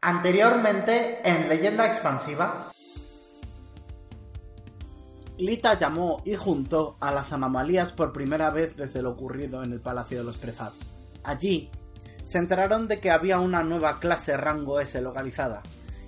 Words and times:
Anteriormente, 0.00 1.28
en 1.28 1.48
Leyenda 1.48 1.84
Expansiva, 1.84 2.70
Lita 5.38 5.76
llamó 5.76 6.22
y 6.24 6.36
juntó 6.36 6.96
a 7.00 7.10
las 7.10 7.32
anomalías 7.32 7.92
por 7.92 8.12
primera 8.12 8.50
vez 8.50 8.76
desde 8.76 9.02
lo 9.02 9.10
ocurrido 9.10 9.60
en 9.64 9.72
el 9.72 9.80
Palacio 9.80 10.18
de 10.18 10.24
los 10.24 10.36
Prefabs. 10.36 10.88
Allí, 11.24 11.72
se 12.22 12.38
enteraron 12.38 12.86
de 12.86 13.00
que 13.00 13.10
había 13.10 13.40
una 13.40 13.64
nueva 13.64 13.98
clase 13.98 14.36
rango 14.36 14.78
S 14.78 15.00
localizada, 15.02 15.62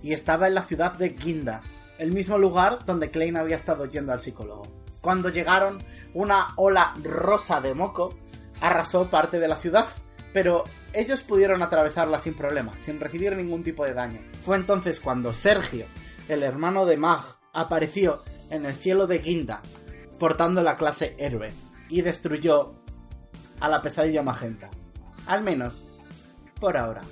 y 0.05 0.13
estaba 0.13 0.47
en 0.47 0.55
la 0.55 0.63
ciudad 0.63 0.93
de 0.93 1.19
Ginda, 1.19 1.63
el 1.99 2.13
mismo 2.13 2.39
lugar 2.39 2.85
donde 2.87 3.11
Klein 3.11 3.37
había 3.37 3.57
estado 3.57 3.87
yendo 3.87 4.13
al 4.13 4.21
psicólogo. 4.21 4.69
Cuando 5.01 5.31
llegaron, 5.31 5.83
una 6.15 6.55
ola 6.57 6.95
rosa 7.03 7.61
de 7.61 7.75
moco 7.75 8.15
arrasó 8.61 9.11
parte 9.11 9.41
de 9.41 9.49
la 9.49 9.57
ciudad, 9.57 9.87
pero 10.33 10.65
ellos 10.93 11.23
pudieron 11.23 11.63
atravesarla 11.63 12.19
sin 12.19 12.35
problema, 12.35 12.73
sin 12.79 13.01
recibir 13.01 13.37
ningún 13.37 13.63
tipo 13.63 13.85
de 13.85 13.95
daño. 13.95 14.21
Fue 14.43 14.57
entonces 14.57 15.01
cuando 15.01 15.35
Sergio, 15.35 15.87
el 16.29 16.43
hermano 16.43 16.87
de 16.87 16.97
Mag, 16.97 17.21
apareció 17.53 18.23
en 18.51 18.67
el 18.67 18.75
cielo 18.75 19.07
de 19.07 19.21
Ginda, 19.21 19.63
portando 20.19 20.63
la 20.63 20.77
clase 20.77 21.15
héroe, 21.19 21.53
y 21.89 22.03
destruyó 22.03 22.75
a 23.61 23.69
la 23.69 23.83
pesadilla 23.83 24.23
magenta. 24.23 24.71
Al 25.27 25.43
menos, 25.43 25.83
por 26.59 26.77
ahora. 26.77 27.03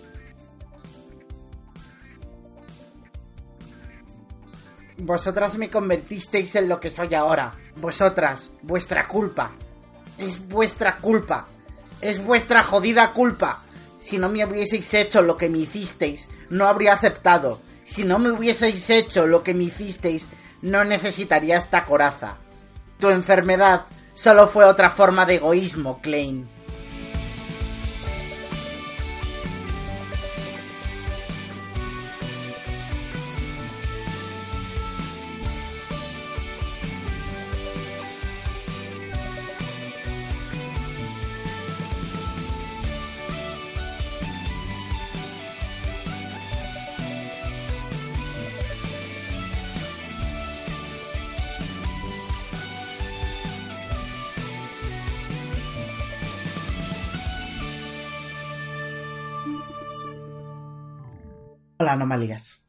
Vosotras 4.99 5.57
me 5.57 5.71
convertisteis 5.71 6.57
en 6.57 6.69
lo 6.69 6.81
que 6.81 6.91
soy 6.91 7.15
ahora. 7.15 7.55
Vosotras, 7.77 8.51
vuestra 8.63 9.07
culpa. 9.07 9.53
Es 10.19 10.49
vuestra 10.49 10.97
culpa. 10.97 11.47
Es 12.01 12.25
vuestra 12.25 12.63
jodida 12.63 13.13
culpa. 13.13 13.63
Si 14.01 14.19
no 14.19 14.29
me 14.29 14.45
hubieseis 14.45 14.93
hecho 14.95 15.23
lo 15.23 15.37
que 15.37 15.49
me 15.49 15.59
hicisteis, 15.59 16.29
no 16.51 16.67
habría 16.67 16.95
aceptado. 16.95 17.61
Si 17.85 18.05
no 18.05 18.19
me 18.19 18.31
hubieseis 18.31 18.89
hecho 18.91 19.27
lo 19.27 19.43
que 19.43 19.55
me 19.55 19.65
hicisteis, 19.65 20.29
no 20.63 20.85
necesitaría 20.85 21.57
esta 21.57 21.85
coraza. 21.85 22.37
Tu 22.99 23.09
enfermedad 23.09 23.87
solo 24.15 24.49
fue 24.49 24.65
otra 24.65 24.91
forma 24.91 25.27
de 25.27 25.37
egoísmo, 25.37 26.01
Klein. 26.01 26.49
Hola, 61.89 61.95
anomalías. 61.95 62.63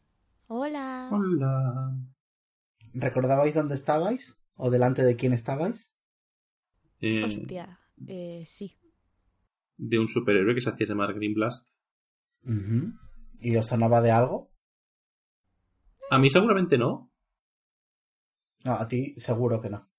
Hola. 0.47 1.09
Hola. 1.11 1.93
¿Recordabais 2.93 3.53
dónde 3.53 3.75
estabais? 3.75 4.41
¿O 4.55 4.69
delante 4.69 5.03
de 5.03 5.17
quién 5.17 5.33
estabais? 5.33 5.91
Eh, 7.01 7.25
Hostia. 7.25 7.81
Eh, 8.07 8.45
sí. 8.47 8.79
de 9.75 9.99
un 9.99 10.07
superhéroe 10.07 10.55
que 10.55 10.61
se 10.61 10.69
hacía 10.69 10.87
llamar 10.87 11.13
Green 11.15 11.33
Blast. 11.33 11.67
Ujú. 12.45 12.93
¿Y 13.41 13.57
os 13.57 13.65
sonaba 13.65 14.01
de 14.01 14.11
algo? 14.11 14.53
A 16.11 16.17
mí 16.17 16.29
seguramente 16.29 16.77
no. 16.77 17.11
No, 18.63 18.75
a 18.75 18.87
ti 18.87 19.15
seguro 19.17 19.59
que 19.59 19.69
no. 19.69 19.91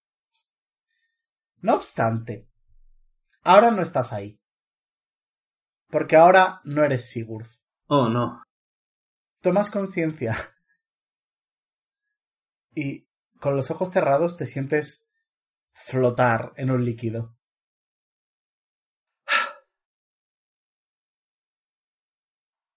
No 1.60 1.74
obstante, 1.74 2.48
ahora 3.42 3.70
no 3.70 3.82
estás 3.82 4.14
ahí. 4.14 4.40
Porque 5.90 6.16
ahora 6.16 6.62
no 6.64 6.82
eres 6.84 7.10
Sigurd. 7.10 7.48
Oh, 7.86 8.08
no. 8.08 8.40
Tomas 9.40 9.70
conciencia. 9.70 10.36
Y 12.72 13.08
con 13.40 13.56
los 13.56 13.72
ojos 13.72 13.90
cerrados 13.90 14.36
te 14.36 14.46
sientes 14.46 15.10
flotar 15.72 16.52
en 16.54 16.70
un 16.70 16.84
líquido. 16.84 17.36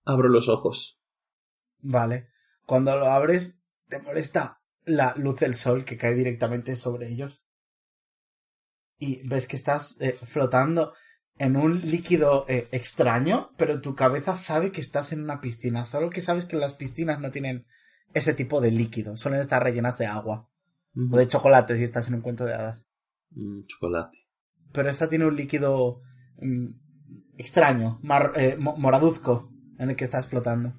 Abro 0.04 0.30
los 0.30 0.50
ojos. 0.50 1.00
Vale. 1.78 2.30
Cuando 2.66 2.98
lo 2.98 3.06
abres, 3.06 3.62
te 3.88 4.02
molesta 4.02 4.64
la 4.84 5.14
luz 5.16 5.42
del 5.42 5.54
sol 5.54 5.86
que 5.86 5.96
cae 5.96 6.16
directamente 6.16 6.76
sobre 6.76 7.08
ellos. 7.10 7.44
Y 8.98 9.22
ves 9.28 9.46
que 9.46 9.58
estás 9.58 10.02
eh, 10.02 10.14
flotando 10.14 10.96
en 11.38 11.56
un 11.58 11.82
líquido 11.82 12.46
eh, 12.48 12.68
extraño, 12.72 13.50
pero 13.58 13.82
tu 13.82 13.96
cabeza 13.96 14.36
sabe 14.36 14.72
que 14.72 14.82
estás 14.82 15.12
en 15.14 15.24
una 15.24 15.42
piscina. 15.42 15.86
Solo 15.86 16.10
que 16.10 16.22
sabes 16.22 16.46
que 16.46 16.56
las 16.58 16.74
piscinas 16.74 17.20
no 17.20 17.32
tienen 17.32 17.66
ese 18.14 18.34
tipo 18.34 18.62
de 18.62 18.72
líquido. 18.72 19.16
Suelen 19.16 19.42
estar 19.42 19.64
rellenas 19.64 19.98
de 19.98 20.06
agua. 20.06 20.50
O 21.12 21.18
de 21.18 21.28
chocolate 21.28 21.76
si 21.76 21.84
estás 21.84 22.08
en 22.08 22.16
un 22.16 22.22
cuento 22.22 22.46
de 22.46 22.54
hadas. 22.54 22.86
Mm, 23.32 23.66
chocolate. 23.66 24.18
Pero 24.72 24.90
esta 24.90 25.10
tiene 25.10 25.26
un 25.26 25.36
líquido 25.36 26.02
mm, 26.38 26.68
extraño, 27.38 28.00
mar- 28.04 28.34
eh, 28.36 28.56
mo- 28.58 28.76
moraduzco, 28.78 29.50
en 29.80 29.90
el 29.90 29.96
que 29.96 30.06
estás 30.06 30.28
flotando. 30.28 30.74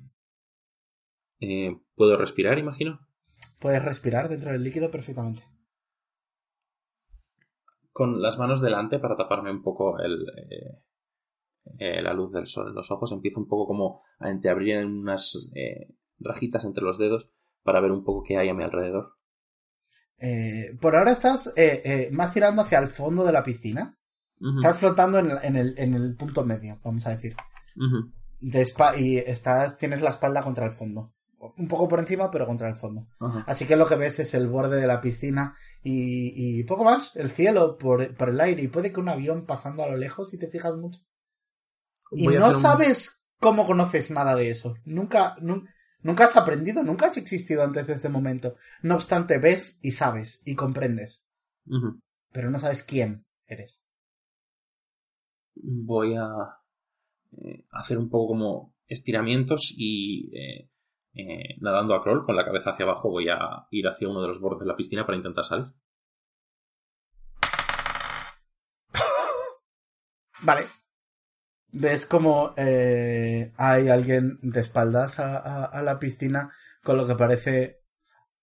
Eh, 1.41 1.77
¿Puedo 1.97 2.17
respirar, 2.17 2.59
imagino? 2.59 3.01
Puedes 3.59 3.85
respirar 3.85 4.29
dentro 4.29 4.53
del 4.53 4.63
líquido 4.63 4.91
perfectamente. 4.91 5.43
Con 7.95 8.21
las 8.21 8.39
manos 8.39 8.61
delante 8.61 8.99
para 8.99 9.17
taparme 9.17 9.53
un 9.53 9.63
poco 9.63 9.99
el, 10.01 10.27
eh, 10.51 10.83
eh, 11.79 12.03
la 12.03 12.13
luz 12.13 12.33
del 12.33 12.49
sol 12.49 12.69
en 12.69 12.75
los 12.75 12.91
ojos. 12.91 13.13
Empiezo 13.13 13.41
un 13.41 13.47
poco 13.47 13.69
como 13.69 14.03
a 14.19 14.31
entreabrir 14.31 14.85
unas 14.85 15.51
eh, 15.55 15.95
rajitas 16.19 16.65
entre 16.65 16.85
los 16.85 16.99
dedos 16.99 17.31
para 17.63 17.81
ver 17.81 17.93
un 17.93 18.05
poco 18.05 18.25
qué 18.25 18.37
hay 18.37 18.49
a 18.49 18.55
mi 18.55 18.65
alrededor. 18.65 19.15
Eh, 20.19 20.77
por 20.81 20.97
ahora 20.97 21.13
estás 21.13 21.53
eh, 21.57 21.83
eh, 21.85 22.09
más 22.11 22.33
tirando 22.33 22.63
hacia 22.63 22.79
el 22.79 22.89
fondo 22.89 23.25
de 23.25 23.33
la 23.33 23.43
piscina. 23.43 23.97
Estás 24.57 24.79
flotando 24.79 25.19
en 25.19 25.31
el, 25.31 25.39
en 25.43 25.57
el, 25.57 25.75
en 25.79 25.95
el 25.95 26.17
punto 26.17 26.45
medio, 26.45 26.79
vamos 26.85 27.07
a 27.07 27.11
decir. 27.11 27.35
De 28.41 28.67
y 28.99 29.17
estás, 29.17 29.79
tienes 29.79 30.03
la 30.03 30.11
espalda 30.11 30.43
contra 30.43 30.67
el 30.67 30.73
fondo. 30.73 31.15
Un 31.57 31.69
poco 31.69 31.89
por 31.89 31.99
encima, 31.99 32.31
pero 32.31 32.47
contra 32.47 32.69
el 32.69 32.77
fondo. 32.77 33.07
Ajá. 33.21 33.45
Así 33.47 33.67
que 33.67 33.77
lo 33.77 33.87
que 33.87 33.97
ves 33.97 34.19
es 34.21 34.33
el 34.35 34.49
borde 34.49 34.81
de 34.81 34.87
la 34.87 35.01
piscina 35.01 35.55
y, 35.83 36.59
y 36.61 36.65
poco 36.65 36.85
más, 36.85 37.15
el 37.17 37.31
cielo 37.31 37.77
por, 37.77 38.15
por 38.17 38.29
el 38.31 38.41
aire. 38.41 38.63
Y 38.63 38.69
puede 38.69 38.93
que 38.93 39.01
un 39.01 39.09
avión 39.09 39.45
pasando 39.47 39.83
a 39.83 39.89
lo 39.91 39.97
lejos 39.97 40.31
si 40.31 40.39
te 40.39 40.49
fijas 40.49 40.75
mucho. 40.77 41.01
Y 42.13 42.25
Voy 42.27 42.37
no 42.39 42.47
un- 42.47 42.53
sabes 42.53 43.27
cómo 43.41 43.67
conoces 43.67 44.11
nada 44.11 44.35
de 44.37 44.51
eso. 44.51 44.75
Nunca, 44.85 45.37
nun- 45.41 45.69
nunca 46.01 46.25
has 46.25 46.37
aprendido, 46.37 46.83
nunca 46.83 47.07
has 47.07 47.17
existido 47.17 47.63
antes 47.65 47.87
de 47.89 47.95
este 47.95 48.09
momento. 48.09 48.57
No 48.83 48.95
obstante, 48.95 49.39
ves 49.39 49.79
y 49.83 49.91
sabes 49.91 50.41
y 50.45 50.55
comprendes. 50.55 51.27
Pero 52.33 52.51
no 52.51 52.59
sabes 52.59 52.83
quién 52.83 53.25
eres. 53.47 53.81
voy 55.57 56.15
a 56.17 56.27
eh, 57.43 57.65
hacer 57.71 57.99
un 57.99 58.09
poco 58.11 58.29
como 58.29 58.75
estiramientos 58.87 59.73
y 59.77 60.31
eh, 60.37 60.69
eh, 61.15 61.57
nadando 61.61 61.95
a 61.95 62.03
crawl 62.03 62.25
con 62.25 62.37
la 62.37 62.45
cabeza 62.45 62.71
hacia 62.71 62.85
abajo 62.85 63.11
voy 63.11 63.29
a 63.29 63.67
ir 63.71 63.87
hacia 63.89 64.09
uno 64.09 64.23
de 64.23 64.29
los 64.29 64.41
bordes 64.41 64.61
de 64.61 64.67
la 64.67 64.77
piscina 64.77 65.05
para 65.07 65.17
intentar 65.19 65.45
salir. 65.45 65.67
Vale. 70.43 70.67
Ves 71.73 72.07
como 72.07 72.55
eh, 72.57 73.53
hay 73.57 73.89
alguien 73.89 74.39
de 74.43 74.61
espaldas 74.61 75.19
a, 75.19 75.39
a- 75.39 75.65
a 75.65 75.83
la 75.83 75.99
piscina 75.99 76.53
con 76.83 76.97
lo 76.97 77.07
que 77.07 77.15
parece 77.17 77.81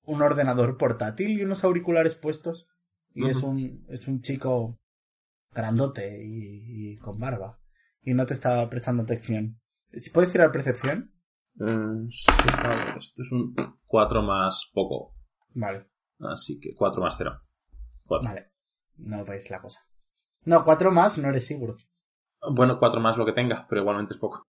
un 0.03 0.21
ordenador 0.21 0.77
portátil 0.77 1.31
y 1.39 1.43
unos 1.43 1.63
auriculares 1.63 2.15
puestos. 2.15 2.67
Y 3.13 3.27
es, 3.27 3.43
un, 3.43 3.85
es 3.89 4.07
un 4.07 4.21
chico 4.21 4.79
grandote 5.53 6.23
y, 6.25 6.93
y 6.93 6.97
con 6.97 7.19
barba. 7.19 7.59
Y 8.01 8.13
no 8.13 8.25
te 8.25 8.33
está 8.33 8.67
prestando 8.69 9.03
atención. 9.03 9.59
Si 9.93 10.09
¿Puedes 10.11 10.31
tirar 10.31 10.51
percepción? 10.51 11.10
Eh, 11.59 12.07
sí, 12.09 12.31
a 12.51 12.67
ver, 12.69 12.97
esto 12.97 13.21
es 13.21 13.31
un 13.31 13.53
4 13.85 14.21
más 14.21 14.69
poco. 14.73 15.15
Vale, 15.53 15.89
Así 16.19 16.59
que 16.59 16.75
4 16.75 17.01
más 17.01 17.15
0. 17.17 17.41
4. 18.05 18.27
vale. 18.29 18.51
No 18.97 19.25
veis 19.25 19.49
la 19.49 19.61
cosa. 19.61 19.79
No, 20.45 20.63
cuatro 20.63 20.91
más, 20.91 21.17
no 21.17 21.29
eres 21.29 21.45
seguro. 21.47 21.75
Bueno, 22.55 22.79
4 22.79 22.99
más 22.99 23.17
lo 23.17 23.25
que 23.25 23.33
tenga, 23.33 23.65
pero 23.69 23.81
igualmente 23.81 24.13
es 24.13 24.19
poco. 24.19 24.47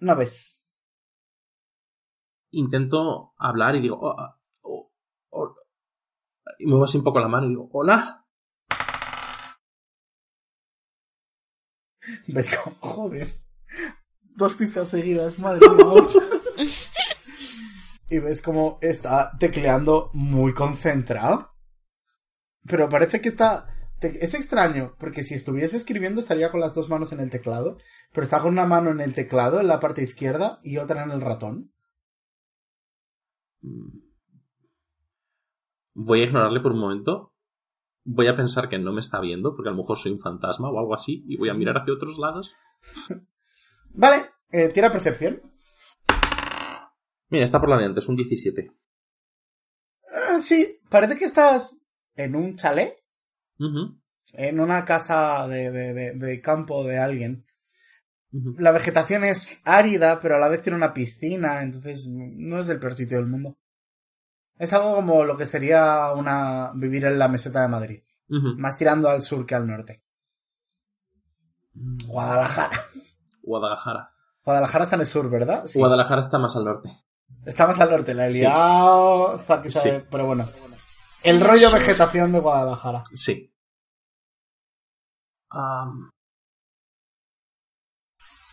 No 0.00 0.16
ves. 0.16 0.62
Intento 2.50 3.32
hablar 3.36 3.74
y 3.76 3.80
digo... 3.80 3.98
"Oh, 4.00 4.14
ah, 4.18 4.38
oh, 4.62 4.92
oh", 5.30 5.54
y 6.58 6.66
muevo 6.66 6.84
así 6.84 6.98
un 6.98 7.04
poco 7.04 7.20
la 7.20 7.28
mano 7.28 7.46
y 7.46 7.50
digo, 7.50 7.68
hola. 7.72 8.26
Ves 12.28 12.56
como, 12.56 12.76
joder. 12.80 13.28
Dos 14.34 14.54
pizzas 14.54 14.88
seguidas, 14.88 15.38
madre 15.38 15.68
mía. 15.68 15.84
y 18.10 18.18
ves 18.18 18.42
como 18.42 18.78
está 18.80 19.32
tecleando 19.38 20.10
muy 20.12 20.52
concentrado. 20.52 21.50
Pero 22.66 22.88
parece 22.88 23.20
que 23.20 23.28
está... 23.28 23.68
Es 24.00 24.34
extraño, 24.34 24.94
porque 24.98 25.22
si 25.22 25.34
estuviese 25.34 25.76
escribiendo 25.76 26.20
estaría 26.20 26.50
con 26.50 26.60
las 26.60 26.74
dos 26.74 26.90
manos 26.90 27.12
en 27.12 27.20
el 27.20 27.30
teclado, 27.30 27.78
pero 28.12 28.24
está 28.24 28.40
con 28.40 28.52
una 28.52 28.66
mano 28.66 28.90
en 28.90 29.00
el 29.00 29.14
teclado, 29.14 29.60
en 29.60 29.68
la 29.68 29.80
parte 29.80 30.02
izquierda, 30.02 30.60
y 30.62 30.76
otra 30.76 31.04
en 31.04 31.10
el 31.10 31.22
ratón. 31.22 31.72
Mm. 33.62 34.00
Voy 35.94 36.20
a 36.20 36.24
ignorarle 36.24 36.60
por 36.60 36.72
un 36.72 36.80
momento. 36.80 37.32
Voy 38.04 38.26
a 38.26 38.36
pensar 38.36 38.68
que 38.68 38.78
no 38.78 38.92
me 38.92 39.00
está 39.00 39.20
viendo, 39.20 39.54
porque 39.54 39.70
a 39.70 39.72
lo 39.72 39.78
mejor 39.78 39.96
soy 39.96 40.12
un 40.12 40.18
fantasma 40.18 40.68
o 40.70 40.78
algo 40.78 40.94
así, 40.94 41.24
y 41.26 41.38
voy 41.38 41.48
a 41.48 41.54
mirar 41.54 41.78
hacia 41.78 41.94
otros 41.94 42.18
lados. 42.18 42.54
Vale, 43.94 44.30
eh, 44.50 44.68
tira 44.68 44.90
percepción. 44.90 45.40
Mira, 47.28 47.44
está 47.44 47.60
por 47.60 47.68
la 47.70 47.78
de 47.78 47.86
antes, 47.86 48.08
un 48.08 48.16
17. 48.16 48.70
Ah, 50.12 50.38
sí, 50.40 50.78
parece 50.88 51.16
que 51.16 51.24
estás 51.24 51.76
en 52.16 52.36
un 52.36 52.54
chalet, 52.54 52.96
en 54.34 54.60
una 54.60 54.84
casa 54.84 55.46
de, 55.48 55.70
de- 55.70 55.92
de- 55.94 56.12
de 56.12 56.40
campo 56.40 56.84
de 56.84 56.98
alguien. 56.98 57.44
La 58.58 58.72
vegetación 58.72 59.22
es 59.24 59.60
árida, 59.64 60.18
pero 60.20 60.34
a 60.36 60.38
la 60.40 60.48
vez 60.48 60.60
tiene 60.60 60.76
una 60.76 60.92
piscina, 60.92 61.62
entonces 61.62 62.08
no 62.08 62.58
es 62.60 62.68
el 62.68 62.80
peor 62.80 62.94
sitio 62.94 63.18
del 63.18 63.26
mundo. 63.28 63.56
Es 64.58 64.72
algo 64.72 64.96
como 64.96 65.24
lo 65.24 65.36
que 65.36 65.46
sería 65.46 66.12
una 66.12 66.72
vivir 66.74 67.04
en 67.04 67.18
la 67.18 67.28
meseta 67.28 67.62
de 67.62 67.68
Madrid, 67.68 68.02
más 68.58 68.76
tirando 68.76 69.08
al 69.08 69.22
sur 69.22 69.46
que 69.46 69.54
al 69.54 69.66
norte. 69.68 70.02
Guadalajara. 72.06 72.70
Guadalajara. 73.44 74.10
Guadalajara 74.44 74.84
está 74.84 74.96
en 74.96 75.00
el 75.02 75.06
sur, 75.06 75.30
¿verdad? 75.30 75.64
Sí. 75.66 75.78
Guadalajara 75.78 76.20
está 76.20 76.38
más 76.38 76.54
al 76.56 76.64
norte. 76.64 76.90
Está 77.46 77.66
más 77.66 77.80
al 77.80 77.90
norte, 77.90 78.14
la 78.14 78.26
he 78.26 78.30
liado, 78.32 79.38
sabe, 79.38 79.70
Sí. 79.70 79.90
pero 80.10 80.26
bueno. 80.26 80.48
El 81.22 81.40
rollo 81.40 81.70
vegetación 81.72 82.32
de 82.32 82.40
Guadalajara. 82.40 83.04
Sí. 83.14 83.50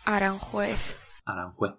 Aranjuez. 0.04 0.96
Aranjuez. 1.24 1.72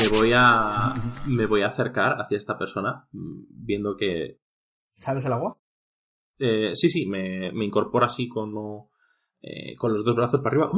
Me 0.00 0.18
voy 0.18 0.32
a. 0.34 0.94
Me 1.26 1.46
voy 1.46 1.62
a 1.62 1.68
acercar 1.68 2.20
hacia 2.20 2.38
esta 2.38 2.56
persona, 2.58 3.08
mm, 3.12 3.42
viendo 3.48 3.96
que. 3.96 4.40
¿Sales 4.96 5.24
del 5.24 5.32
agua? 5.32 5.58
eh, 6.44 6.74
sí, 6.74 6.88
sí, 6.88 7.06
me, 7.06 7.52
me 7.52 7.64
incorpora 7.64 8.06
así 8.06 8.28
con, 8.28 8.50
eh, 9.42 9.76
con 9.76 9.92
los 9.92 10.04
dos 10.04 10.16
brazos 10.16 10.40
para 10.40 10.50
arriba. 10.56 10.70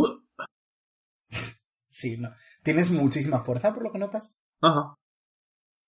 Sí, 1.97 2.17
no. 2.17 2.31
Tienes 2.65 2.91
muchísima 2.91 3.41
fuerza, 3.41 3.73
por 3.73 3.85
lo 3.85 3.93
que 3.93 3.99
notas. 3.99 4.35
Ajá. 4.61 4.97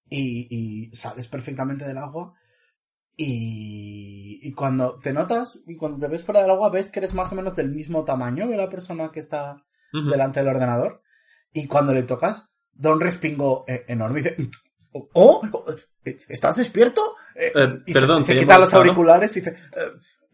y, 0.08 0.46
y 0.50 0.94
sales 0.94 1.26
perfectamente 1.26 1.84
del 1.84 1.98
agua. 1.98 2.34
Y, 3.16 4.38
y 4.42 4.52
cuando 4.52 4.98
te 5.00 5.12
notas 5.12 5.60
y 5.66 5.76
cuando 5.76 5.98
te 5.98 6.08
ves 6.12 6.22
fuera 6.22 6.42
del 6.42 6.50
agua, 6.50 6.70
ves 6.70 6.90
que 6.90 7.00
eres 7.00 7.14
más 7.14 7.32
o 7.32 7.34
menos 7.34 7.56
del 7.56 7.70
mismo 7.72 8.04
tamaño 8.04 8.46
de 8.46 8.56
la 8.56 8.68
persona 8.68 9.10
que 9.10 9.20
está 9.20 9.64
delante 10.10 10.40
del 10.40 10.48
ordenador. 10.54 11.02
Y 11.52 11.66
cuando 11.66 11.92
le 11.94 12.02
tocas, 12.02 12.48
da 12.72 12.92
un 12.92 13.00
respingo 13.00 13.64
eh, 13.66 13.84
enorme 13.88 14.20
y 14.20 14.22
dice: 14.22 14.36
¡Oh! 14.92 15.08
oh, 15.14 15.64
eh, 16.04 16.18
¿Estás 16.28 16.56
despierto? 16.56 17.02
Eh, 17.34 17.52
y 17.86 17.92
perdón, 17.94 18.22
se, 18.22 18.34
se 18.34 18.38
quita 18.40 18.58
los 18.58 18.68
auriculares 18.74 19.36
y 19.36 19.40
dice. 19.40 19.56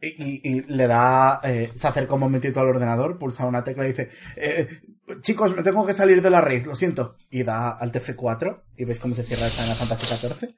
eh, 0.00 0.14
y, 0.18 0.56
y- 0.58 0.60
le 0.62 0.86
da. 0.88 1.40
eh, 1.44 1.70
se 1.74 1.86
acerca 1.86 2.14
un 2.14 2.20
momentito 2.20 2.58
al 2.60 2.68
ordenador, 2.68 3.16
pulsa 3.18 3.46
una 3.46 3.62
tecla 3.62 3.84
y 3.84 3.88
dice: 3.88 4.10
eh, 4.36 4.80
Chicos, 5.20 5.54
me 5.56 5.62
tengo 5.62 5.84
que 5.86 5.92
salir 5.92 6.22
de 6.22 6.30
la 6.30 6.40
raíz, 6.40 6.66
lo 6.66 6.74
siento. 6.76 7.16
Y 7.30 7.42
da 7.42 7.70
al 7.72 7.92
TF4 7.92 8.62
y 8.76 8.84
ves 8.84 8.98
cómo 8.98 9.14
se 9.14 9.22
cierra 9.24 9.46
el 9.46 9.52
Final 9.52 9.76
Fantasy 9.76 10.06
XIV. 10.06 10.54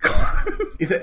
y 0.78 0.84
dice: 0.84 1.00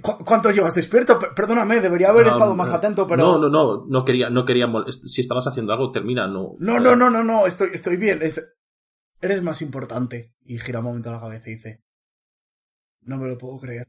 "¿Cu- 0.00 0.24
¿Cuánto 0.24 0.50
llevas 0.50 0.74
despierto? 0.74 1.18
Per- 1.18 1.34
Perdóname, 1.34 1.80
debería 1.80 2.10
haber 2.10 2.26
estado 2.28 2.54
más 2.54 2.70
atento, 2.70 3.06
pero. 3.06 3.22
No, 3.24 3.38
no, 3.38 3.48
no, 3.48 3.86
no 3.88 4.04
quería, 4.04 4.30
no 4.30 4.44
quería 4.44 4.66
Si 5.06 5.20
estabas 5.20 5.46
haciendo 5.46 5.72
algo, 5.72 5.90
termina, 5.92 6.26
no. 6.28 6.54
No, 6.58 6.78
no, 6.80 6.96
no, 6.96 7.10
no, 7.10 7.22
no, 7.24 7.46
estoy, 7.46 7.70
estoy 7.72 7.96
bien. 7.96 8.20
es- 8.22 8.56
Eres 9.20 9.42
más 9.42 9.62
importante. 9.62 10.34
Y 10.44 10.58
gira 10.58 10.78
un 10.80 10.84
momento 10.86 11.10
la 11.10 11.20
cabeza 11.20 11.48
y 11.50 11.54
dice: 11.54 11.82
No 13.02 13.16
me 13.18 13.28
lo 13.28 13.38
puedo 13.38 13.58
creer. 13.58 13.88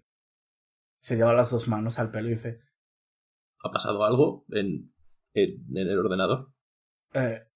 Se 1.00 1.16
lleva 1.16 1.34
las 1.34 1.52
dos 1.52 1.68
manos 1.68 2.00
al 2.00 2.12
pelo 2.12 2.28
y 2.30 2.36
dice: 2.36 2.60
¿Ha 3.64 3.72
pasado 3.72 4.04
algo 4.06 4.46
en, 4.50 4.94
en, 5.34 5.66
en 5.76 5.88
el 5.88 6.00
ordenador? 6.00 6.52
eh, 7.14 7.47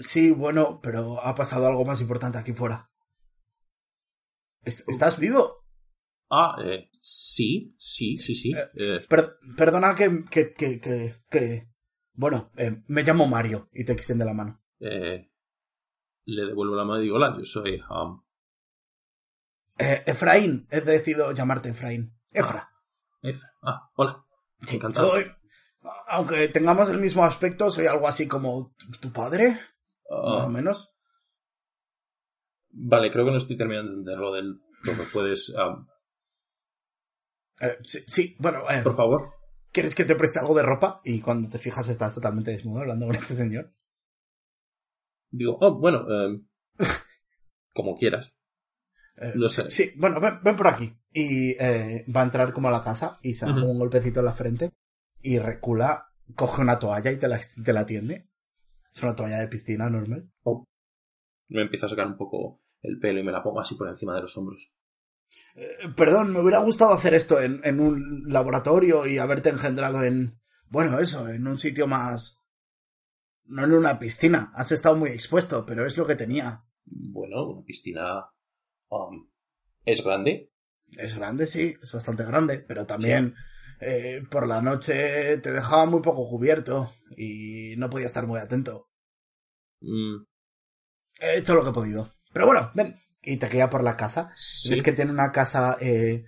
Sí, 0.00 0.30
bueno, 0.30 0.80
pero 0.82 1.20
ha 1.22 1.34
pasado 1.34 1.66
algo 1.68 1.84
más 1.84 2.00
importante 2.00 2.38
aquí 2.38 2.52
fuera. 2.52 2.90
¿Est- 4.64 4.88
¿Estás 4.88 5.18
vivo? 5.18 5.64
Ah, 6.30 6.56
eh, 6.64 6.88
sí, 7.00 7.74
sí, 7.78 8.16
sí, 8.16 8.34
sí. 8.34 8.52
eh, 8.74 9.04
Per- 9.08 9.36
perdona 9.56 9.94
que, 9.94 10.24
que, 10.30 10.52
que, 10.54 10.80
que, 11.30 11.68
Bueno, 12.14 12.50
eh, 12.56 12.82
me 12.88 13.02
llamo 13.02 13.26
Mario 13.26 13.68
y 13.72 13.84
te 13.84 13.92
extiende 13.92 14.24
la 14.24 14.34
mano. 14.34 14.60
eh, 14.80 15.30
le 16.24 16.46
devuelvo 16.46 16.76
la 16.76 16.84
mano 16.84 17.00
y 17.00 17.04
digo, 17.04 17.16
hola, 17.16 17.34
yo 17.38 17.44
soy... 17.44 17.80
um, 17.90 18.22
Eh, 19.78 20.02
Efraín, 20.06 20.66
he 20.70 20.80
decidido 20.80 21.32
llamarte 21.32 21.70
Efraín. 21.70 22.14
Efra. 22.32 22.70
F. 23.22 23.40
Ah, 23.62 23.90
hola. 23.96 24.24
Sí, 24.66 24.76
Encantado. 24.76 25.10
soy- 25.10 25.30
aunque 26.08 26.48
tengamos 26.48 26.88
el 26.90 26.98
mismo 27.00 27.24
aspecto, 27.24 27.70
soy 27.70 27.86
algo 27.86 28.06
así 28.06 28.28
como 28.28 28.74
tu- 28.76 28.90
tu 29.00 29.12
más 30.10 30.42
Ah, 30.42 30.46
o 30.46 30.48
menos. 30.48 30.96
vale, 32.72 33.10
creo 33.10 33.24
que 33.24 33.30
no 33.30 33.36
estoy 33.36 33.56
terminando 33.56 33.92
de 33.92 33.98
entenderlo 33.98 34.32
del 34.32 34.60
todo. 34.84 35.04
Puedes... 35.12 35.50
um, 35.50 35.86
Eh, 37.60 37.78
sí, 37.82 37.98
sí, 38.06 38.36
bueno, 38.38 38.62
eh, 38.70 38.82
por 38.82 38.96
favor. 38.96 39.32
¿quieres 39.72 39.94
que 39.94 40.04
te 40.04 40.14
preste 40.16 40.38
algo 40.40 40.54
de 40.54 40.62
ropa? 40.62 41.00
Y 41.04 41.20
cuando 41.20 41.48
te 41.48 41.58
fijas 41.58 41.88
estás 41.88 42.14
totalmente 42.14 42.50
desnudo 42.50 42.80
hablando 42.80 43.06
con 43.06 43.14
este 43.16 43.34
señor. 43.34 43.72
Digo, 45.30 45.58
oh, 45.60 45.78
bueno, 45.78 46.06
em, 46.10 46.46
como 47.74 47.96
quieras. 47.96 48.34
Eh, 49.16 49.32
Lo 49.34 49.48
sé. 49.48 49.70
Sí, 49.70 49.92
bueno, 49.96 50.18
ven, 50.20 50.40
ven 50.42 50.56
por 50.56 50.66
aquí. 50.68 50.92
Y 51.12 51.50
eh, 51.62 52.04
va 52.14 52.22
a 52.22 52.24
entrar 52.24 52.52
como 52.52 52.68
a 52.68 52.72
la 52.72 52.82
casa 52.82 53.18
y 53.22 53.34
se 53.34 53.44
da 53.46 53.52
Ujú. 53.52 53.70
un 53.70 53.78
golpecito 53.78 54.20
en 54.20 54.26
la 54.26 54.32
frente 54.32 54.70
y 55.22 55.38
recula, 55.38 56.06
coge 56.34 56.62
una 56.62 56.78
toalla 56.78 57.12
y 57.12 57.18
te 57.18 57.28
la, 57.28 57.38
te 57.64 57.72
la 57.72 57.84
tiende. 57.84 58.29
Es 58.94 59.02
una 59.02 59.14
toalla 59.14 59.40
de 59.40 59.48
piscina 59.48 59.88
normal. 59.88 60.30
Me 61.48 61.62
empiezo 61.62 61.86
a 61.86 61.88
sacar 61.88 62.06
un 62.06 62.16
poco 62.16 62.62
el 62.82 62.98
pelo 62.98 63.20
y 63.20 63.24
me 63.24 63.32
la 63.32 63.42
pongo 63.42 63.60
así 63.60 63.74
por 63.74 63.88
encima 63.88 64.14
de 64.14 64.22
los 64.22 64.36
hombros. 64.36 64.70
Eh, 65.54 65.88
perdón, 65.96 66.32
me 66.32 66.40
hubiera 66.40 66.58
gustado 66.58 66.92
hacer 66.92 67.14
esto 67.14 67.40
en, 67.40 67.60
en 67.64 67.80
un 67.80 68.24
laboratorio 68.28 69.06
y 69.06 69.18
haberte 69.18 69.50
engendrado 69.50 70.02
en... 70.02 70.40
Bueno, 70.68 70.98
eso, 70.98 71.28
en 71.28 71.46
un 71.46 71.58
sitio 71.58 71.86
más... 71.86 72.38
No 73.44 73.64
en 73.64 73.72
una 73.72 73.98
piscina. 73.98 74.52
Has 74.54 74.70
estado 74.70 74.96
muy 74.96 75.10
expuesto, 75.10 75.66
pero 75.66 75.84
es 75.84 75.98
lo 75.98 76.06
que 76.06 76.14
tenía. 76.14 76.64
Bueno, 76.84 77.48
una 77.48 77.64
piscina 77.64 78.30
um, 78.90 79.28
es 79.84 80.04
grande. 80.04 80.52
Es 80.96 81.16
grande, 81.16 81.46
sí, 81.46 81.76
es 81.80 81.92
bastante 81.92 82.24
grande, 82.24 82.58
pero 82.58 82.86
también 82.86 83.34
eh, 83.80 84.22
por 84.30 84.46
la 84.46 84.60
noche 84.60 85.38
te 85.38 85.52
dejaba 85.52 85.86
muy 85.86 86.00
poco 86.00 86.28
cubierto 86.28 86.92
y 87.16 87.74
no 87.76 87.88
podía 87.88 88.06
estar 88.06 88.26
muy 88.26 88.40
atento. 88.40 88.89
Mm, 89.80 90.24
He 91.20 91.38
hecho 91.38 91.54
lo 91.54 91.62
que 91.64 91.70
he 91.70 91.72
podido. 91.74 92.10
Pero 92.32 92.46
bueno, 92.46 92.70
ven. 92.74 92.94
Y 93.22 93.36
te 93.36 93.48
guía 93.48 93.68
por 93.68 93.82
la 93.84 93.96
casa. 93.96 94.32
sí. 94.36 94.70
Ves 94.70 94.82
que 94.82 94.92
tiene 94.92 95.10
una 95.10 95.30
casa 95.32 95.76
eh, 95.80 96.24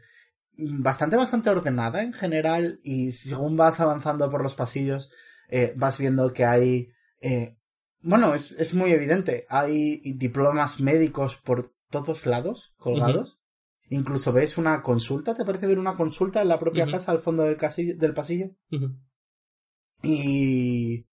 bastante, 0.58 1.16
bastante 1.16 1.48
ordenada 1.50 2.02
en 2.02 2.12
general 2.12 2.80
y 2.82 3.12
según 3.12 3.56
vas 3.56 3.80
avanzando 3.80 4.30
por 4.30 4.42
los 4.42 4.54
pasillos 4.54 5.10
eh, 5.48 5.72
vas 5.76 5.96
viendo 5.98 6.32
que 6.32 6.44
hay... 6.44 6.90
eh, 7.20 7.56
bueno, 8.02 8.34
es, 8.34 8.52
es 8.52 8.74
muy 8.74 8.90
evidente. 8.90 9.46
Hay 9.48 10.00
diplomas 10.16 10.80
médicos 10.80 11.36
por 11.36 11.72
todos 11.88 12.26
lados 12.26 12.74
colgados. 12.78 13.40
Incluso 13.88 14.32
ves 14.32 14.58
una 14.58 14.82
consulta, 14.82 15.34
¿te 15.34 15.44
parece 15.44 15.66
ver 15.66 15.78
una 15.78 15.96
consulta 15.96 16.42
en 16.42 16.48
la 16.48 16.58
propia 16.58 16.84
casa 16.92 17.12
al 17.12 17.20
fondo 17.20 17.42
del, 17.44 17.56
casillo- 17.56 17.96
del 17.96 18.12
pasillo? 18.14 18.50
Y 20.02 21.06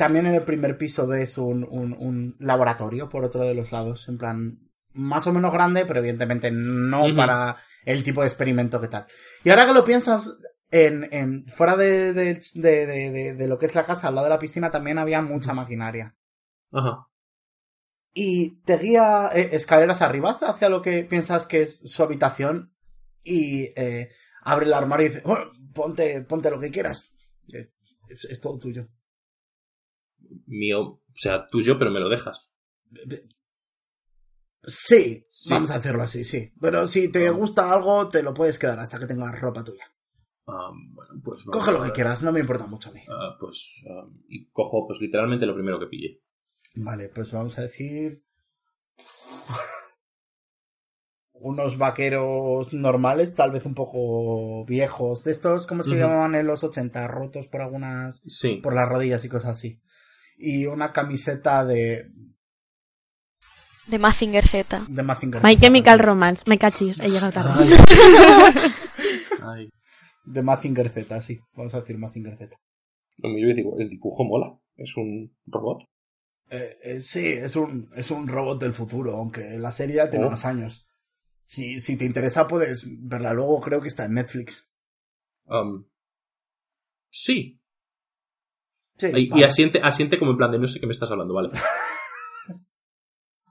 también 0.00 0.26
en 0.26 0.34
el 0.34 0.44
primer 0.44 0.78
piso 0.78 1.06
ves 1.06 1.36
un, 1.36 1.62
un, 1.62 1.92
un 1.92 2.34
laboratorio 2.38 3.10
por 3.10 3.22
otro 3.22 3.44
de 3.44 3.52
los 3.52 3.70
lados, 3.70 4.08
en 4.08 4.16
plan 4.16 4.58
más 4.94 5.26
o 5.26 5.32
menos 5.34 5.52
grande, 5.52 5.84
pero 5.84 6.00
evidentemente 6.00 6.50
no 6.50 7.14
para 7.14 7.56
el 7.84 8.02
tipo 8.02 8.22
de 8.22 8.28
experimento 8.28 8.80
que 8.80 8.88
tal. 8.88 9.04
Y 9.44 9.50
ahora 9.50 9.66
que 9.66 9.74
lo 9.74 9.84
piensas, 9.84 10.38
en, 10.70 11.06
en 11.12 11.46
fuera 11.48 11.76
de, 11.76 12.14
de, 12.14 13.46
lo 13.46 13.58
que 13.58 13.66
es 13.66 13.74
la 13.74 13.84
casa, 13.84 14.08
al 14.08 14.14
lado 14.14 14.24
de 14.24 14.30
la 14.30 14.38
piscina, 14.38 14.70
también 14.70 14.96
había 14.96 15.20
mucha 15.20 15.52
maquinaria. 15.52 16.16
Ajá. 16.72 17.06
Y 18.14 18.62
te 18.62 18.78
guía 18.78 19.28
eh, 19.34 19.50
escaleras 19.52 20.00
arriba 20.00 20.30
hacia 20.40 20.70
lo 20.70 20.80
que 20.80 21.04
piensas 21.04 21.44
que 21.44 21.60
es 21.62 21.78
su 21.84 22.02
habitación 22.02 22.72
y 23.22 23.64
eh, 23.76 24.10
abre 24.42 24.64
el 24.64 24.72
armario 24.72 25.06
y 25.06 25.08
dice, 25.10 25.22
"Oh, 25.26 25.36
ponte, 25.74 26.22
ponte 26.22 26.50
lo 26.50 26.58
que 26.58 26.70
quieras. 26.70 27.12
Eh, 27.52 27.68
Es, 28.08 28.24
es 28.24 28.40
todo 28.40 28.58
tuyo. 28.58 28.88
Mío, 30.46 30.80
o 30.82 31.00
sea, 31.16 31.48
tuyo, 31.48 31.78
pero 31.78 31.90
me 31.90 32.00
lo 32.00 32.08
dejas. 32.08 32.52
Sí, 34.66 35.26
Sí. 35.28 35.50
vamos 35.50 35.70
a 35.70 35.76
hacerlo 35.76 36.02
así, 36.02 36.24
sí. 36.24 36.52
Pero 36.60 36.86
si 36.86 37.10
te 37.10 37.28
Ah. 37.28 37.32
gusta 37.32 37.72
algo, 37.72 38.08
te 38.08 38.22
lo 38.22 38.34
puedes 38.34 38.58
quedar 38.58 38.78
hasta 38.78 38.98
que 38.98 39.06
tengas 39.06 39.38
ropa 39.40 39.64
tuya. 39.64 39.84
Ah, 40.46 40.70
bueno, 40.94 41.14
pues 41.24 41.44
Coge 41.44 41.72
lo 41.72 41.82
que 41.82 41.92
quieras, 41.92 42.22
no 42.22 42.32
me 42.32 42.40
importa 42.40 42.66
mucho 42.66 42.90
a 42.90 42.92
mí. 42.92 43.00
Ah, 43.08 43.36
pues 43.38 43.82
y 44.28 44.46
cojo 44.50 44.86
pues 44.86 45.00
literalmente 45.00 45.46
lo 45.46 45.54
primero 45.54 45.78
que 45.78 45.86
pille. 45.86 46.20
Vale, 46.74 47.08
pues 47.08 47.32
vamos 47.32 47.58
a 47.58 47.62
decir. 47.62 48.22
Unos 51.32 51.78
vaqueros 51.78 52.72
normales, 52.74 53.34
tal 53.34 53.50
vez 53.50 53.64
un 53.64 53.74
poco 53.74 54.64
viejos. 54.66 55.24
De 55.24 55.30
estos, 55.32 55.66
¿cómo 55.66 55.82
se 55.82 55.92
Ujú. 55.92 56.00
llamaban 56.00 56.34
en 56.34 56.46
los 56.46 56.62
80? 56.64 57.08
Rotos 57.08 57.46
por 57.46 57.62
algunas. 57.62 58.22
Sí. 58.26 58.56
por 58.56 58.74
las 58.74 58.88
rodillas 58.88 59.24
y 59.24 59.28
cosas 59.30 59.52
así. 59.56 59.80
Y 60.42 60.66
una 60.66 60.92
camiseta 60.92 61.64
de. 61.64 62.10
De 63.86 63.98
Mazinger 63.98 64.46
Z. 64.46 64.86
de 64.88 65.02
Mazinger 65.02 65.42
My 65.42 65.54
Z. 65.54 65.60
Chemical 65.66 65.98
Romance. 65.98 66.44
Me 66.46 66.58
cachis, 66.58 66.98
he 67.00 67.10
llegado 67.10 67.32
tarde. 67.32 67.64
Ay. 67.64 68.72
Ay. 69.42 69.70
De 70.24 70.42
Mazinger 70.42 70.88
Z, 70.90 71.22
sí. 71.22 71.38
Vamos 71.54 71.74
a 71.74 71.80
decir 71.80 71.98
Mazinger 71.98 72.36
Z. 72.36 72.56
Lo 73.18 73.28
digo, 73.54 73.78
el 73.78 73.88
dibujo 73.90 74.24
mola. 74.24 74.58
Es 74.76 74.96
un 74.96 75.36
robot. 75.46 75.82
Eh, 76.50 76.78
eh, 76.82 77.00
sí, 77.00 77.26
es 77.26 77.54
un, 77.56 77.90
es 77.96 78.10
un 78.10 78.26
robot 78.28 78.60
del 78.60 78.72
futuro, 78.72 79.16
aunque 79.16 79.58
la 79.58 79.72
serie 79.72 79.96
ya 79.96 80.08
tiene 80.10 80.24
Oh. 80.24 80.28
unos 80.28 80.44
años. 80.46 80.88
Si, 81.44 81.80
si 81.80 81.96
te 81.96 82.04
interesa, 82.04 82.46
puedes 82.46 82.86
verla 83.00 83.32
luego, 83.34 83.60
creo 83.60 83.80
que 83.80 83.88
está 83.88 84.04
en 84.04 84.14
Netflix. 84.14 84.70
Um, 85.46 85.84
sí. 87.10 87.59
Sí, 89.00 89.10
Y, 89.14 89.42
asiente, 89.42 89.80
asiente 89.82 90.18
como 90.18 90.32
en 90.32 90.36
plan 90.36 90.50
de 90.52 90.58
no 90.58 90.66
sé 90.68 90.78
qué 90.80 90.86
me 90.86 90.92
estás 90.92 91.10
hablando, 91.10 91.34
vale. 91.34 91.50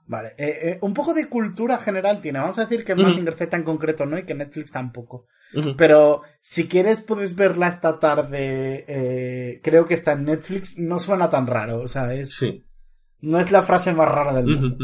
Vale, 0.06 0.30
eh, 0.38 0.58
eh, 0.62 0.78
un 0.82 0.92
poco 0.92 1.14
de 1.14 1.28
cultura 1.28 1.78
general 1.78 2.20
tiene. 2.20 2.40
Vamos 2.40 2.58
a 2.58 2.62
decir 2.66 2.84
que 2.84 2.94
Ujú. 2.94 3.02
Mazinger 3.02 3.32
Z 3.34 3.56
en 3.56 3.62
concreto 3.62 4.06
no 4.06 4.18
y 4.18 4.24
que 4.24 4.34
Netflix 4.34 4.72
tampoco. 4.72 5.26
Pero 5.76 6.22
si 6.40 6.66
quieres 6.66 7.00
puedes 7.00 7.36
verla 7.36 7.68
esta 7.68 8.00
tarde. 8.00 8.84
eh, 8.88 9.60
creo 9.62 9.86
que 9.86 9.94
está 9.94 10.12
en 10.12 10.24
Netflix. 10.24 10.76
No 10.78 10.98
suena 10.98 11.30
tan 11.30 11.46
raro. 11.46 11.76
O 11.78 11.86
sea, 11.86 12.12
es, 12.12 12.34
Sí. 12.34 12.66
no 13.20 13.38
es 13.38 13.52
la 13.52 13.62
frase 13.62 13.92
más 13.92 14.08
rara 14.08 14.32
del 14.32 14.46
mundo. 14.46 14.76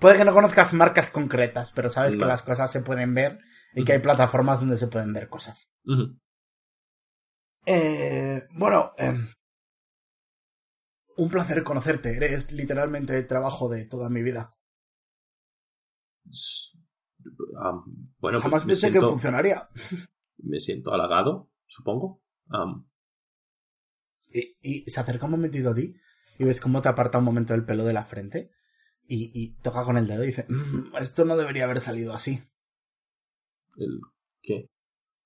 Puede 0.00 0.18
que 0.18 0.24
no 0.24 0.32
conozcas 0.32 0.72
marcas 0.72 1.10
concretas, 1.10 1.70
pero 1.70 1.88
sabes 1.88 2.16
que 2.16 2.24
las 2.24 2.42
cosas 2.42 2.72
se 2.72 2.80
pueden 2.82 3.14
ver 3.14 3.38
y 3.76 3.84
que 3.84 3.92
hay 3.92 3.98
plataformas 4.00 4.58
donde 4.58 4.78
se 4.78 4.88
pueden 4.88 5.12
ver 5.12 5.28
cosas. 5.28 5.70
Eh, 7.66 8.42
bueno, 8.56 8.92
em, 8.98 9.28
un 11.22 11.30
placer 11.30 11.62
conocerte. 11.64 12.16
Eres 12.16 12.52
literalmente 12.52 13.16
el 13.16 13.26
trabajo 13.26 13.68
de 13.68 13.84
toda 13.84 14.08
mi 14.08 14.22
vida. 14.22 14.52
Um, 17.62 18.12
bueno, 18.18 18.38
pues 18.38 18.42
Jamás 18.42 18.64
pensé 18.64 18.90
que 18.90 19.00
funcionaría. 19.00 19.68
me 20.38 20.58
siento 20.58 20.92
halagado, 20.92 21.50
supongo. 21.66 22.22
Um, 22.50 22.86
Y, 24.32 24.56
y 24.62 24.90
se 24.90 25.00
acerca 25.00 25.26
un 25.26 25.32
momentito 25.32 25.70
a 25.70 25.74
ti 25.74 25.94
y 26.38 26.44
ves 26.44 26.60
cómo 26.60 26.80
te 26.80 26.88
aparta 26.88 27.18
un 27.18 27.24
momento 27.24 27.52
el 27.54 27.64
pelo 27.64 27.84
de 27.84 27.92
la 27.92 28.04
frente 28.04 28.52
y, 29.08 29.30
y 29.34 29.56
toca 29.60 29.84
con 29.84 29.96
el 29.98 30.06
dedo 30.06 30.22
y 30.22 30.28
dice, 30.28 30.46
"Mm, 30.48 30.94
esto 31.00 31.24
no 31.24 31.36
debería 31.36 31.64
haber 31.64 31.80
salido 31.80 32.12
así. 32.14 32.40
el, 33.76 34.00
¿Qué? 34.40 34.70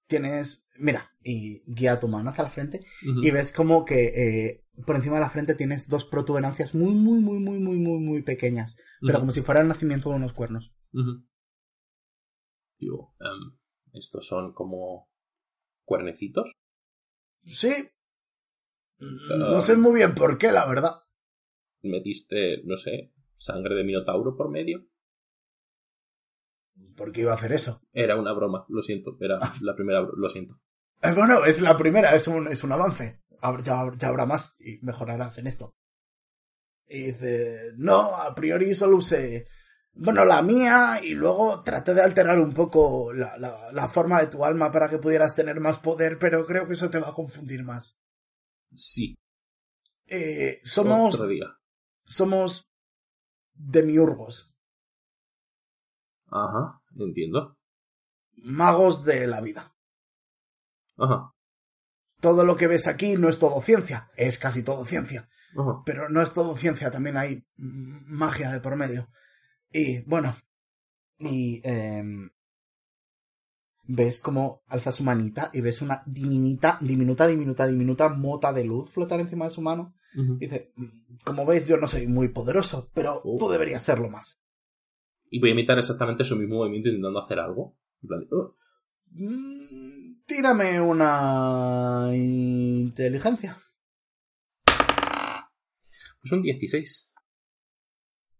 Tienes, 0.06 0.68
mira, 0.78 1.10
y 1.22 1.62
guía 1.70 1.98
tu 1.98 2.08
mano 2.08 2.30
hacia 2.30 2.44
la 2.44 2.50
frente 2.50 2.80
y 3.02 3.30
ves 3.30 3.52
como 3.52 3.84
que 3.84 4.04
eh, 4.48 4.63
por 4.86 4.96
encima 4.96 5.16
de 5.16 5.22
la 5.22 5.30
frente 5.30 5.54
tienes 5.54 5.88
dos 5.88 6.04
protuberancias 6.04 6.74
muy, 6.74 6.94
muy, 6.94 7.20
muy, 7.20 7.38
muy, 7.38 7.58
muy, 7.58 7.78
muy, 7.78 7.98
muy 7.98 8.22
pequeñas, 8.22 8.76
pero 9.00 9.20
como 9.20 9.32
si 9.32 9.42
fuera 9.42 9.60
el 9.60 9.68
nacimiento 9.68 10.10
de 10.10 10.16
unos 10.16 10.32
cuernos. 10.32 10.74
Digo, 12.78 13.14
em, 13.20 13.56
estos 13.92 14.26
son 14.26 14.52
como 14.52 15.08
cuernecitos. 15.84 16.52
Sí. 17.44 17.72
No 18.98 19.60
sé 19.60 19.76
muy 19.76 19.94
bien 19.94 20.14
por 20.14 20.38
qué, 20.38 20.50
la 20.50 20.66
verdad. 20.66 21.02
Metiste, 21.82 22.62
no 22.64 22.76
sé, 22.76 23.12
sangre 23.34 23.74
de 23.74 23.84
minotauro 23.84 24.36
por 24.36 24.50
medio. 24.50 24.86
¿Por 26.96 27.12
qué 27.12 27.22
iba 27.22 27.32
a 27.32 27.36
hacer 27.36 27.52
eso? 27.52 27.80
Era 27.92 28.16
una 28.16 28.32
broma, 28.32 28.64
lo 28.68 28.82
siento. 28.82 29.16
Era 29.20 29.38
la 29.60 29.74
primera, 29.74 30.00
lo 30.00 30.28
siento. 30.28 30.60
Eh, 31.02 31.12
Bueno, 31.14 31.44
es 31.44 31.60
la 31.60 31.76
primera, 31.76 32.14
es 32.14 32.26
un, 32.28 32.48
es 32.48 32.64
un 32.64 32.72
avance. 32.72 33.22
Ya, 33.62 33.90
ya 33.98 34.08
habrá 34.08 34.26
más 34.26 34.56
y 34.58 34.78
mejorarás 34.82 35.38
en 35.38 35.46
esto. 35.46 35.74
Y 36.88 37.02
dice, 37.12 37.72
no, 37.76 38.16
a 38.16 38.34
priori 38.34 38.72
solo 38.74 38.96
usé, 38.96 39.46
bueno, 39.92 40.24
la 40.24 40.40
mía 40.42 40.98
y 41.02 41.10
luego 41.10 41.62
traté 41.62 41.92
de 41.94 42.02
alterar 42.02 42.38
un 42.38 42.52
poco 42.54 43.12
la, 43.12 43.36
la, 43.38 43.70
la 43.72 43.88
forma 43.88 44.20
de 44.20 44.28
tu 44.28 44.44
alma 44.44 44.70
para 44.72 44.88
que 44.88 44.98
pudieras 44.98 45.34
tener 45.34 45.60
más 45.60 45.78
poder, 45.78 46.18
pero 46.18 46.46
creo 46.46 46.66
que 46.66 46.72
eso 46.74 46.90
te 46.90 47.00
va 47.00 47.08
a 47.10 47.14
confundir 47.14 47.62
más. 47.64 47.98
Sí, 48.86 49.16
Eh, 50.06 50.60
somos, 50.64 51.14
otro 51.14 51.26
día. 51.26 51.46
somos 52.04 52.70
demiurgos, 53.54 54.36
Ajá, 56.30 56.82
entiendo. 56.98 57.56
magos 58.60 59.04
de 59.04 59.26
la 59.26 59.40
vida. 59.40 59.74
Ajá, 60.98 61.33
Todo 62.24 62.42
lo 62.42 62.56
que 62.56 62.66
ves 62.68 62.86
aquí 62.86 63.16
no 63.18 63.28
es 63.28 63.38
todo 63.38 63.60
ciencia, 63.60 64.08
es 64.16 64.38
casi 64.38 64.62
todo 64.64 64.86
ciencia. 64.86 65.28
pero 65.84 66.08
no 66.08 66.20
es 66.22 66.32
todo 66.32 66.56
ciencia, 66.56 66.90
también 66.90 67.16
hay 67.18 67.44
magia 67.58 68.50
de 68.50 68.60
por 68.60 68.74
medio. 68.76 69.08
Y 69.70 70.00
bueno, 70.08 70.34
y 71.18 71.60
em, 71.64 72.30
ves 73.86 74.18
como 74.20 74.62
alza 74.68 74.90
su 74.90 75.04
manita 75.04 75.50
y 75.52 75.60
ves 75.60 75.82
una 75.82 76.02
diminuta, 76.06 76.78
diminuta, 76.80 77.26
diminuta, 77.26 77.66
diminuta 77.66 78.08
mota 78.08 78.52
de 78.54 78.64
luz 78.64 78.90
flotar 78.90 79.20
encima 79.20 79.44
de 79.44 79.50
su 79.50 79.60
mano. 79.60 79.94
Y 80.14 80.46
dice, 80.46 80.72
"Mm, 80.76 81.16
como 81.24 81.44
ves, 81.44 81.66
yo 81.66 81.76
no 81.76 81.86
soy 81.88 82.06
muy 82.08 82.28
poderoso, 82.28 82.88
pero 82.94 83.20
Oh. 83.22 83.36
tú 83.38 83.48
deberías 83.50 83.82
serlo 83.82 84.08
más. 84.08 84.40
Y 85.30 85.40
voy 85.40 85.50
a 85.50 85.52
imitar 85.52 85.76
exactamente 85.78 86.24
su 86.24 86.36
mismo 86.36 86.56
movimiento 86.56 86.88
intentando 86.88 87.18
hacer 87.18 87.38
algo. 87.38 87.76
En 88.02 88.08
plan 88.08 88.20
de, 88.20 88.26
"Oh". 88.30 88.56
Mm, 89.10 89.93
tírame 90.26 90.80
una 90.80 92.10
inteligencia. 92.12 93.56
Pues 96.20 96.32
un 96.32 96.42
16. 96.42 97.10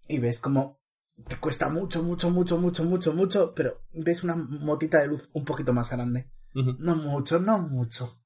Y 0.08 0.18
ves 0.18 0.38
como 0.38 0.80
te 1.28 1.36
cuesta 1.36 1.68
mucho, 1.68 2.02
mucho, 2.02 2.30
mucho, 2.30 2.58
mucho, 2.58 2.84
mucho, 2.84 3.12
mucho, 3.14 3.54
pero 3.54 3.82
ves 3.92 4.24
una 4.24 4.34
motita 4.36 5.00
de 5.00 5.08
luz 5.08 5.28
un 5.32 5.44
poquito 5.44 5.72
más 5.72 5.90
grande. 5.90 6.30
Ujú, 6.54 6.76
No 6.78 6.96
mucho, 6.96 7.38
no 7.40 7.58
mucho. 7.58 8.20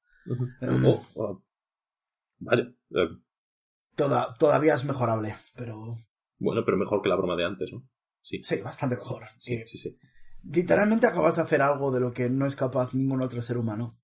Oh, 0.61 1.05
oh. 1.15 1.43
Vaya. 2.39 2.63
eh, 2.91 3.09
Toda, 3.95 4.33
todavía 4.35 4.75
es 4.75 4.85
mejorable, 4.85 5.35
pero 5.55 5.97
bueno, 6.37 6.63
pero 6.63 6.77
mejor 6.77 7.01
que 7.01 7.09
la 7.09 7.15
broma 7.17 7.35
de 7.35 7.43
antes, 7.45 7.71
¿no? 7.73 7.85
Sí. 8.21 8.41
sí, 8.43 8.61
bastante 8.61 8.95
mejor. 8.95 9.25
Sí, 9.39 9.55
Y 9.55 9.67
sí, 9.67 9.77
sí. 9.77 9.97
Literalmente 10.43 11.07
acabas 11.07 11.35
de 11.37 11.41
hacer 11.43 11.61
algo 11.61 11.91
de 11.91 11.99
lo 11.99 12.11
que 12.13 12.29
no 12.29 12.45
es 12.45 12.55
capaz 12.55 12.93
ningún 12.93 13.21
otro 13.21 13.41
ser 13.41 13.57
humano. 13.57 13.99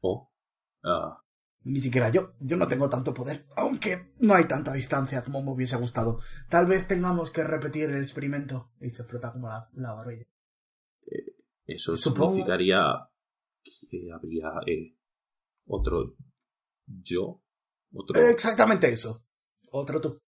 Oh. 0.00 0.30
Ah, 0.84 1.22
Ni 1.64 1.80
siquiera 1.80 2.10
yo. 2.10 2.34
Yo 2.40 2.56
no 2.56 2.68
tengo 2.68 2.88
tanto 2.88 3.12
poder, 3.12 3.46
aunque 3.56 4.12
no 4.20 4.34
hay 4.34 4.44
tanta 4.46 4.72
distancia 4.72 5.22
como 5.24 5.42
me 5.42 5.50
hubiese 5.52 5.76
gustado. 5.76 6.20
Tal 6.48 6.66
vez 6.66 6.86
tengamos 6.86 7.30
que 7.30 7.42
repetir 7.44 7.90
el 7.90 8.00
experimento. 8.00 8.70
Y 8.80 8.90
se 8.90 9.04
frota 9.04 9.32
como 9.32 9.48
la, 9.48 9.68
la 9.74 9.92
barbilla. 9.94 10.26
eso 11.66 11.96
Supongo- 11.96 12.30
significaría 12.32 12.80
que 13.90 14.10
habría 14.12 14.48
eh, 14.66 14.96
otro 15.66 16.14
yo. 16.86 17.42
Otro. 17.92 18.20
Exactamente 18.20 18.88
eso. 18.92 19.24
Otro 19.70 20.00
tú. 20.00 20.18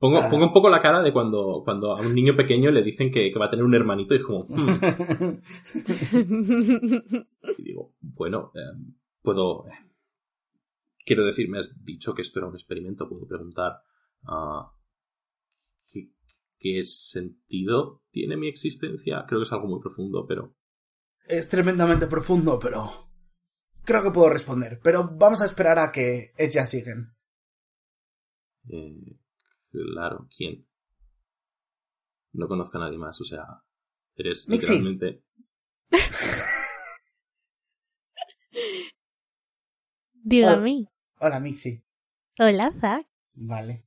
Pongo, 0.00 0.18
Ah. 0.18 0.28
pongo 0.30 0.46
un 0.46 0.52
poco 0.52 0.70
la 0.70 0.80
cara 0.80 1.02
de 1.02 1.12
cuando, 1.12 1.60
cuando 1.62 1.92
a 1.94 2.00
un 2.00 2.14
niño 2.14 2.34
pequeño 2.34 2.70
le 2.70 2.82
dicen 2.82 3.10
que, 3.12 3.30
que 3.30 3.38
va 3.38 3.46
a 3.46 3.50
tener 3.50 3.64
un 3.64 3.74
hermanito 3.74 4.14
y 4.14 4.16
es 4.18 4.24
como, 4.24 4.46
"Hmm". 4.48 5.36
y 7.58 7.62
digo, 7.62 7.94
bueno, 8.00 8.50
eh, 8.54 8.60
puedo... 9.22 9.66
eh, 9.68 9.72
quiero 11.04 11.24
decir, 11.26 11.48
me 11.50 11.58
has 11.58 11.84
dicho 11.84 12.14
que 12.14 12.22
esto 12.22 12.38
era 12.38 12.48
un 12.48 12.54
experimento, 12.54 13.08
puedo 13.08 13.26
preguntar 13.26 13.82
ah, 14.24 14.72
¿qué, 15.88 16.08
qué 16.58 16.82
sentido 16.84 18.02
tiene 18.10 18.36
mi 18.36 18.48
existencia? 18.48 19.24
Creo 19.28 19.40
que 19.40 19.46
es 19.46 19.52
algo 19.52 19.66
muy 19.68 19.80
profundo, 19.80 20.24
pero... 20.26 20.54
es 21.26 21.48
tremendamente 21.48 22.06
profundo, 22.06 22.58
pero 22.58 22.90
creo 23.84 24.02
que 24.02 24.10
puedo 24.10 24.30
responder. 24.30 24.80
Pero 24.82 25.10
vamos 25.14 25.42
a 25.42 25.46
esperar 25.46 25.78
a 25.78 25.92
que 25.92 26.32
ellas 26.38 26.70
siguen. 26.70 27.12
eh, 28.68 29.16
claro, 29.70 30.28
¿quién? 30.36 30.66
No 32.32 32.46
conozco 32.48 32.78
a 32.78 32.82
nadie 32.82 32.98
más, 32.98 33.20
o 33.20 33.24
sea, 33.24 33.62
eres 34.14 34.48
Mixi. 34.48 34.72
literalmente... 34.72 35.24
Dígame. 40.22 40.86
Hola, 41.18 41.40
Mixi. 41.40 41.82
Hola, 42.38 42.70
Zack. 42.78 43.06
Vale. 43.34 43.86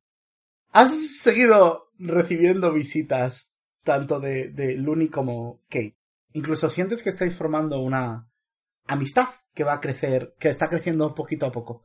Has 0.70 1.20
seguido 1.20 1.92
recibiendo 2.00 2.74
visitas 2.74 3.54
tanto 3.84 4.20
de, 4.20 4.50
de 4.50 4.76
Looney 4.78 5.10
como 5.10 5.62
Kate. 5.70 5.98
Incluso 6.34 6.70
sientes 6.70 7.04
que 7.04 7.10
estáis 7.10 7.36
formando 7.36 7.80
una 7.80 8.30
amistad 8.86 9.30
que 9.54 9.64
va 9.64 9.74
a 9.74 9.80
crecer, 9.80 10.36
que 10.40 10.50
está 10.50 10.70
creciendo 10.70 11.14
poquito 11.14 11.46
a 11.46 11.52
poco. 11.52 11.84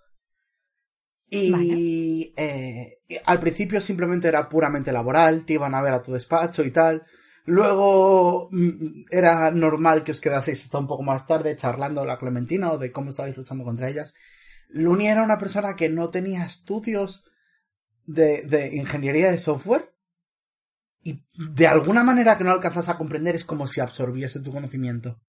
Y 1.31 2.33
eh, 2.37 2.99
al 3.25 3.39
principio 3.39 3.81
simplemente 3.81 4.29
era 4.29 4.49
puramente 4.49 4.93
laboral, 4.93 5.45
te 5.45 5.55
iban 5.55 5.75
a 5.75 5.83
ver 5.83 5.93
a 5.93 6.03
tu 6.03 6.13
despacho 6.13 6.65
y 6.65 6.71
tal. 6.71 7.07
Luego 7.45 8.49
mm, 8.51 9.05
era 9.11 9.51
normal 9.51 10.05
que 10.05 10.13
os 10.13 10.21
quedaseis 10.21 10.63
hasta 10.63 10.79
un 10.79 10.87
poco 10.87 11.03
más 11.03 11.27
tarde 11.27 11.57
charlando 11.57 12.05
la 12.05 12.19
Clementina 12.19 12.73
o 12.73 12.79
de 12.79 12.93
cómo 12.93 13.11
estabais 13.11 13.37
luchando 13.37 13.65
contra 13.65 13.89
ellas. 13.89 14.15
Luni 14.69 15.09
era 15.09 15.23
una 15.23 15.39
persona 15.39 15.77
que 15.77 15.89
no 15.89 16.11
tenía 16.11 16.45
estudios 16.45 17.25
de, 18.07 18.43
de 18.43 18.77
ingeniería 18.77 19.31
de 19.31 19.39
software 19.39 19.95
y 21.03 21.25
de 21.35 21.67
alguna 21.67 22.05
manera 22.05 22.37
que 22.37 22.45
no 22.45 22.51
alcanzas 22.51 22.89
a 22.89 22.99
comprender 22.99 23.35
es 23.35 23.45
como 23.45 23.67
si 23.67 23.81
absorbiese 23.81 24.41
tu 24.41 24.53
conocimiento. 24.53 25.21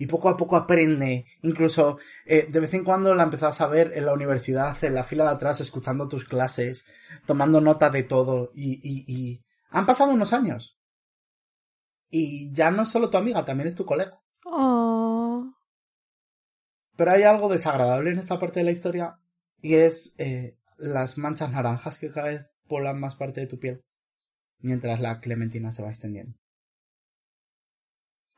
Y 0.00 0.06
poco 0.06 0.28
a 0.28 0.36
poco 0.36 0.54
aprende. 0.54 1.26
Incluso 1.42 1.98
eh, 2.24 2.46
de 2.48 2.60
vez 2.60 2.72
en 2.72 2.84
cuando 2.84 3.16
la 3.16 3.24
empezás 3.24 3.60
a 3.60 3.66
ver 3.66 3.90
en 3.96 4.06
la 4.06 4.12
universidad, 4.12 4.82
en 4.84 4.94
la 4.94 5.02
fila 5.02 5.24
de 5.24 5.30
atrás, 5.30 5.60
escuchando 5.60 6.06
tus 6.06 6.24
clases, 6.24 6.86
tomando 7.26 7.60
nota 7.60 7.90
de 7.90 8.04
todo. 8.04 8.52
Y, 8.54 8.74
y, 8.80 9.04
y... 9.12 9.44
han 9.70 9.86
pasado 9.86 10.12
unos 10.12 10.32
años. 10.32 10.78
Y 12.08 12.54
ya 12.54 12.70
no 12.70 12.84
es 12.84 12.90
solo 12.90 13.10
tu 13.10 13.18
amiga, 13.18 13.44
también 13.44 13.66
es 13.66 13.74
tu 13.74 13.84
colega. 13.84 14.22
Oh. 14.44 15.52
Pero 16.94 17.10
hay 17.10 17.24
algo 17.24 17.48
desagradable 17.48 18.12
en 18.12 18.20
esta 18.20 18.38
parte 18.38 18.60
de 18.60 18.66
la 18.66 18.70
historia. 18.70 19.18
Y 19.60 19.74
es 19.74 20.14
eh, 20.18 20.56
las 20.76 21.18
manchas 21.18 21.50
naranjas 21.50 21.98
que 21.98 22.12
cada 22.12 22.28
vez 22.28 22.46
poblan 22.68 23.00
más 23.00 23.16
parte 23.16 23.40
de 23.40 23.48
tu 23.48 23.58
piel. 23.58 23.82
Mientras 24.60 25.00
la 25.00 25.18
clementina 25.18 25.72
se 25.72 25.82
va 25.82 25.88
extendiendo. 25.88 26.38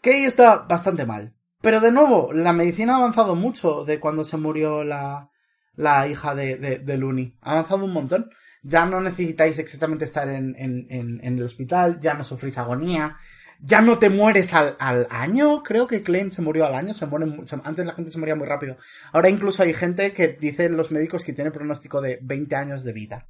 Kay 0.01 0.25
está 0.25 0.61
bastante 0.61 1.05
mal. 1.05 1.37
Pero 1.63 1.81
de 1.81 1.91
nuevo, 1.93 2.33
la 2.33 2.53
medicina 2.53 2.95
ha 2.95 2.99
avanzado 2.99 3.35
mucho 3.35 3.85
de 3.85 4.01
cuando 4.01 4.25
se 4.25 4.37
murió 4.37 4.83
la, 4.85 5.31
la 5.75 6.09
hija 6.09 6.35
de, 6.35 6.57
de, 6.57 6.79
de 6.79 6.97
Looney. 6.97 7.37
Ha 7.43 7.53
avanzado 7.53 7.85
un 7.85 7.93
montón. 7.93 8.31
Ya 8.63 8.85
no 8.87 9.01
necesitáis 9.01 9.59
exactamente 9.59 10.05
estar 10.05 10.29
en, 10.29 10.55
en, 10.59 10.87
en, 10.91 11.21
en 11.25 11.39
el 11.39 11.43
hospital, 11.45 11.99
ya 12.01 12.13
no 12.15 12.23
sufrís 12.25 12.59
agonía, 12.59 13.17
ya 13.59 13.81
no 13.81 13.99
te 13.99 14.11
mueres 14.11 14.53
al, 14.53 14.77
al 14.79 15.07
año. 15.11 15.63
Creo 15.63 15.87
que 15.87 16.03
Klein 16.03 16.31
se 16.31 16.43
murió 16.43 16.67
al 16.67 16.75
año, 16.75 16.93
se 16.93 17.07
muere, 17.07 17.27
se- 17.47 17.61
antes 17.65 17.87
la 17.87 17.95
gente 17.95 18.11
se 18.11 18.19
moría 18.19 18.37
muy 18.37 18.47
rápido. 18.47 18.77
Ahora 19.13 19.31
incluso 19.31 19.63
hay 19.63 19.73
gente 19.73 20.13
que 20.13 20.29
dicen 20.29 20.77
los 20.77 20.91
médicos 20.91 21.25
que 21.25 21.33
tiene 21.33 21.51
pronóstico 21.51 22.01
de 22.03 22.19
20 22.23 22.55
años 22.57 22.85
de 22.85 22.93
vida. 22.93 23.29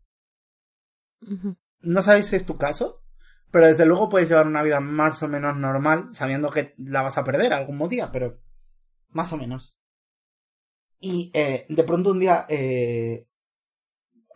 No 1.82 2.02
sabéis 2.02 2.26
si 2.28 2.36
es 2.36 2.46
tu 2.46 2.56
caso, 2.56 2.99
pero 3.50 3.66
desde 3.66 3.86
luego 3.86 4.08
puedes 4.08 4.28
llevar 4.28 4.46
una 4.46 4.62
vida 4.62 4.80
más 4.80 5.22
o 5.22 5.28
menos 5.28 5.56
normal, 5.56 6.08
sabiendo 6.12 6.50
que 6.50 6.74
la 6.78 7.02
vas 7.02 7.18
a 7.18 7.24
perder 7.24 7.52
algún 7.52 7.88
día, 7.88 8.10
pero 8.12 8.40
más 9.10 9.32
o 9.32 9.36
menos. 9.36 9.76
Y 10.98 11.30
eh, 11.34 11.66
de 11.68 11.84
pronto 11.84 12.10
un 12.10 12.20
día 12.20 12.46
eh, 12.48 13.26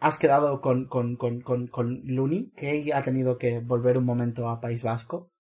has 0.01 0.19
quedado 0.19 0.61
con, 0.61 0.87
con, 0.87 1.17
con, 1.17 1.41
con, 1.41 1.67
con 1.69 2.01
Luni, 2.05 2.51
que 2.57 2.93
ha 2.93 3.03
tenido 3.03 3.39
que 3.39 3.61
volver 3.61 3.99
un 3.99 4.05
momento 4.05 4.49
a 4.49 4.61
País 4.61 4.83
Vasco, 4.83 5.31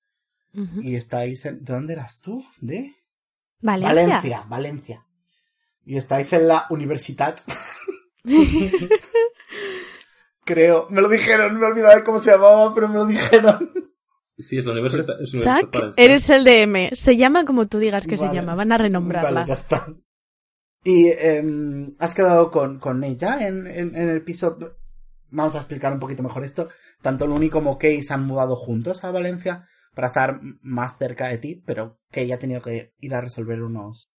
y 0.83 0.95
estáis 0.95 1.45
en... 1.47 1.65
¿De 1.65 1.73
dónde 1.73 1.95
eras 1.95 2.21
tú? 2.21 2.45
¿De? 2.61 2.95
Valencia. 3.61 3.89
Valencia, 3.93 4.47
Valencia. 4.49 5.07
Y 5.85 5.97
estáis 5.97 6.33
en 6.33 6.47
la 6.47 6.67
universidad. 6.71 7.37
Creo, 10.45 10.87
me 10.91 11.01
lo 11.01 11.09
dijeron, 11.09 11.59
me 11.59 11.67
he 11.67 11.71
olvidado 11.71 11.97
de 11.97 12.05
cómo 12.05 12.21
se 12.21 12.31
llamaba, 12.33 12.75
pero 12.75 12.89
me 12.89 12.95
lo 12.97 13.07
dijeron. 13.07 13.73
Sí, 14.37 14.59
es 14.59 14.67
la 14.67 14.73
universidad. 14.73 15.21
Es 15.23 15.33
una 15.35 15.43
universidad 15.45 15.71
Tac, 15.71 15.81
valenciana. 15.81 16.07
eres 16.11 16.31
el 16.31 16.45
DM. 16.45 16.91
Se 16.95 17.17
llama 17.17 17.45
como 17.45 17.67
tú 17.67 17.79
digas 17.79 18.07
que 18.07 18.17
se 18.17 18.29
llama. 18.33 18.55
Van 18.55 18.73
a 18.73 18.79
renombrarla. 18.79 19.31
Vale, 19.31 19.47
ya 19.49 19.55
está. 19.55 19.87
Y 20.83 21.07
em, 21.09 21.95
has 21.99 22.15
quedado 22.15 22.51
con, 22.51 22.79
con 22.79 23.03
ella 23.05 23.47
en, 23.47 23.67
en, 23.67 23.95
en 23.95 24.09
el 24.09 24.23
piso. 24.23 24.59
Vamos 25.31 25.55
a 25.55 25.59
explicar 25.59 25.93
un 25.93 26.01
poquito 26.01 26.23
mejor 26.23 26.45
esto. 26.45 26.69
Tanto 27.01 27.27
Luni 27.27 27.49
como 27.49 27.79
Kay 27.79 28.03
se 28.03 28.13
han 28.13 28.27
mudado 28.27 28.57
juntos 28.57 29.05
a 29.05 29.11
Valencia 29.11 29.67
para 29.95 30.09
estar 30.09 30.41
más 30.63 30.99
cerca 30.99 31.29
de 31.29 31.39
ti, 31.39 31.63
pero 31.65 32.01
Kay 32.11 32.33
ha 32.33 32.39
tenido 32.39 32.61
que 32.61 32.93
ir 32.99 33.15
a 33.15 33.21
resolver 33.21 33.63
unos 33.63 34.11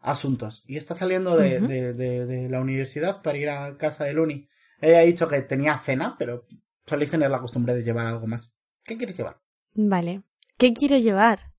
asuntos. 0.00 0.62
Y 0.66 0.76
está 0.76 0.94
saliendo 0.94 1.36
de, 1.36 1.60
de, 1.60 1.94
de 1.94 2.48
la 2.48 2.60
universidad 2.60 3.22
para 3.22 3.38
ir 3.38 3.48
a 3.48 3.76
casa 3.78 4.04
de 4.04 4.12
Luni. 4.12 4.48
Ella 4.82 4.98
ha 4.98 5.02
dicho 5.02 5.28
que 5.28 5.40
tenía 5.42 5.78
cena, 5.78 6.16
pero 6.18 6.44
soléis 6.86 7.10
tener 7.10 7.30
la 7.30 7.40
costumbre 7.40 7.72
de 7.74 7.82
llevar 7.82 8.04
algo 8.06 8.26
más. 8.26 8.54
¿Qué 8.84 8.98
quieres 8.98 9.16
llevar? 9.16 9.40
Vale. 9.74 10.22
¿Qué 10.58 10.74
quiero 10.74 10.98
llevar? 10.98 11.52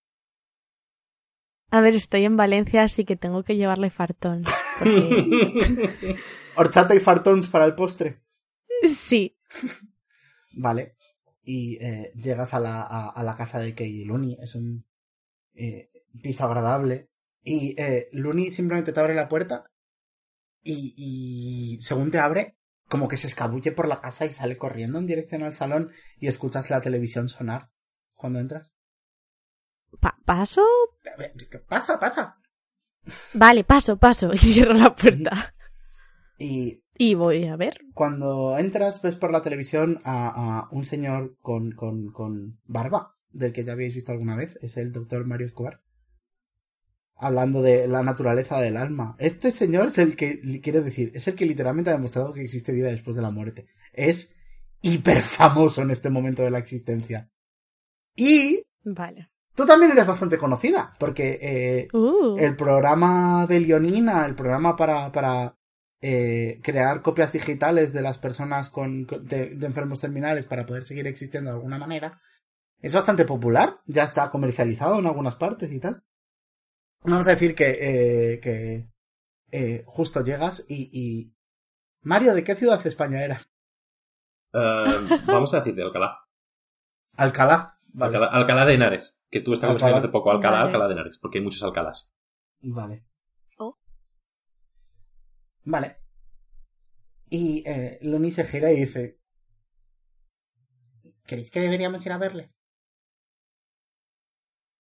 A 1.72 1.82
ver, 1.82 1.96
estoy 1.96 2.26
en 2.26 2.38
Valencia, 2.38 2.84
así 2.84 3.04
que 3.06 3.16
tengo 3.16 3.44
que 3.44 3.56
llevarle 3.56 3.90
fartón. 3.90 4.44
porque- 4.80 6.16
Horchata 6.56 6.94
y 6.94 7.00
fartons 7.00 7.48
para 7.48 7.66
el 7.66 7.74
postre. 7.74 8.22
Sí. 8.88 9.36
Vale. 10.54 10.96
Y 11.44 11.78
eh, 11.84 12.12
llegas 12.16 12.54
a 12.54 12.60
la, 12.60 12.84
a, 12.84 13.10
a 13.10 13.24
la 13.24 13.36
casa 13.36 13.60
de 13.60 13.74
Kei 13.74 14.02
y 14.02 14.06
Luni. 14.06 14.38
Es 14.40 14.54
un 14.56 14.86
eh, 15.56 15.90
piso 16.22 16.44
agradable. 16.46 17.10
Y 17.42 17.74
eh, 17.82 18.08
Luni 18.12 18.52
simplemente 18.52 18.92
te 18.94 19.00
abre 19.00 19.16
la 19.16 19.28
puerta. 19.28 19.72
Y, 20.62 20.94
y 20.96 21.82
según 21.82 22.12
te 22.12 22.20
abre, 22.20 22.56
como 22.94 23.08
que 23.08 23.18
se 23.18 23.26
escabulle 23.26 23.72
por 23.72 23.88
la 23.88 24.02
casa 24.02 24.24
y 24.28 24.32
sale 24.32 24.56
corriendo 24.56 25.00
en 25.00 25.08
dirección 25.08 25.42
al 25.42 25.56
salón. 25.56 25.90
Y 26.20 26.28
escuchas 26.28 26.70
la 26.70 26.80
televisión 26.80 27.28
sonar 27.28 27.72
cuando 28.14 28.38
entras. 28.40 28.72
Pa- 30.00 30.20
¿Paso? 30.24 30.62
¿Qué 31.50 31.58
pasa? 31.58 32.00
Pasa. 32.00 32.38
Vale, 33.34 33.64
paso, 33.64 33.98
paso. 33.98 34.32
Y 34.34 34.38
cierro 34.38 34.76
la 34.76 34.96
puerta. 34.96 35.56
Y 36.38 36.84
Y 37.00 37.16
voy 37.16 37.48
a 37.48 37.56
ver. 37.56 37.80
cuando 37.96 38.60
entras, 38.60 39.02
ves 39.02 39.16
por 39.16 39.32
la 39.32 39.42
televisión 39.42 40.00
a, 40.04 40.28
a 40.60 40.70
un 40.70 40.86
señor 40.86 41.36
con, 41.42 41.72
con, 41.72 42.12
con 42.12 42.60
barba, 42.66 43.12
del 43.32 43.54
que 43.54 43.64
ya 43.66 43.72
habéis 43.74 43.96
visto 43.96 44.12
alguna 44.12 44.36
vez, 44.36 44.56
es 44.62 44.78
el 44.78 44.92
doctor 44.92 45.26
Mario 45.26 45.48
Escobar, 45.48 45.82
hablando 47.26 47.62
de 47.62 47.88
la 47.88 48.04
naturaleza 48.04 48.60
del 48.60 48.78
alma. 48.78 49.16
Este 49.20 49.52
señor 49.52 49.88
es 49.88 49.98
el 49.98 50.16
que, 50.16 50.40
quiere 50.62 50.82
decir, 50.82 51.12
es 51.14 51.28
el 51.28 51.36
que 51.36 51.46
literalmente 51.46 51.90
ha 51.90 51.94
demostrado 51.94 52.34
que 52.34 52.42
existe 52.42 52.72
vida 52.72 52.90
después 52.90 53.16
de 53.16 53.22
la 53.22 53.32
muerte. 53.32 53.68
Es 53.94 54.36
hiper 54.82 55.22
famoso 55.22 55.82
en 55.82 55.92
este 55.92 56.10
momento 56.10 56.42
de 56.44 56.52
la 56.52 56.60
existencia. 56.60 57.30
Y 58.16 58.64
Vale. 58.84 59.30
tú 59.56 59.66
también 59.66 59.92
eres 59.92 60.06
bastante 60.06 60.38
conocida, 60.38 60.94
porque 61.00 61.40
eh, 61.42 61.88
Uh. 61.94 62.38
el 62.38 62.56
programa 62.56 63.46
de 63.48 63.60
Leonina, 63.62 64.26
el 64.26 64.36
programa 64.36 64.76
para, 64.76 65.12
para 65.12 65.58
eh, 66.02 66.60
crear 66.62 67.02
copias 67.02 67.32
digitales 67.32 67.94
de 67.94 68.02
las 68.02 68.18
personas 68.18 68.70
con, 68.70 69.06
con- 69.06 69.26
de, 69.26 69.56
de 69.56 69.66
enfermos 69.66 70.02
terminales 70.02 70.46
para 70.46 70.66
poder 70.66 70.84
seguir 70.84 71.08
existiendo 71.08 71.50
de 71.50 71.56
alguna 71.56 71.78
manera, 71.80 72.20
es 72.82 72.94
bastante 72.94 73.24
popular. 73.24 73.78
Ya 73.86 74.04
está 74.04 74.30
comercializado 74.30 75.00
en 75.00 75.06
algunas 75.08 75.38
partes 75.38 75.72
y 75.72 75.80
tal. 75.80 76.04
Vamos 77.06 77.28
a 77.28 77.32
decir 77.32 77.54
que, 77.54 77.70
eh, 77.70 78.40
que 78.40 78.90
eh, 79.52 79.84
justo 79.86 80.24
llegas 80.24 80.66
y, 80.70 80.90
y... 80.92 81.34
Mario, 82.02 82.34
¿de 82.34 82.44
qué 82.44 82.56
ciudad 82.56 82.82
de 82.82 82.90
España 82.90 83.24
eras? 83.24 83.50
Eh, 84.54 85.20
vamos 85.28 85.54
a 85.54 85.58
decir 85.58 85.76
de 85.76 85.84
Alcalá. 85.84 86.20
Alcalá. 87.18 87.78
Vale. 87.94 88.16
Alcalá. 88.18 88.32
Alcalá 88.38 88.66
de 88.66 88.74
Henares. 88.76 89.16
Que 89.30 89.42
tú 89.42 89.54
estás 89.54 89.70
Alcalá. 89.72 89.98
hace 89.98 90.10
poco. 90.10 90.32
Alcalá, 90.32 90.58
Vale. 90.58 90.66
Alcalá 90.68 90.88
de 90.88 90.94
Henares. 90.94 91.18
Porque 91.20 91.40
hay 91.40 91.44
muchos 91.44 91.64
Alcalás. 91.64 92.12
Vale. 92.62 93.06
Oh. 93.58 93.78
Vale. 95.64 95.98
Y 97.30 97.64
eh, 97.68 98.00
Luni 98.02 98.32
se 98.32 98.46
gira 98.46 98.72
y 98.72 98.76
dice: 98.82 99.20
¿Queréis 101.26 101.50
que 101.52 101.62
deberíamos 101.62 102.06
ir 102.06 102.12
a 102.12 102.18
verle? 102.18 102.52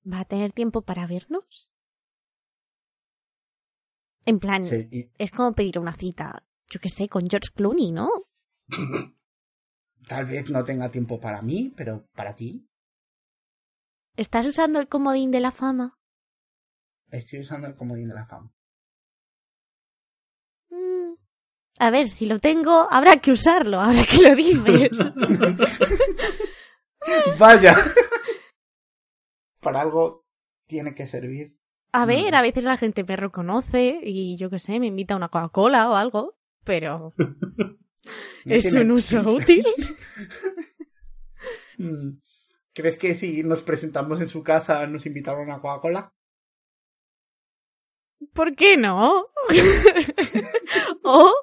¿Va 0.05 0.19
a 0.21 0.25
tener 0.25 0.51
tiempo 0.51 0.81
para 0.83 1.07
vernos? 1.07 1.72
En 4.25 4.39
plan, 4.39 4.63
Sí, 4.65 4.87
y 4.91 5.09
es 5.17 5.31
como 5.31 5.53
pedir 5.53 5.79
una 5.79 5.95
cita, 5.95 6.45
yo 6.69 6.79
qué 6.79 6.89
sé, 6.89 7.09
con 7.09 7.27
George 7.29 7.49
Clooney, 7.53 7.91
¿no? 7.91 8.09
tal 10.07 10.25
vez 10.25 10.49
no 10.49 10.63
tenga 10.63 10.89
tiempo 10.91 11.19
para 11.19 11.41
mí, 11.41 11.73
pero 11.75 12.07
para 12.13 12.35
ti. 12.35 12.67
¿Estás 14.15 14.45
usando 14.47 14.79
el 14.79 14.87
comodín 14.87 15.31
de 15.31 15.39
la 15.39 15.51
fama? 15.51 15.97
Estoy 17.09 17.39
usando 17.41 17.67
el 17.67 17.75
comodín 17.75 18.09
de 18.09 18.15
la 18.15 18.25
fama. 18.25 18.51
Mm, 20.69 21.13
A 21.79 21.89
ver, 21.91 22.07
si 22.07 22.25
lo 22.25 22.39
tengo, 22.39 22.87
habrá 22.91 23.17
que 23.17 23.31
usarlo, 23.31 23.79
ahora 23.79 24.03
que 24.05 24.21
lo 24.21 24.35
dices. 24.35 24.99
¡Vaya! 27.39 27.75
para 29.59 29.81
algo 29.81 30.25
tiene 30.67 30.93
que 30.93 31.07
servir. 31.07 31.57
A 31.93 32.05
ver, 32.05 32.33
a 32.33 32.41
veces 32.41 32.63
la 32.63 32.75
gente 32.75 33.03
me 33.03 33.15
reconoce 33.15 33.99
y 34.03 34.35
yo 34.35 34.49
qué 34.49 34.57
sé, 34.57 34.79
me 34.79 34.87
invita 34.87 35.13
a 35.13 35.17
una 35.17 35.29
Coca-Cola 35.29 35.89
o 35.91 35.95
algo, 35.95 36.35
pero 36.63 37.13
¿Es 38.45 38.73
un 38.73 38.91
uso 38.91 39.21
útil? 39.21 39.65
Mm. 41.75 42.19
¿Crees 42.71 42.97
que 42.97 43.15
si 43.15 43.41
nos 43.41 43.63
presentamos 43.63 44.21
en 44.21 44.27
su 44.27 44.43
casa 44.43 44.85
nos 44.85 45.07
invitaron 45.07 45.49
a 45.49 45.59
Coca-Cola? 45.59 46.13
¿Por 48.31 48.55
qué 48.55 48.77
no? 48.77 49.25
o 51.03 51.33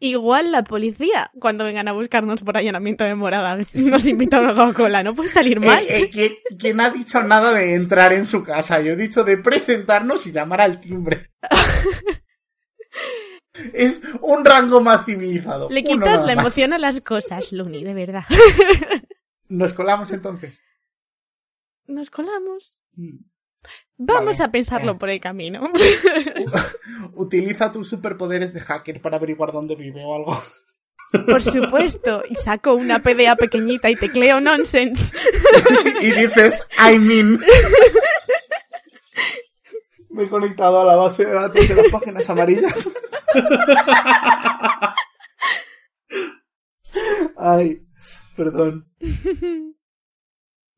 igual 0.00 0.52
la 0.52 0.64
policía, 0.64 1.30
cuando 1.38 1.64
vengan 1.64 1.88
a 1.88 1.92
buscarnos 1.92 2.42
por 2.42 2.56
allanamiento 2.56 3.04
de 3.04 3.14
morada, 3.14 3.58
nos 3.74 4.04
invitan 4.04 4.46
a 4.46 4.54
Coca-Cola. 4.54 5.02
No 5.02 5.14
puede 5.14 5.28
salir 5.28 5.60
mal. 5.60 5.84
Eh, 5.84 6.02
eh, 6.02 6.10
¿quién, 6.10 6.32
quién 6.58 6.80
ha 6.80 6.90
dicho 6.90 7.22
nada 7.22 7.52
de 7.52 7.74
entrar 7.74 8.12
en 8.12 8.26
su 8.26 8.42
casa? 8.42 8.80
Yo 8.80 8.92
he 8.92 8.96
dicho 8.96 9.24
de 9.24 9.38
presentarnos 9.38 10.26
y 10.26 10.32
llamar 10.32 10.60
al 10.60 10.80
timbre. 10.80 11.30
es 13.72 14.02
un 14.20 14.44
rango 14.44 14.80
más 14.80 15.04
civilizado. 15.04 15.68
Le 15.70 15.82
quitas 15.82 16.24
la 16.24 16.32
emoción 16.32 16.72
a 16.72 16.78
las 16.78 17.00
cosas, 17.00 17.52
Luni, 17.52 17.84
de 17.84 17.94
verdad. 17.94 18.24
Nos 19.48 19.72
colamos 19.72 20.10
entonces. 20.10 20.62
Nos 21.86 22.10
colamos. 22.10 22.82
Mm. 22.94 23.18
Vamos 23.98 24.38
Vale. 24.38 24.48
a 24.48 24.52
pensarlo 24.52 24.92
Eh. 24.92 24.96
por 24.96 25.08
el 25.08 25.20
camino. 25.20 25.62
Utiliza 27.14 27.72
tus 27.72 27.88
superpoderes 27.88 28.52
de 28.52 28.60
hacker 28.60 29.00
para 29.00 29.16
averiguar 29.16 29.52
dónde 29.52 29.74
vive 29.74 30.02
o 30.04 30.14
algo. 30.14 30.38
Por 31.26 31.40
supuesto. 31.40 32.22
Y 32.28 32.36
saco 32.36 32.74
una 32.74 32.98
PDA 32.98 33.36
pequeñita 33.36 33.88
y 33.88 33.96
tecleo 33.96 34.40
nonsense. 34.40 35.16
y 36.02 36.10
dices, 36.12 36.66
I 36.78 36.98
mean. 36.98 37.40
Me 40.10 40.24
he 40.24 40.28
conectado 40.28 40.80
a 40.80 40.84
la 40.84 40.96
base 40.96 41.24
de 41.24 41.32
datos 41.32 41.66
de 41.68 41.74
las 41.74 41.88
páginas 41.90 42.28
amarillas. 42.28 42.74
Ay, 47.36 47.82
perdón. 48.36 48.88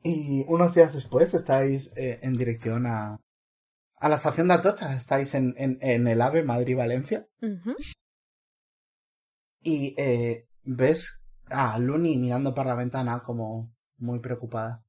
Y 0.08 0.46
unos 0.48 0.74
días 0.74 0.94
después 0.94 1.34
estáis 1.34 1.92
eh, 1.94 2.18
en 2.22 2.32
dirección 2.32 2.86
a, 2.86 3.20
a 3.96 4.08
la 4.08 4.16
estación 4.16 4.48
de 4.48 4.54
Atocha. 4.54 4.96
Estáis 4.96 5.34
en, 5.34 5.54
en, 5.58 5.76
en 5.82 6.08
el 6.08 6.22
AVE 6.22 6.42
Madrid-Valencia. 6.44 7.28
Y 9.62 9.94
eh, 9.98 10.48
ves 10.62 11.26
a 11.50 11.78
Luni 11.78 12.16
mirando 12.16 12.54
por 12.54 12.64
la 12.64 12.74
ventana 12.74 13.22
como 13.22 13.70
muy 13.98 14.20
preocupada. 14.20 14.82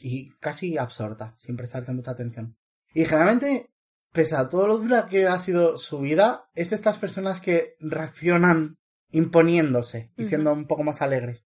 Y 0.00 0.30
casi 0.38 0.78
absorta, 0.78 1.34
sin 1.36 1.56
prestarte 1.56 1.92
mucha 1.92 2.12
atención. 2.12 2.56
Y 2.94 3.06
generalmente, 3.06 3.72
pese 4.12 4.36
a 4.36 4.48
todo 4.48 4.68
lo 4.68 4.78
dura 4.78 5.08
que 5.08 5.26
ha 5.26 5.40
sido 5.40 5.76
su 5.76 5.98
vida, 5.98 6.48
es 6.54 6.70
de 6.70 6.76
estas 6.76 6.98
personas 6.98 7.40
que 7.40 7.74
reaccionan 7.80 8.76
imponiéndose 9.10 10.12
y 10.16 10.22
siendo 10.22 10.52
un 10.52 10.68
poco 10.68 10.84
más 10.84 11.02
alegres. 11.02 11.44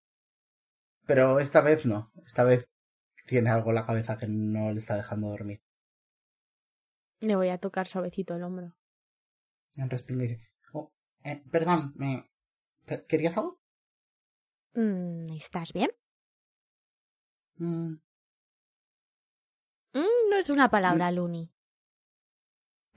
Pero 1.08 1.40
esta 1.40 1.60
vez 1.60 1.86
no. 1.86 2.12
Esta 2.24 2.44
vez 2.44 2.68
tiene 3.26 3.50
algo 3.50 3.70
en 3.70 3.76
la 3.76 3.86
cabeza 3.86 4.18
que 4.18 4.28
no 4.28 4.72
le 4.72 4.80
está 4.80 4.96
dejando 4.96 5.28
dormir. 5.30 5.60
Le 7.20 7.36
voy 7.36 7.50
a 7.50 7.58
tocar 7.58 7.86
suavecito 7.86 8.34
el 8.34 8.42
hombro. 8.42 8.74
Y 9.76 9.82
respinga 9.88 10.24
y 10.24 10.28
dice, 10.28 10.50
oh, 10.74 10.92
eh, 11.24 11.42
perdón, 11.50 11.94
me... 11.96 12.28
¿querías 13.08 13.38
algo? 13.38 13.60
Mm, 14.74 15.26
¿Estás 15.36 15.72
bien? 15.74 15.90
Mm, 17.60 17.98
Mm, 19.94 20.30
no 20.30 20.36
es 20.38 20.48
una 20.48 20.70
palabra, 20.70 21.10
Luni. 21.12 21.50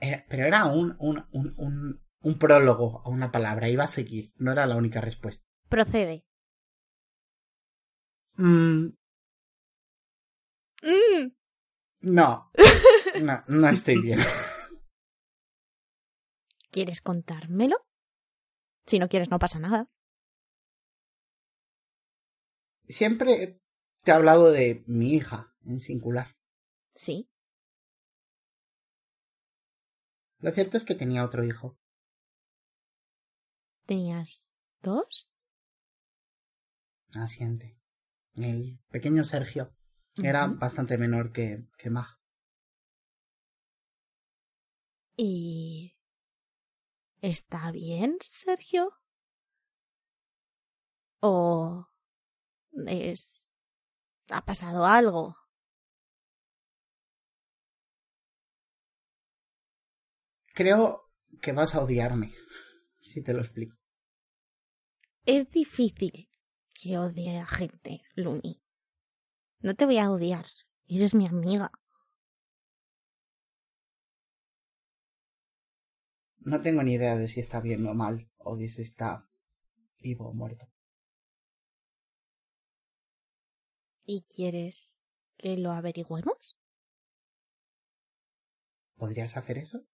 Era- 0.00 0.22
pero 0.28 0.44
era 0.44 0.66
un, 0.66 0.96
un, 0.98 1.24
un, 1.32 1.54
un, 1.56 2.02
un 2.20 2.38
prólogo 2.38 3.00
a 3.06 3.08
una 3.08 3.32
palabra, 3.32 3.70
iba 3.70 3.84
a 3.84 3.86
seguir, 3.86 4.30
no 4.36 4.52
era 4.52 4.66
la 4.66 4.76
única 4.76 5.00
respuesta. 5.00 5.46
Procede. 5.68 6.24
Mm, 8.36 8.88
Mm, 10.82 11.30
no, 12.00 12.50
no, 13.22 13.44
no 13.46 13.68
estoy 13.68 14.00
bien. 14.00 14.18
¿Quieres 16.72 17.00
contármelo? 17.00 17.76
Si 18.86 18.98
no 18.98 19.08
quieres, 19.08 19.30
no 19.30 19.38
pasa 19.38 19.60
nada. 19.60 19.88
Siempre 22.88 23.60
te 24.02 24.10
he 24.10 24.14
hablado 24.14 24.50
de 24.50 24.82
mi 24.86 25.14
hija, 25.14 25.54
en 25.64 25.78
singular. 25.78 26.36
Sí. 26.94 27.28
Lo 30.40 30.50
cierto 30.50 30.76
es 30.76 30.84
que 30.84 30.96
tenía 30.96 31.24
otro 31.24 31.44
hijo. 31.44 31.78
¿Tenías 33.86 34.56
dos? 34.82 35.44
Asiente. 37.14 37.78
El 38.36 38.78
pequeño 38.90 39.24
Sergio 39.24 39.74
era 40.22 40.46
bastante 40.46 40.96
menor 40.96 41.32
que, 41.32 41.66
que 41.76 41.90
Mag. 41.90 42.06
¿Y... 45.16 45.94
¿Está 47.20 47.70
bien, 47.70 48.16
Sergio? 48.20 48.90
¿O... 51.20 51.86
es... 52.86 53.50
ha 54.28 54.44
pasado 54.44 54.86
algo? 54.86 55.36
Creo 60.54 61.10
que 61.40 61.52
vas 61.52 61.74
a 61.74 61.82
odiarme, 61.82 62.32
si 63.00 63.22
te 63.22 63.34
lo 63.34 63.40
explico. 63.40 63.76
Es 65.24 65.50
difícil 65.50 66.31
que 66.82 66.98
odie 66.98 67.38
a 67.38 67.46
gente, 67.46 68.02
Luni. 68.16 68.60
No 69.60 69.74
te 69.76 69.86
voy 69.86 69.98
a 69.98 70.10
odiar. 70.10 70.46
Eres 70.88 71.14
mi 71.14 71.28
amiga. 71.28 71.70
No 76.38 76.60
tengo 76.60 76.82
ni 76.82 76.94
idea 76.94 77.16
de 77.16 77.28
si 77.28 77.38
está 77.38 77.60
bien 77.60 77.86
o 77.86 77.94
mal, 77.94 78.28
o 78.38 78.56
de 78.56 78.66
si 78.66 78.82
está 78.82 79.28
vivo 80.00 80.28
o 80.28 80.34
muerto. 80.34 80.66
¿Y 84.04 84.22
quieres 84.22 85.00
que 85.36 85.56
lo 85.56 85.70
averigüemos? 85.70 86.58
¿Podrías 88.96 89.36
hacer 89.36 89.58
eso? 89.58 89.86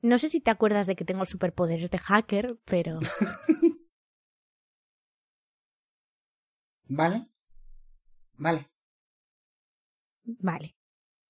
No 0.00 0.16
sé 0.16 0.30
si 0.30 0.40
te 0.40 0.50
acuerdas 0.50 0.86
de 0.86 0.96
que 0.96 1.04
tengo 1.04 1.26
superpoderes 1.26 1.90
de 1.90 1.98
hacker, 1.98 2.58
pero... 2.64 2.98
¿Vale? 6.94 7.26
Vale. 8.36 8.70
Vale. 10.24 10.76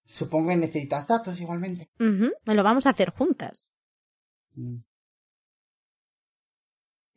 Supongo 0.04 0.48
que 0.48 0.56
necesitas 0.56 1.06
datos 1.06 1.40
igualmente. 1.40 1.88
Ujú, 2.00 2.32
Me 2.44 2.54
lo 2.54 2.64
vamos 2.64 2.84
a 2.86 2.90
hacer 2.90 3.10
juntas. 3.10 3.72
Mm. 4.54 4.78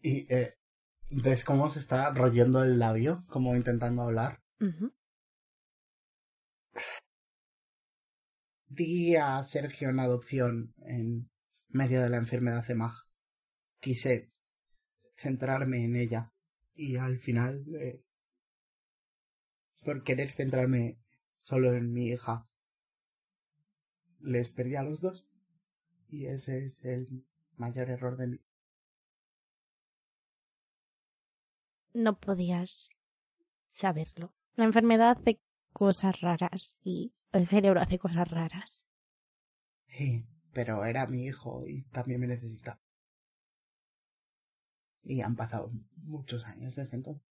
Y 0.02 0.32
eh, 0.32 0.54
ves 1.10 1.44
cómo 1.44 1.72
se 1.72 1.80
está 1.80 2.12
royendo 2.12 2.62
el 2.64 2.78
labio, 2.78 3.26
como 3.28 3.56
intentando 3.56 4.04
hablar. 4.04 4.44
Ujú. 4.62 4.94
Di 8.68 9.16
a 9.16 9.42
Sergio 9.42 9.90
en 9.90 10.00
adopción 10.00 10.76
en 10.86 11.32
medio 11.70 12.04
de 12.04 12.12
la 12.12 12.18
enfermedad 12.18 12.64
de 12.68 12.76
Mag. 12.76 12.94
Quise 13.80 14.32
centrarme 15.16 15.84
en 15.84 15.96
ella 15.96 16.32
y 16.76 16.98
al 16.98 17.18
final, 17.18 17.66
eh, 17.80 18.05
por 19.86 20.04
querer 20.04 20.30
centrarme 20.30 20.98
solo 21.38 21.76
en 21.76 21.94
mi 21.94 22.08
hija, 22.08 22.48
les 24.20 24.50
perdí 24.50 24.76
a 24.76 24.84
los 24.84 25.02
dos. 25.02 25.28
Y 26.10 26.26
ese 26.26 26.66
es 26.66 26.84
el 26.84 27.26
mayor 27.56 27.90
error 27.90 28.18
de 28.18 28.28
mi 28.28 28.40
No 31.94 32.20
podías 32.20 32.90
saberlo. 33.70 34.34
La 34.56 34.66
enfermedad 34.66 35.12
hace 35.12 35.40
cosas 35.72 36.20
raras 36.20 36.80
y 36.84 37.14
el 37.32 37.48
cerebro 37.48 37.80
hace 37.80 38.00
cosas 38.00 38.30
raras. 38.30 38.88
Sí, 39.88 40.26
pero 40.52 40.84
era 40.84 41.08
mi 41.08 41.26
hijo 41.26 41.66
y 41.66 41.84
también 41.84 42.20
me 42.20 42.28
necesita. 42.28 42.82
Y 45.04 45.22
han 45.22 45.36
pasado 45.36 45.72
muchos 45.96 46.46
años 46.46 46.76
desde 46.76 46.98
entonces. 46.98 47.26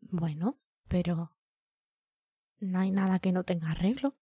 Bueno, 0.00 0.58
pero 0.88 1.32
no 2.60 2.78
hay 2.78 2.90
nada 2.90 3.18
que 3.18 3.32
no 3.32 3.44
tenga 3.44 3.72
arreglo. 3.72 4.16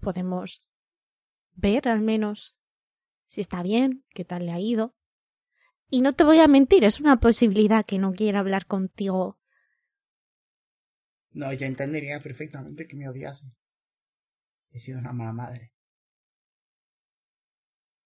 Podemos 0.00 0.68
ver 1.52 1.88
al 1.88 2.00
menos 2.00 2.56
si 3.26 3.40
está 3.40 3.62
bien, 3.62 4.04
qué 4.10 4.24
tal 4.24 4.46
le 4.46 4.52
ha 4.52 4.60
ido. 4.60 4.96
Y 5.88 6.00
no 6.02 6.14
te 6.14 6.24
voy 6.24 6.38
a 6.38 6.48
mentir, 6.48 6.84
es 6.84 7.00
una 7.00 7.18
posibilidad 7.20 7.84
que 7.84 7.98
no 7.98 8.12
quiera 8.12 8.40
hablar 8.40 8.66
contigo. 8.66 9.38
No, 11.32 11.52
yo 11.52 11.66
entendería 11.66 12.22
perfectamente 12.22 12.86
que 12.86 12.96
me 12.96 13.08
odiase. 13.08 13.52
He 14.70 14.80
sido 14.80 14.98
una 14.98 15.12
mala 15.12 15.32
madre. 15.32 15.72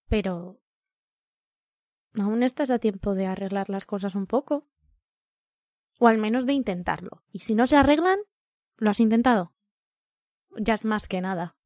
Pero 0.09 0.65
Aún 2.17 2.45
estás 2.45 2.71
a 2.71 2.79
tiempo 2.79 3.15
de 3.15 3.27
arreglar 3.27 3.69
las 3.69 3.87
cosas 3.87 4.15
un 4.15 4.27
poco. 4.27 4.69
O 5.99 6.07
al 6.07 6.19
menos 6.19 6.47
de 6.47 6.53
intentarlo. 6.53 7.25
Y 7.33 7.41
si 7.41 7.55
no 7.55 7.67
se 7.67 7.77
arreglan, 7.77 8.19
lo 8.85 8.91
has 8.91 9.01
intentado. 9.01 9.55
Ya 10.59 10.75
es 10.75 10.85
más 10.85 11.09
que 11.09 11.21
nada. 11.21 11.57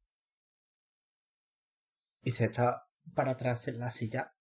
Y 2.21 2.31
se 2.31 2.45
echa 2.45 2.87
para 3.13 3.31
atrás 3.31 3.67
en 3.67 3.79
la 3.79 3.91
silla 3.91 4.33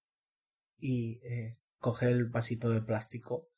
y 0.78 1.20
eh, 1.24 1.58
coge 1.78 2.06
el 2.06 2.26
vasito 2.26 2.70
de 2.70 2.80
plástico 2.80 3.48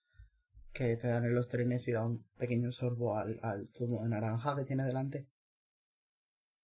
que 0.73 0.97
te 0.97 1.09
dan 1.09 1.25
en 1.25 1.35
los 1.35 1.49
trenes 1.49 1.87
y 1.89 1.93
da 1.93 2.05
un 2.05 2.25
pequeño 2.39 2.73
sorbo 2.73 3.17
al, 3.17 3.39
al 3.43 3.69
zumo 3.75 4.03
de 4.03 4.09
naranja 4.09 4.57
que 4.57 4.65
tiene 4.65 4.85
delante. 4.85 5.29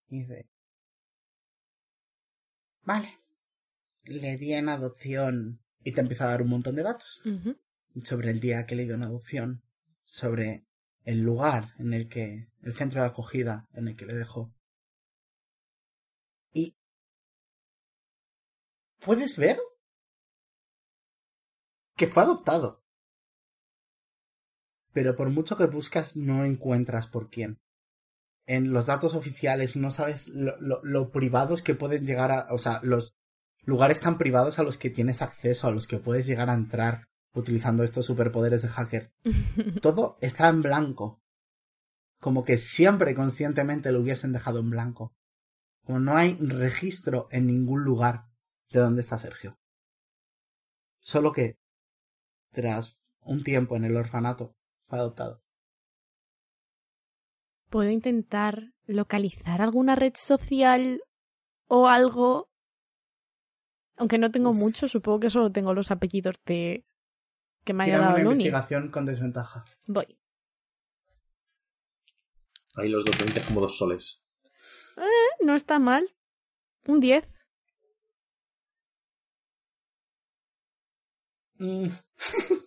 Y 0.08 0.20
dice... 0.20 0.48
Vale. 2.82 3.20
Le 4.04 4.36
di 4.36 4.52
en 4.52 4.68
adopción 4.68 5.60
y 5.82 5.92
te 5.92 6.00
empieza 6.00 6.24
a 6.24 6.28
dar 6.28 6.42
un 6.42 6.48
montón 6.48 6.76
de 6.76 6.82
datos 6.82 7.22
sobre 8.04 8.30
el 8.30 8.40
día 8.40 8.66
que 8.66 8.76
le 8.76 8.84
dio 8.84 8.94
en 8.94 9.02
adopción, 9.02 9.62
sobre 10.04 10.65
el 11.06 11.20
lugar 11.20 11.72
en 11.78 11.94
el 11.94 12.08
que, 12.08 12.48
el 12.62 12.74
centro 12.74 13.00
de 13.00 13.06
acogida 13.06 13.68
en 13.72 13.88
el 13.88 13.96
que 13.96 14.06
le 14.06 14.14
dejó. 14.14 14.52
Y 16.52 16.76
puedes 18.98 19.38
ver 19.38 19.58
que 21.96 22.08
fue 22.08 22.24
adoptado. 22.24 22.82
Pero 24.92 25.14
por 25.14 25.30
mucho 25.30 25.56
que 25.56 25.66
buscas 25.66 26.16
no 26.16 26.44
encuentras 26.44 27.06
por 27.06 27.30
quién. 27.30 27.60
En 28.44 28.72
los 28.72 28.86
datos 28.86 29.14
oficiales 29.14 29.76
no 29.76 29.92
sabes 29.92 30.28
lo, 30.28 30.56
lo, 30.60 30.80
lo 30.82 31.12
privados 31.12 31.62
que 31.62 31.74
pueden 31.76 32.04
llegar 32.04 32.32
a, 32.32 32.48
o 32.50 32.58
sea, 32.58 32.80
los 32.82 33.14
lugares 33.62 34.00
tan 34.00 34.18
privados 34.18 34.58
a 34.58 34.64
los 34.64 34.76
que 34.76 34.90
tienes 34.90 35.22
acceso, 35.22 35.68
a 35.68 35.72
los 35.72 35.86
que 35.86 35.98
puedes 35.98 36.26
llegar 36.26 36.50
a 36.50 36.54
entrar 36.54 37.06
utilizando 37.36 37.84
estos 37.84 38.06
superpoderes 38.06 38.62
de 38.62 38.68
hacker. 38.68 39.12
Todo 39.82 40.18
está 40.20 40.48
en 40.48 40.62
blanco. 40.62 41.22
Como 42.18 42.44
que 42.44 42.56
siempre 42.56 43.14
conscientemente 43.14 43.92
lo 43.92 44.00
hubiesen 44.00 44.32
dejado 44.32 44.60
en 44.60 44.70
blanco. 44.70 45.14
Como 45.84 46.00
no 46.00 46.16
hay 46.16 46.36
registro 46.40 47.28
en 47.30 47.46
ningún 47.46 47.84
lugar 47.84 48.26
de 48.70 48.80
dónde 48.80 49.02
está 49.02 49.18
Sergio. 49.18 49.58
Solo 50.98 51.32
que, 51.32 51.58
tras 52.50 52.98
un 53.20 53.44
tiempo 53.44 53.76
en 53.76 53.84
el 53.84 53.96
orfanato, 53.96 54.56
fue 54.88 54.98
adoptado. 54.98 55.42
¿Puedo 57.68 57.90
intentar 57.90 58.72
localizar 58.86 59.60
alguna 59.60 59.94
red 59.94 60.14
social 60.16 61.02
o 61.66 61.88
algo? 61.88 62.48
Aunque 63.96 64.18
no 64.18 64.30
tengo 64.30 64.52
mucho, 64.52 64.88
supongo 64.88 65.20
que 65.20 65.30
solo 65.30 65.52
tengo 65.52 65.74
los 65.74 65.90
apellidos 65.90 66.36
de 66.44 66.84
que 67.66 67.74
me 67.74 67.84
haya 67.84 67.98
dado 67.98 68.14
una 68.14 68.22
Luni. 68.22 68.34
investigación 68.36 68.90
con 68.90 69.04
desventaja. 69.04 69.64
Voy. 69.88 70.16
Ahí 72.76 72.88
los 72.88 73.04
dos 73.04 73.18
20 73.18 73.44
como 73.44 73.60
dos 73.60 73.76
soles. 73.76 74.22
No 75.40 75.56
está 75.56 75.78
mal. 75.80 76.08
Un 76.86 77.00
10. 77.00 77.28
Mm. 81.58 81.88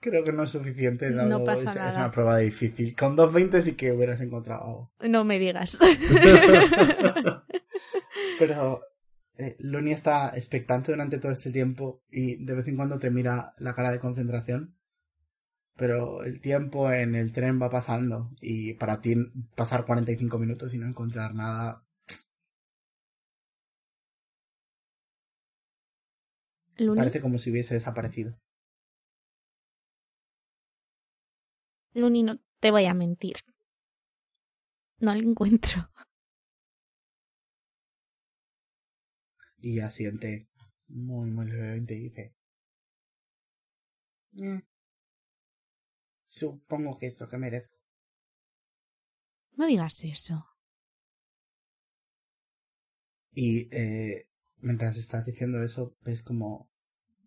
Creo 0.00 0.22
que 0.24 0.32
no 0.32 0.42
es 0.44 0.50
suficiente. 0.50 1.10
No 1.10 1.42
pasa 1.44 1.62
es, 1.62 1.68
es 1.70 1.74
nada. 1.76 1.96
una 1.96 2.10
prueba 2.10 2.36
difícil. 2.36 2.94
Con 2.94 3.16
2.20 3.16 3.60
sí 3.62 3.76
que 3.76 3.92
hubieras 3.92 4.20
encontrado 4.20 4.62
algo. 4.62 4.92
No 5.00 5.24
me 5.24 5.38
digas. 5.38 5.78
Pero 8.38 8.82
eh, 9.38 9.56
está 9.90 10.36
expectante 10.36 10.92
durante 10.92 11.18
todo 11.18 11.32
este 11.32 11.52
tiempo 11.52 12.02
y 12.10 12.44
de 12.44 12.54
vez 12.54 12.68
en 12.68 12.76
cuando 12.76 12.98
te 12.98 13.10
mira 13.10 13.54
la 13.58 13.74
cara 13.74 13.92
de 13.92 14.00
concentración. 14.00 14.76
Pero 15.76 16.24
el 16.24 16.40
tiempo 16.40 16.90
en 16.90 17.14
el 17.14 17.32
tren 17.32 17.62
va 17.62 17.70
pasando 17.70 18.32
y 18.40 18.74
para 18.74 19.00
ti 19.00 19.14
pasar 19.54 19.84
45 19.84 20.38
minutos 20.38 20.74
y 20.74 20.78
no 20.78 20.86
encontrar 20.86 21.34
nada. 21.34 21.84
Luni, 26.76 26.98
Parece 26.98 27.20
como 27.20 27.38
si 27.38 27.50
hubiese 27.50 27.74
desaparecido. 27.74 28.36
Luni, 31.94 32.24
no 32.24 32.40
te 32.58 32.72
voy 32.72 32.86
a 32.86 32.94
mentir. 32.94 33.36
No 34.98 35.14
lo 35.14 35.20
encuentro. 35.20 35.88
Y 39.60 39.80
asiente 39.80 40.48
muy, 40.88 41.30
muy 41.30 41.46
levemente 41.46 41.94
y 41.94 42.00
dice: 42.04 42.34
"Mm, 44.32 44.58
Supongo 46.28 46.98
que 46.98 47.06
es 47.06 47.18
lo 47.20 47.28
que 47.28 47.38
merezco. 47.38 47.76
No 49.56 49.66
digas 49.66 50.04
eso. 50.04 50.46
Y 53.32 53.74
eh, 53.74 54.28
mientras 54.58 54.96
estás 54.96 55.26
diciendo 55.26 55.62
eso, 55.62 55.96
ves 56.02 56.22
como 56.22 56.70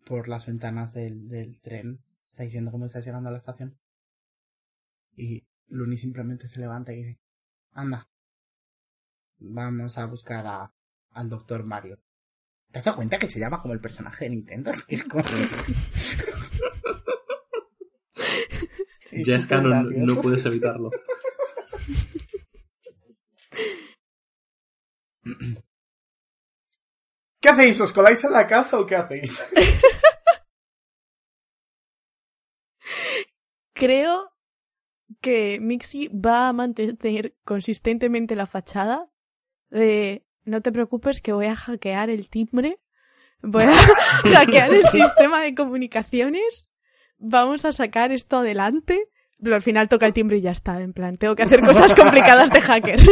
por 0.06 0.28
las 0.28 0.46
ventanas 0.46 0.94
del, 0.94 1.28
del 1.28 1.60
tren, 1.60 2.02
estáis 2.30 2.52
viendo 2.52 2.70
cómo 2.70 2.86
estás 2.86 3.04
llegando 3.04 3.28
a 3.28 3.32
la 3.32 3.38
estación. 3.38 3.78
Y 5.16 5.44
Luni 5.66 5.96
simplemente 5.96 6.48
se 6.48 6.60
levanta 6.60 6.92
y 6.92 6.96
dice, 6.98 7.20
anda, 7.72 8.08
vamos 9.38 9.98
a 9.98 10.06
buscar 10.06 10.46
a, 10.46 10.74
al 11.10 11.28
doctor 11.28 11.64
Mario. 11.64 11.98
¿Te 12.72 12.78
has 12.78 12.84
dado 12.86 12.96
cuenta 12.96 13.18
que 13.18 13.28
se 13.28 13.38
llama 13.38 13.60
como 13.60 13.74
el 13.74 13.80
personaje 13.80 14.24
de 14.24 14.30
Nintendo? 14.30 14.70
Es 14.70 14.82
que 14.86 14.94
es 14.94 15.04
como... 15.04 15.22
Ya 19.14 19.36
es 19.36 19.42
súper 19.42 19.58
canon, 19.58 19.88
gracioso. 19.90 20.14
no 20.14 20.22
puedes 20.22 20.42
evitarlo. 20.46 20.90
¿Qué 27.40 27.48
hacéis? 27.50 27.78
¿Os 27.82 27.92
coláis 27.92 28.24
en 28.24 28.32
la 28.32 28.46
casa 28.46 28.80
o 28.80 28.86
qué 28.86 28.96
hacéis? 28.96 29.52
Creo 33.74 34.32
que 35.20 35.60
Mixi 35.60 36.08
va 36.08 36.48
a 36.48 36.54
mantener 36.54 37.36
consistentemente 37.44 38.34
la 38.34 38.46
fachada 38.46 39.12
de 39.68 40.24
no 40.44 40.60
te 40.60 40.72
preocupes 40.72 41.20
que 41.20 41.32
voy 41.32 41.46
a 41.46 41.56
hackear 41.56 42.10
el 42.10 42.28
timbre, 42.28 42.80
voy 43.42 43.64
a 43.64 43.74
hackear 44.34 44.74
el 44.74 44.86
sistema 44.86 45.42
de 45.42 45.54
comunicaciones, 45.54 46.70
vamos 47.18 47.64
a 47.64 47.72
sacar 47.72 48.12
esto 48.12 48.38
adelante, 48.38 49.08
pero 49.42 49.56
al 49.56 49.62
final 49.62 49.88
toca 49.88 50.06
el 50.06 50.12
timbre 50.12 50.38
y 50.38 50.42
ya 50.42 50.52
está, 50.52 50.80
en 50.80 50.92
plan, 50.92 51.16
tengo 51.16 51.34
que 51.34 51.42
hacer 51.42 51.60
cosas 51.60 51.94
complicadas 51.98 52.50
de 52.50 52.60
hacker. 52.60 53.00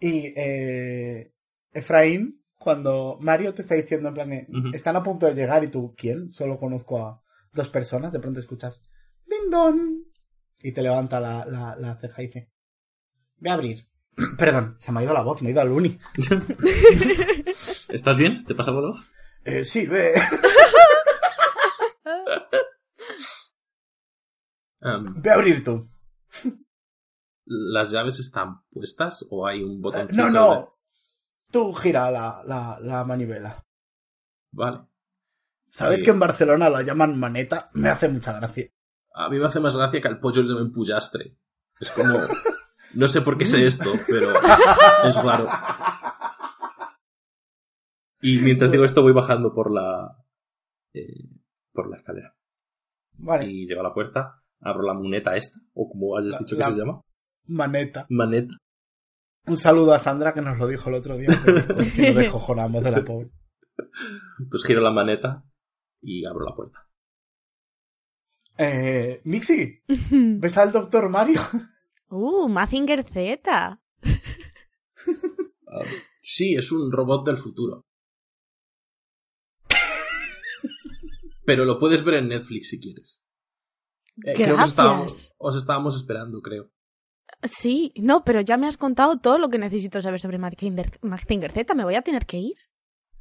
Y 0.00 0.32
eh, 0.36 1.32
Efraín, 1.72 2.44
cuando 2.56 3.18
Mario 3.20 3.52
te 3.52 3.62
está 3.62 3.74
diciendo 3.74 4.08
en 4.08 4.14
plan 4.14 4.30
de, 4.30 4.46
están 4.72 4.94
a 4.94 5.02
punto 5.02 5.26
de 5.26 5.34
llegar 5.34 5.64
y 5.64 5.68
tú, 5.68 5.94
¿quién? 5.96 6.32
Solo 6.32 6.56
conozco 6.56 6.98
a 7.04 7.22
dos 7.52 7.68
personas, 7.68 8.12
de 8.12 8.20
pronto 8.20 8.38
escuchas, 8.38 8.84
¡Ding 9.26 9.50
dong! 9.50 10.04
Y 10.62 10.72
te 10.72 10.82
levanta 10.82 11.20
la, 11.20 11.44
la, 11.46 11.76
la 11.76 11.96
ceja 11.96 12.22
y 12.22 12.26
dice, 12.26 12.50
voy 13.38 13.50
a 13.50 13.54
abrir. 13.54 13.88
Perdón, 14.38 14.76
se 14.78 14.92
me 14.92 15.00
ha 15.00 15.02
ido 15.04 15.12
la 15.14 15.22
voz, 15.22 15.40
me 15.42 15.48
he 15.48 15.52
ido 15.52 15.60
al 15.60 15.70
uni. 15.70 15.98
¿Estás 17.88 18.16
bien? 18.16 18.44
¿Te 18.44 18.54
pasa 18.54 18.70
algo? 18.70 18.92
Eh, 19.44 19.64
sí, 19.64 19.86
ve. 19.86 20.12
Ve 24.80 25.30
a 25.30 25.34
abrir 25.34 25.64
tú. 25.64 25.90
¿Las 27.44 27.90
llaves 27.90 28.18
están 28.18 28.62
puestas 28.70 29.26
o 29.30 29.46
hay 29.46 29.62
un 29.62 29.76
Eh, 29.76 29.80
botón? 29.80 30.08
no, 30.12 30.30
no. 30.30 30.78
Tú 31.50 31.72
gira 31.72 32.10
la, 32.10 32.42
la, 32.46 32.78
la 32.80 33.04
manivela. 33.04 33.64
Vale. 34.52 34.86
¿Sabes 35.70 36.02
que 36.02 36.10
en 36.10 36.18
Barcelona 36.20 36.68
la 36.68 36.82
llaman 36.82 37.18
maneta? 37.18 37.70
Me 37.74 37.88
hace 37.88 38.08
mucha 38.08 38.32
gracia. 38.34 38.70
A 39.14 39.28
mí 39.28 39.38
me 39.38 39.46
hace 39.46 39.60
más 39.60 39.74
gracia 39.76 40.00
que 40.00 40.08
al 40.08 40.20
pollo 40.20 40.42
le 40.42 40.48
llamen 40.48 40.72
pullastre. 40.72 41.36
Es 41.80 41.90
como... 41.90 42.18
No 42.94 43.06
sé 43.08 43.20
por 43.22 43.36
qué 43.38 43.44
sé 43.44 43.66
esto, 43.66 43.92
pero 44.08 44.32
es 45.04 45.22
raro. 45.22 45.46
Y 48.20 48.38
mientras 48.40 48.70
digo 48.70 48.84
esto 48.84 49.02
voy 49.02 49.12
bajando 49.12 49.54
por 49.54 49.72
la... 49.72 50.16
eh, 50.94 51.28
por 51.72 51.88
la 51.90 51.98
escalera. 51.98 52.34
Vale, 53.18 53.46
Y 53.50 53.66
llego 53.66 53.80
a 53.80 53.84
la 53.84 53.94
puerta, 53.94 54.42
abro 54.60 54.82
la 54.82 54.94
muneta 54.94 55.36
esta, 55.36 55.58
o 55.74 55.88
como 55.90 56.16
hayas 56.16 56.34
La- 56.34 56.38
dicho 56.40 56.56
la- 56.56 56.66
que 56.66 56.72
se 56.72 56.80
llama. 56.80 57.00
maneta. 57.46 58.06
Maneta. 58.10 58.54
Un 59.46 59.56
saludo 59.58 59.94
a 59.94 59.98
Sandra 59.98 60.34
que 60.34 60.42
nos 60.42 60.58
lo 60.58 60.66
dijo 60.66 60.88
el 60.90 60.96
otro 60.96 61.16
día. 61.16 61.28
que 61.96 62.06
nos 62.08 62.16
descojonamos 62.16 62.82
de 62.84 62.90
la 62.90 63.04
pobre. 63.04 63.30
Pues 64.50 64.64
giro 64.64 64.80
la 64.80 64.90
maneta 64.90 65.44
y 66.02 66.24
abro 66.26 66.44
la 66.44 66.54
puerta. 66.54 66.84
Eh, 68.58 69.20
Mixi, 69.24 69.82
¿ves 70.10 70.58
al 70.58 70.72
doctor 70.72 71.08
Mario? 71.08 71.40
uh, 72.10 72.48
Mazinger 72.48 73.04
Z. 73.04 73.80
Ah, 75.70 75.84
sí, 76.22 76.54
es 76.54 76.72
un 76.72 76.90
robot 76.92 77.26
del 77.26 77.36
futuro. 77.36 77.84
Pero 81.44 81.64
lo 81.64 81.78
puedes 81.78 82.04
ver 82.04 82.14
en 82.14 82.28
Netflix 82.28 82.68
si 82.70 82.80
quieres. 82.80 83.20
Eh, 84.24 84.32
creo 84.34 84.56
que 84.56 84.62
os 84.62 84.68
estábamos, 84.68 85.32
os 85.38 85.56
estábamos 85.56 85.96
esperando, 85.96 86.40
creo. 86.42 86.70
Sí, 87.44 87.92
no, 87.96 88.24
pero 88.24 88.40
ya 88.40 88.56
me 88.56 88.66
has 88.66 88.76
contado 88.76 89.18
todo 89.18 89.38
lo 89.38 89.48
que 89.48 89.58
necesito 89.58 90.02
saber 90.02 90.18
sobre 90.20 90.38
Mazinger, 90.38 90.98
Mazinger 91.02 91.52
Z. 91.52 91.74
Me 91.74 91.84
voy 91.84 91.94
a 91.94 92.02
tener 92.02 92.26
que 92.26 92.38
ir. 92.38 92.56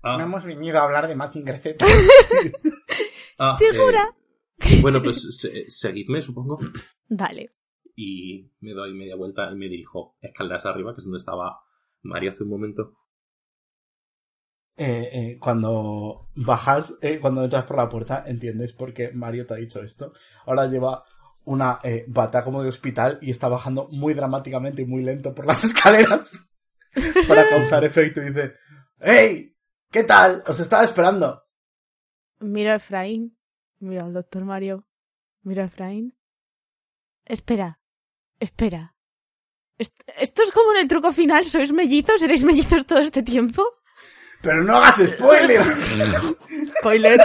Ah, 0.01 0.17
No 0.17 0.23
hemos 0.23 0.43
venido 0.45 0.79
a 0.79 0.83
hablar 0.83 1.07
de 1.07 1.15
Mazinger 1.15 1.57
Z. 1.59 1.85
ah, 3.39 3.55
¿Segura? 3.59 4.15
eh, 4.59 4.79
bueno, 4.81 5.01
pues 5.03 5.37
se- 5.39 5.65
seguidme, 5.69 6.21
supongo. 6.21 6.57
Vale. 7.09 7.51
Y 7.99 8.51
me 8.59 8.73
doy 8.73 8.93
media 8.93 9.15
vuelta 9.15 9.49
y 9.51 9.55
me 9.55 9.67
dirijo 9.67 10.15
escaleras 10.21 10.67
arriba, 10.67 10.93
que 10.93 10.99
es 10.99 11.05
donde 11.05 11.17
estaba 11.17 11.59
Mario 12.03 12.29
hace 12.29 12.43
un 12.43 12.49
momento. 12.49 12.93
Eh, 14.75 15.09
eh, 15.11 15.37
cuando 15.39 16.29
bajas, 16.35 16.95
eh, 17.01 17.17
cuando 17.19 17.43
entras 17.43 17.65
por 17.65 17.77
la 17.77 17.89
puerta, 17.89 18.23
entiendes 18.27 18.73
por 18.73 18.93
qué 18.93 19.11
Mario 19.13 19.47
te 19.47 19.55
ha 19.55 19.57
dicho 19.57 19.81
esto. 19.81 20.13
Ahora 20.45 20.67
lleva 20.67 21.03
una 21.45 21.79
eh, 21.81 22.05
bata 22.07 22.43
como 22.43 22.61
de 22.61 22.69
hospital 22.69 23.17
y 23.21 23.31
está 23.31 23.47
bajando 23.47 23.87
muy 23.89 24.13
dramáticamente 24.13 24.83
y 24.83 24.85
muy 24.85 25.01
lento 25.01 25.33
por 25.33 25.47
las 25.47 25.63
escaleras 25.63 26.53
para 27.27 27.49
causar 27.49 27.83
efecto. 27.85 28.21
Y 28.21 28.25
dice, 28.25 28.53
¡Hey! 28.99 29.55
¿Qué 29.89 30.03
tal? 30.03 30.43
Os 30.45 30.59
estaba 30.59 30.83
esperando. 30.83 31.41
Miro 32.41 32.73
a 32.73 32.75
Efraín. 32.75 33.37
Miro 33.79 34.03
al 34.03 34.13
doctor 34.13 34.43
Mario. 34.45 34.85
Miro 35.41 35.63
a 35.63 35.65
Efraín. 35.65 36.15
Espera. 37.25 37.79
Espera. 38.39 38.93
Est- 39.77 39.99
¿Esto 40.17 40.41
es 40.43 40.51
como 40.51 40.71
en 40.73 40.79
el 40.79 40.87
truco 40.87 41.11
final? 41.11 41.45
¿Sois 41.45 41.71
mellizos? 41.71 42.19
¿Seréis 42.21 42.43
mellizos 42.43 42.85
todo 42.85 42.99
este 42.99 43.23
tiempo? 43.23 43.63
Pero 44.41 44.63
no 44.63 44.77
hagas 44.77 44.97
spoiler. 45.07 45.63
Spoiler. 46.79 47.19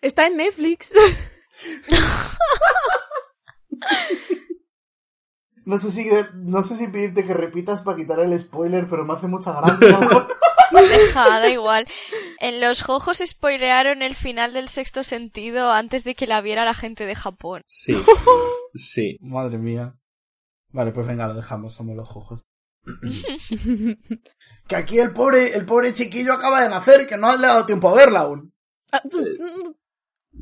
Está 0.00 0.26
en 0.26 0.36
Netflix. 0.36 0.92
No 5.64 5.78
sé 5.78 5.90
si, 5.90 6.10
no 6.34 6.62
sé 6.62 6.76
si 6.76 6.88
pedirte 6.88 7.24
que 7.24 7.32
repitas 7.34 7.80
para 7.82 7.96
quitar 7.96 8.20
el 8.20 8.38
spoiler, 8.38 8.86
pero 8.88 9.04
me 9.04 9.14
hace 9.14 9.26
mucha 9.28 9.52
gracia. 9.60 9.98
Deja, 10.82 11.40
da 11.40 11.48
igual. 11.48 11.86
En 12.40 12.60
los 12.60 12.82
jojos 12.82 13.22
spoilearon 13.24 14.02
el 14.02 14.14
final 14.14 14.52
del 14.52 14.68
sexto 14.68 15.02
sentido 15.04 15.70
antes 15.72 16.04
de 16.04 16.14
que 16.14 16.26
la 16.26 16.40
viera 16.40 16.64
la 16.64 16.74
gente 16.74 17.06
de 17.06 17.14
Japón. 17.14 17.62
Sí. 17.66 17.94
Sí. 18.76 19.18
Madre 19.20 19.56
mía. 19.58 19.94
Vale, 20.70 20.90
pues 20.90 21.06
venga, 21.06 21.28
lo 21.28 21.34
dejamos, 21.34 21.74
somos 21.74 21.94
los 21.96 22.08
ojos. 22.10 22.40
Que 24.66 24.76
aquí 24.76 24.98
el 24.98 25.12
pobre, 25.12 25.56
el 25.56 25.64
pobre 25.64 25.92
chiquillo 25.92 26.32
acaba 26.32 26.62
de 26.62 26.68
nacer, 26.68 27.06
que 27.06 27.16
no 27.16 27.28
le 27.36 27.46
ha 27.46 27.50
dado 27.52 27.66
tiempo 27.66 27.88
a 27.88 27.94
verla 27.94 28.20
aún. 28.20 28.52
Ah, 28.90 29.02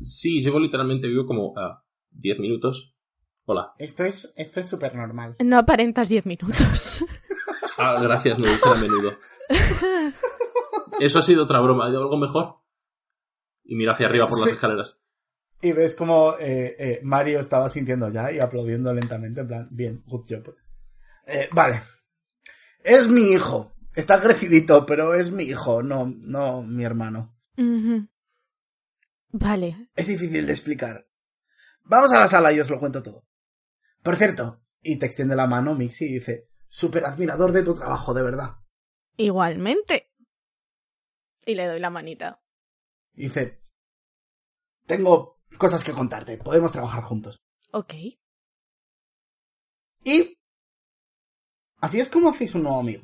Sí, 0.03 0.41
llevo 0.41 0.59
literalmente 0.59 1.07
vivo 1.07 1.25
como 1.27 1.53
a 1.57 1.83
10 2.11 2.39
minutos. 2.39 2.95
Hola. 3.45 3.73
Esto 3.77 4.05
es, 4.05 4.33
esto 4.37 4.59
es 4.61 4.67
súper 4.67 4.95
normal. 4.95 5.35
No 5.43 5.57
aparentas 5.59 6.09
diez 6.09 6.25
minutos. 6.25 7.03
Ah, 7.77 7.99
gracias, 8.01 8.37
me 8.39 8.49
dicen 8.49 8.71
a 8.71 8.75
menudo. 8.75 9.17
Eso 10.99 11.19
ha 11.19 11.21
sido 11.23 11.43
otra 11.43 11.59
broma. 11.59 11.87
¿Hay 11.87 11.95
algo 11.95 12.17
mejor? 12.17 12.57
Y 13.63 13.75
mira 13.75 13.93
hacia 13.93 14.07
arriba 14.07 14.27
por 14.27 14.37
las 14.39 14.47
Sí. 14.49 14.53
escaleras. 14.53 15.03
Y 15.61 15.71
ves 15.71 15.95
como 15.95 16.33
eh, 16.39 16.75
eh, 16.77 16.99
Mario 17.03 17.39
estaba 17.39 17.69
sintiendo 17.69 18.09
ya 18.11 18.31
y 18.31 18.39
aplaudiendo 18.39 18.93
lentamente, 18.93 19.41
en 19.41 19.47
plan, 19.47 19.67
bien, 19.71 20.03
good 20.05 20.25
job. 20.29 20.55
Eh, 21.25 21.47
vale. 21.51 21.81
Es 22.83 23.07
mi 23.07 23.31
hijo. 23.31 23.73
Está 23.95 24.21
crecidito, 24.21 24.85
pero 24.85 25.13
es 25.13 25.31
mi 25.31 25.45
hijo, 25.45 25.81
no, 25.81 26.05
no 26.05 26.63
mi 26.63 26.83
hermano. 26.83 27.35
Ujú. 27.57 28.07
Vale. 29.31 29.89
Es 29.95 30.07
difícil 30.07 30.45
de 30.45 30.51
explicar. 30.51 31.07
Vamos 31.85 32.11
a 32.11 32.19
la 32.19 32.27
sala 32.27 32.51
y 32.51 32.59
os 32.59 32.69
lo 32.69 32.79
cuento 32.79 33.01
todo. 33.01 33.25
Por 34.03 34.15
cierto, 34.17 34.61
y 34.81 34.99
te 34.99 35.05
extiende 35.05 35.35
la 35.35 35.47
mano 35.47 35.75
Mixi 35.75 36.05
y 36.05 36.13
dice, 36.15 36.49
súper 36.73 37.05
admirador 37.05 37.51
de 37.51 37.61
tu 37.61 37.75
trabajo, 37.75 38.15
de 38.15 38.23
verdad. 38.23 38.55
Igualmente. 39.15 40.11
Y 41.45 41.53
le 41.53 41.67
doy 41.67 41.79
la 41.79 41.91
manita. 41.91 42.41
Y 43.13 43.25
dice, 43.25 43.61
tengo 44.87 45.39
cosas 45.59 45.83
que 45.83 45.91
contarte, 45.91 46.37
podemos 46.37 46.71
trabajar 46.71 47.03
juntos. 47.03 47.43
Ok. 47.71 47.93
Y 50.03 50.39
así 51.77 51.99
es 51.99 52.09
como 52.09 52.29
hacéis 52.29 52.55
un 52.55 52.63
nuevo 52.63 52.79
amigo. 52.79 53.03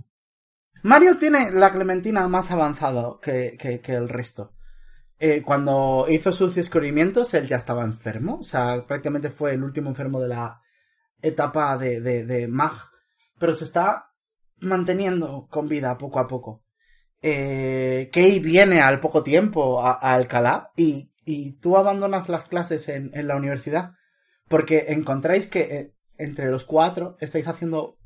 Mario 0.82 1.20
tiene 1.20 1.52
la 1.52 1.72
Clementina 1.72 2.28
más 2.28 2.50
avanzado 2.50 3.20
que, 3.20 3.56
que, 3.60 3.82
que 3.82 3.94
el 3.94 4.10
resto. 4.10 4.56
Eh, 5.20 5.44
cuando 5.44 6.08
hizo 6.10 6.34
sus 6.34 6.56
descubrimientos, 6.56 7.36
él 7.36 7.48
ya 7.48 7.58
estaba 7.58 7.84
enfermo. 7.84 8.40
O 8.40 8.44
sea, 8.44 8.88
prácticamente 8.88 9.30
fue 9.30 9.54
el 9.54 9.64
último 9.64 9.90
enfermo 9.90 10.20
de 10.20 10.30
la 10.30 10.60
etapa 11.22 11.78
de, 11.78 12.02
de, 12.02 12.26
de 12.26 12.48
Mag. 12.48 12.90
Pero 13.40 13.54
se 13.54 13.64
está 13.64 14.12
manteniendo 14.60 15.48
con 15.50 15.68
vida 15.68 15.98
poco 15.98 16.20
a 16.20 16.28
poco. 16.28 16.64
Eh, 17.22 18.10
Kei 18.12 18.40
viene 18.40 18.82
al 18.82 19.00
poco 19.00 19.24
tiempo 19.24 19.82
a, 19.82 19.94
a 19.94 20.14
Alcalá 20.14 20.72
y, 20.76 21.12
y 21.26 21.54
tú 21.54 21.78
abandonas 21.78 22.30
las 22.30 22.46
clases 22.46 22.88
en, 22.90 23.12
en 23.14 23.28
la 23.28 23.36
universidad 23.36 23.94
porque 24.50 24.88
encontráis 24.90 25.48
que 25.48 25.60
eh, 25.62 25.96
entre 26.18 26.50
los 26.50 26.66
cuatro 26.66 27.16
estáis 27.20 27.48
haciendo 27.48 27.98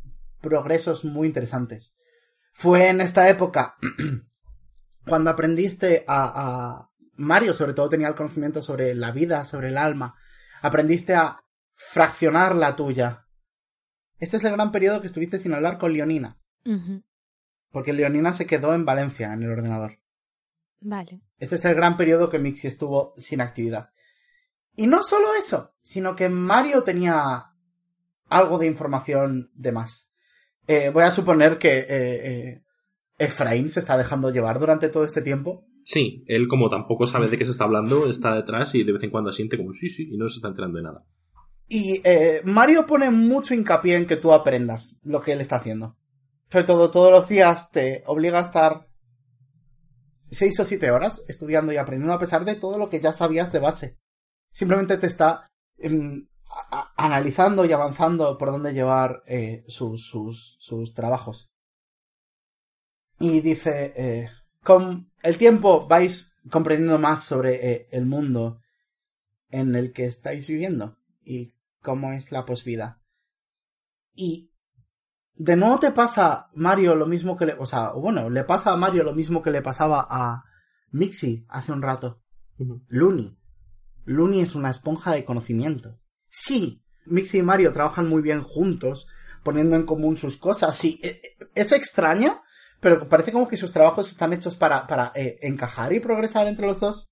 progresos 0.42 1.06
muy 1.06 1.28
interesantes. 1.28 1.96
Fue 2.54 2.90
en 2.90 3.02
esta 3.02 3.28
época 3.30 3.78
cuando 5.08 5.32
aprendiste 5.32 6.04
a, 6.08 6.32
a 6.36 6.90
Mario, 7.16 7.54
sobre 7.54 7.74
todo 7.74 7.90
tenía 7.90 8.10
el 8.10 8.16
conocimiento 8.16 8.62
sobre 8.62 8.94
la 8.94 9.12
vida, 9.12 9.46
sobre 9.46 9.70
el 9.70 9.78
alma. 9.78 10.16
Aprendiste 10.62 11.16
a 11.16 11.40
fraccionar 11.74 12.56
la 12.56 12.76
tuya. 12.76 13.23
Este 14.20 14.38
es 14.38 14.44
el 14.44 14.54
gran 14.54 14.72
periodo 14.72 15.02
que 15.02 15.08
estuviste 15.08 15.40
sin 15.40 15.54
hablar 15.54 15.78
con 15.78 15.94
Leonina. 15.94 16.38
Porque 17.72 17.94
Leonina 17.94 18.34
se 18.34 18.46
quedó 18.46 18.74
en 18.74 18.86
Valencia, 18.86 19.34
en 19.34 19.44
el 19.44 19.52
ordenador. 19.52 20.00
Vale. 20.80 21.22
Este 21.38 21.56
es 21.56 21.66
el 21.66 21.76
gran 21.76 21.98
periodo 21.98 22.30
que 22.30 22.40
Mixi 22.40 22.68
estuvo 22.68 23.14
sin 23.18 23.42
actividad. 23.42 23.90
Y 24.76 24.88
no 24.88 25.04
solo 25.04 25.28
eso, 25.38 25.76
sino 25.82 26.16
que 26.16 26.30
Mario 26.30 26.84
tenía 26.84 27.54
algo 28.30 28.58
de 28.58 28.68
información 28.68 29.52
de 29.54 29.72
más. 29.72 30.14
Eh, 30.68 30.90
voy 30.90 31.04
a 31.04 31.12
suponer 31.12 31.58
que 31.58 31.80
eh, 31.80 31.86
eh, 31.90 32.64
Efraín 33.20 33.70
se 33.70 33.82
está 33.82 33.98
dejando 33.98 34.32
llevar 34.32 34.60
durante 34.60 34.90
todo 34.90 35.04
este 35.04 35.22
tiempo. 35.22 35.66
Sí, 35.86 36.24
él 36.28 36.48
como 36.48 36.70
tampoco 36.70 37.06
sabe 37.06 37.28
de 37.28 37.38
qué 37.38 37.46
se 37.46 37.52
está 37.52 37.66
hablando, 37.66 38.10
está 38.10 38.34
detrás 38.36 38.74
y 38.74 38.84
de 38.84 38.94
vez 38.94 39.04
en 39.04 39.12
cuando 39.12 39.32
siente 39.32 39.58
como 39.58 39.74
sí, 39.74 39.90
sí, 39.90 40.08
y 40.10 40.18
no 40.18 40.30
se 40.30 40.38
está 40.38 40.48
enterando 40.48 40.78
de 40.78 40.84
nada. 40.84 41.06
Y 41.76 42.02
eh, 42.04 42.42
Mario 42.44 42.86
pone 42.86 43.10
mucho 43.10 43.56
hincapié 43.56 43.96
en 43.96 44.06
que 44.06 44.16
tú 44.16 44.32
aprendas 44.32 44.90
lo 45.02 45.22
que 45.22 45.32
él 45.32 45.42
está 45.42 45.56
haciendo. 45.56 45.98
Sobre 46.52 46.66
todo, 46.66 46.92
todos 46.92 47.12
los 47.12 47.28
días 47.28 47.72
te 47.72 48.04
obliga 48.06 48.38
a 48.38 48.44
estar 48.44 48.88
seis 50.30 50.60
o 50.60 50.68
siete 50.68 50.92
horas 50.92 51.24
estudiando 51.28 51.74
y 51.74 51.78
aprendiendo 51.78 52.14
a 52.14 52.20
pesar 52.20 52.46
de 52.46 52.54
todo 52.54 52.78
lo 52.78 52.90
que 52.90 53.00
ya 53.00 53.12
sabías 53.12 53.52
de 53.52 53.58
base. 53.58 53.98
Simplemente 54.52 54.98
te 54.98 55.08
está 55.08 55.50
em, 55.80 56.28
analizando 56.96 57.66
y 57.66 57.72
avanzando 57.72 58.38
por 58.38 58.52
dónde 58.52 58.72
llevar 58.72 59.24
eh, 59.26 59.64
sus, 59.68 60.08
sus, 60.08 60.58
sus 60.60 60.94
trabajos. 60.94 61.50
Y 63.20 63.42
dice, 63.42 63.94
eh, 63.96 64.30
con 64.62 65.12
el 65.24 65.40
tiempo 65.40 65.88
vais 65.88 66.36
comprendiendo 66.52 67.00
más 67.00 67.24
sobre 67.24 67.72
eh, 67.72 67.88
el 67.90 68.06
mundo 68.06 68.62
en 69.50 69.76
el 69.76 69.92
que 69.92 70.04
estáis 70.04 70.48
viviendo 70.48 71.00
y 71.26 71.53
cómo 71.84 72.14
es 72.14 72.32
la 72.32 72.46
posvida. 72.46 73.00
Y 74.16 74.52
de 75.36 75.56
nuevo 75.56 75.80
te 75.80 75.92
pasa 75.92 76.50
Mario 76.56 76.96
lo 76.96 77.06
mismo 77.06 77.38
que 77.38 77.46
le, 77.46 77.54
o 77.54 77.66
sea, 77.66 77.92
bueno, 77.92 78.30
le 78.30 78.44
pasa 78.44 78.72
a 78.72 78.78
Mario 78.78 79.04
lo 79.04 79.14
mismo 79.14 79.42
que 79.42 79.52
le 79.52 79.62
pasaba 79.62 80.08
a 80.10 80.44
Mixi 80.92 81.46
hace 81.50 81.72
un 81.72 81.82
rato. 81.82 82.22
Looney. 82.88 83.38
Looney 84.06 84.42
es 84.42 84.56
una 84.56 84.70
esponja 84.70 85.12
de 85.12 85.26
conocimiento. 85.26 86.00
Sí, 86.30 86.84
Mixi 87.06 87.40
y 87.40 87.44
Mario 87.44 87.72
trabajan 87.72 88.08
muy 88.08 88.22
bien 88.22 88.44
juntos, 88.44 89.08
poniendo 89.44 89.76
en 89.76 89.86
común 89.86 90.18
sus 90.18 90.38
cosas. 90.38 90.78
Sí, 90.78 91.00
eh, 91.04 91.22
eh, 91.24 91.48
es 91.56 91.72
extraño, 91.72 92.42
pero 92.80 93.10
parece 93.10 93.32
como 93.32 93.48
que 93.48 93.58
sus 93.58 93.74
trabajos 93.74 94.12
están 94.12 94.34
hechos 94.34 94.56
para, 94.56 94.88
para 94.88 95.12
eh, 95.16 95.40
encajar 95.42 95.94
y 95.94 96.00
progresar 96.00 96.48
entre 96.48 96.68
los 96.68 96.80
dos. 96.80 97.08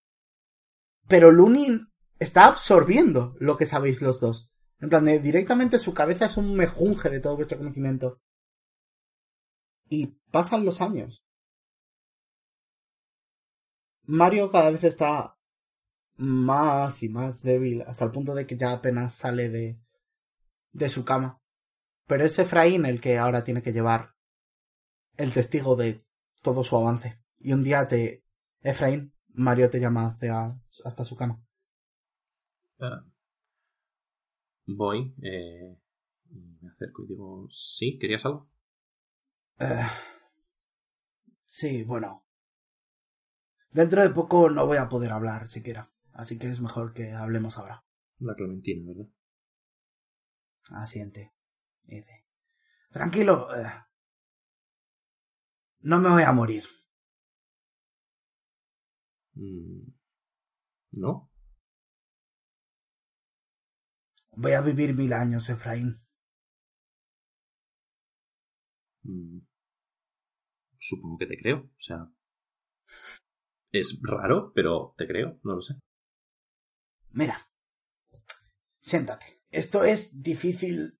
Pero 1.07 1.31
Looney 1.31 1.81
está 2.19 2.45
absorbiendo 2.45 3.35
lo 3.39 3.57
que 3.57 3.65
sabéis 3.65 4.01
los 4.01 4.19
dos. 4.19 4.50
En 4.81 4.89
plan, 4.89 5.05
directamente 5.05 5.77
su 5.77 5.93
cabeza 5.93 6.25
es 6.25 6.37
un 6.37 6.55
mejunje 6.55 7.09
de 7.09 7.19
todo 7.19 7.35
vuestro 7.35 7.59
conocimiento. 7.59 8.19
Y 9.87 10.07
pasan 10.31 10.65
los 10.65 10.81
años. 10.81 11.23
Mario 14.03 14.49
cada 14.49 14.71
vez 14.71 14.83
está 14.83 15.37
más 16.17 17.03
y 17.03 17.09
más 17.09 17.43
débil, 17.43 17.83
hasta 17.83 18.05
el 18.05 18.11
punto 18.11 18.33
de 18.33 18.47
que 18.47 18.57
ya 18.57 18.73
apenas 18.73 19.13
sale 19.13 19.49
de, 19.49 19.79
de 20.71 20.89
su 20.89 21.05
cama. 21.05 21.39
Pero 22.07 22.25
es 22.25 22.37
Efraín 22.39 22.85
el 22.85 22.99
que 22.99 23.19
ahora 23.19 23.43
tiene 23.43 23.61
que 23.61 23.73
llevar 23.73 24.15
el 25.15 25.31
testigo 25.31 25.75
de 25.75 26.03
todo 26.41 26.63
su 26.63 26.75
avance. 26.75 27.21
Y 27.37 27.53
un 27.53 27.63
día 27.63 27.87
te 27.87 28.23
Efraín, 28.61 29.13
Mario 29.27 29.69
te 29.69 29.79
llama 29.79 30.17
hasta 30.83 31.05
su 31.05 31.15
cama. 31.15 31.43
Ah. 32.79 33.10
Voy, 34.65 35.13
eh, 35.21 35.77
y 36.29 36.57
me 36.61 36.69
acerco 36.71 37.03
y 37.03 37.07
digo, 37.07 37.47
sí, 37.51 37.97
¿querías 37.99 38.25
algo? 38.25 38.49
Eh, 39.59 39.87
sí, 41.45 41.83
bueno. 41.83 42.25
Dentro 43.71 44.01
de 44.01 44.09
poco 44.09 44.49
no 44.49 44.65
voy 44.67 44.77
a 44.77 44.89
poder 44.89 45.11
hablar 45.11 45.47
siquiera, 45.47 45.91
así 46.13 46.37
que 46.37 46.47
es 46.47 46.59
mejor 46.61 46.93
que 46.93 47.11
hablemos 47.11 47.57
ahora. 47.57 47.83
La 48.19 48.35
Clementina, 48.35 48.83
¿verdad? 48.87 49.09
Asiente. 50.71 51.33
Dice, 51.83 52.25
Tranquilo. 52.91 53.47
eh, 53.55 53.71
no 55.81 55.99
me 55.99 56.09
voy 56.09 56.23
a 56.23 56.31
morir. 56.31 56.63
Mm, 59.35 59.87
¿No? 60.91 61.30
Voy 64.33 64.53
a 64.53 64.61
vivir 64.61 64.95
mil 64.95 65.13
años, 65.13 65.49
Efraín. 65.49 66.01
Mm, 69.03 69.39
Supongo 70.77 71.17
que 71.17 71.27
te 71.27 71.37
creo. 71.37 71.59
O 71.59 71.81
sea, 71.81 72.07
es 73.71 73.99
raro, 74.01 74.51
pero 74.53 74.93
te 74.97 75.07
creo, 75.07 75.39
no 75.43 75.55
lo 75.55 75.61
sé. 75.61 75.75
Mira. 77.11 77.47
Siéntate. 78.79 79.43
Esto 79.51 79.83
es 79.83 80.21
difícil 80.21 80.99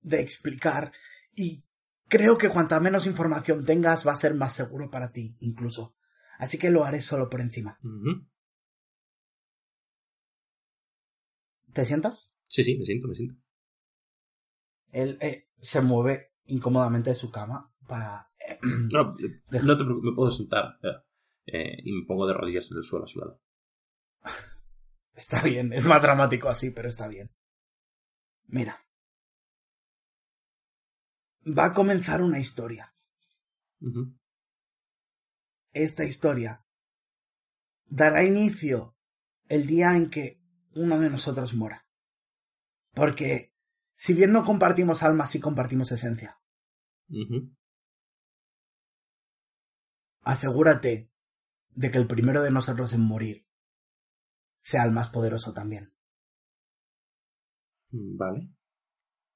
de 0.00 0.20
explicar 0.20 0.92
y 1.34 1.62
creo 2.08 2.36
que 2.36 2.48
cuanta 2.48 2.80
menos 2.80 3.06
información 3.06 3.64
tengas 3.64 4.06
va 4.06 4.12
a 4.12 4.16
ser 4.16 4.34
más 4.34 4.54
seguro 4.54 4.90
para 4.90 5.12
ti, 5.12 5.36
incluso. 5.40 5.94
Así 6.38 6.58
que 6.58 6.70
lo 6.70 6.84
haré 6.84 7.00
solo 7.00 7.28
por 7.28 7.40
encima. 7.40 7.78
¿Te 11.72 11.84
sientas? 11.86 12.32
Sí, 12.46 12.64
sí, 12.64 12.76
me 12.78 12.84
siento, 12.84 13.08
me 13.08 13.14
siento. 13.14 13.34
Él 14.92 15.18
eh, 15.20 15.48
se 15.60 15.80
mueve 15.80 16.32
incómodamente 16.46 17.10
de 17.10 17.16
su 17.16 17.30
cama 17.30 17.72
para... 17.86 18.30
No, 18.62 19.16
Deja- 19.50 19.66
no 19.66 19.76
te 19.76 19.84
preocupes, 19.84 20.10
me 20.10 20.16
puedo 20.16 20.30
sentar. 20.30 20.78
eh, 20.82 20.88
eh, 21.46 21.76
y 21.84 21.92
me 21.92 22.06
pongo 22.06 22.26
de 22.26 22.34
rodillas 22.34 22.70
en 22.70 22.78
el 22.78 22.84
suelo 22.84 23.04
a 23.04 23.08
su 23.08 23.18
lado. 23.20 23.40
Está 25.14 25.42
bien, 25.42 25.72
es 25.72 25.86
más 25.86 26.00
dramático 26.02 26.48
así, 26.48 26.70
pero 26.70 26.88
está 26.88 27.06
bien. 27.08 27.30
Mira. 28.46 28.78
Va 31.58 31.66
a 31.66 31.72
comenzar 31.74 32.22
una 32.22 32.38
historia. 32.38 32.92
Esta 35.72 36.04
historia 36.04 36.64
dará 37.86 38.24
inicio 38.24 38.96
el 39.48 39.66
día 39.66 39.96
en 39.96 40.10
que 40.10 40.39
uno 40.74 40.98
de 40.98 41.10
nosotros 41.10 41.54
muera. 41.54 41.86
Porque 42.92 43.52
si 43.94 44.14
bien 44.14 44.32
no 44.32 44.44
compartimos 44.44 45.02
alma, 45.02 45.26
sí 45.26 45.40
compartimos 45.40 45.92
esencia. 45.92 46.40
Asegúrate 50.22 51.10
de 51.70 51.90
que 51.90 51.98
el 51.98 52.06
primero 52.06 52.42
de 52.42 52.50
nosotros 52.50 52.92
en 52.92 53.00
morir 53.02 53.46
sea 54.62 54.84
el 54.84 54.92
más 54.92 55.08
poderoso 55.08 55.52
también. 55.52 55.92
Mm, 57.90 58.16
Vale. 58.16 58.50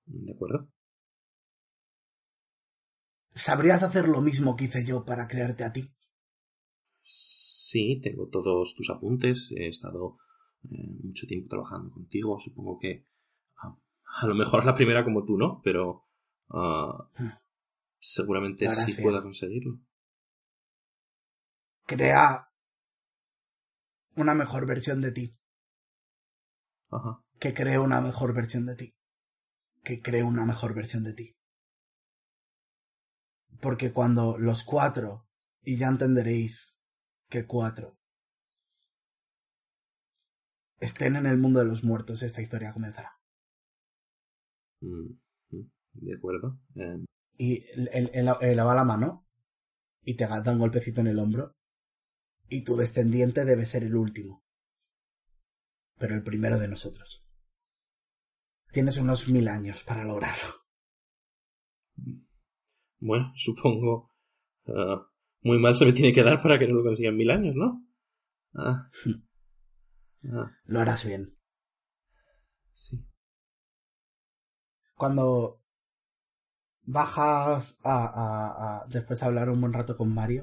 De 0.07 0.32
acuerdo. 0.32 0.68
¿Sabrías 3.30 3.82
hacer 3.82 4.09
lo 4.09 4.20
mismo 4.20 4.55
que 4.55 4.64
hice 4.64 4.85
yo 4.85 5.05
para 5.05 5.26
crearte 5.26 5.64
a 5.64 5.72
ti? 5.72 5.93
Sí, 7.03 8.01
tengo 8.03 8.28
todos 8.28 8.74
tus 8.76 8.91
apuntes. 8.91 9.53
He 9.57 9.66
estado 9.66 10.18
eh, 10.70 10.98
mucho 11.02 11.26
tiempo 11.26 11.48
trabajando 11.48 11.90
contigo. 11.92 12.38
Supongo 12.40 12.78
que 12.78 13.06
ah, 13.62 13.76
a 14.22 14.26
lo 14.26 14.34
mejor 14.34 14.64
la 14.64 14.74
primera 14.74 15.04
como 15.04 15.24
tú, 15.24 15.36
¿no? 15.36 15.60
Pero 15.62 16.04
ah, 16.50 17.10
seguramente 17.98 18.68
sí 18.68 19.00
pueda 19.00 19.22
conseguirlo. 19.22 19.80
Crea 21.86 22.48
una 24.16 24.34
mejor 24.34 24.66
versión 24.66 25.00
de 25.00 25.12
ti. 25.12 25.36
Ajá. 26.90 27.20
Que 27.38 27.52
cree 27.52 27.78
una 27.78 28.00
mejor 28.00 28.34
versión 28.34 28.66
de 28.66 28.76
ti. 28.76 28.94
Que 29.82 30.00
cree 30.00 30.22
una 30.22 30.44
mejor 30.44 30.74
versión 30.74 31.04
de 31.04 31.14
ti. 31.14 31.36
Porque 33.60 33.92
cuando 33.92 34.38
los 34.38 34.64
cuatro, 34.64 35.26
y 35.62 35.76
ya 35.76 35.88
entenderéis 35.88 36.78
que 37.28 37.46
cuatro, 37.46 37.98
estén 40.85 41.16
en 41.16 41.26
el 41.26 41.39
mundo 41.39 41.61
de 41.61 41.66
los 41.66 41.85
muertos, 41.85 42.22
esta 42.22 42.41
historia 42.43 42.72
comenzará. 42.72 43.12
Mm, 44.80 45.12
mm, 45.51 45.70
De 45.95 46.14
acuerdo. 46.16 46.59
Eh, 46.76 47.05
Y 47.37 47.64
él- 47.74 48.11
él 48.12 48.57
lava 48.57 48.74
la 48.74 48.85
mano 48.85 49.26
y 50.03 50.14
te 50.14 50.26
da 50.26 50.53
un 50.53 50.59
golpecito 50.59 51.01
en 51.01 51.09
el 51.09 51.18
hombro. 51.18 51.57
Y 52.49 52.62
tu 52.62 52.76
descendiente 52.76 53.45
debe 53.45 53.64
ser 53.66 53.82
el 53.85 53.97
último. 53.97 54.45
Pero 55.99 56.14
el 56.14 56.22
primero 56.22 56.59
de 56.59 56.68
nosotros. 56.68 57.24
Tienes 58.72 58.99
unos 58.99 59.28
mil 59.28 59.49
años 59.49 59.82
para 59.85 60.05
lograrlo. 60.05 60.62
bueno, 63.01 63.32
supongo. 63.37 64.11
ah, 64.66 65.07
muy 65.43 65.59
mal 65.59 65.74
se 65.74 65.85
me 65.87 65.93
tiene 65.93 66.12
que 66.12 66.22
dar 66.22 66.43
para 66.43 66.59
que 66.59 66.66
no 66.66 66.76
lo 66.76 66.82
consiga 66.85 67.11
en 67.11 67.16
mil 67.16 67.30
años, 67.30 67.55
¿no? 67.55 67.87
Ah. 68.55 68.91
Ah, 70.33 70.51
Lo 70.66 70.81
harás 70.81 71.05
bien. 71.05 71.37
sí. 72.75 73.05
Cuando 74.97 75.61
bajas 76.83 77.81
a, 77.83 78.05
a- 78.05 78.79
a- 78.83 78.87
después 78.89 79.20
de 79.20 79.27
hablar 79.27 79.49
un 79.51 79.61
buen 79.61 79.72
rato 79.72 79.97
con 79.97 80.12
Mario, 80.12 80.41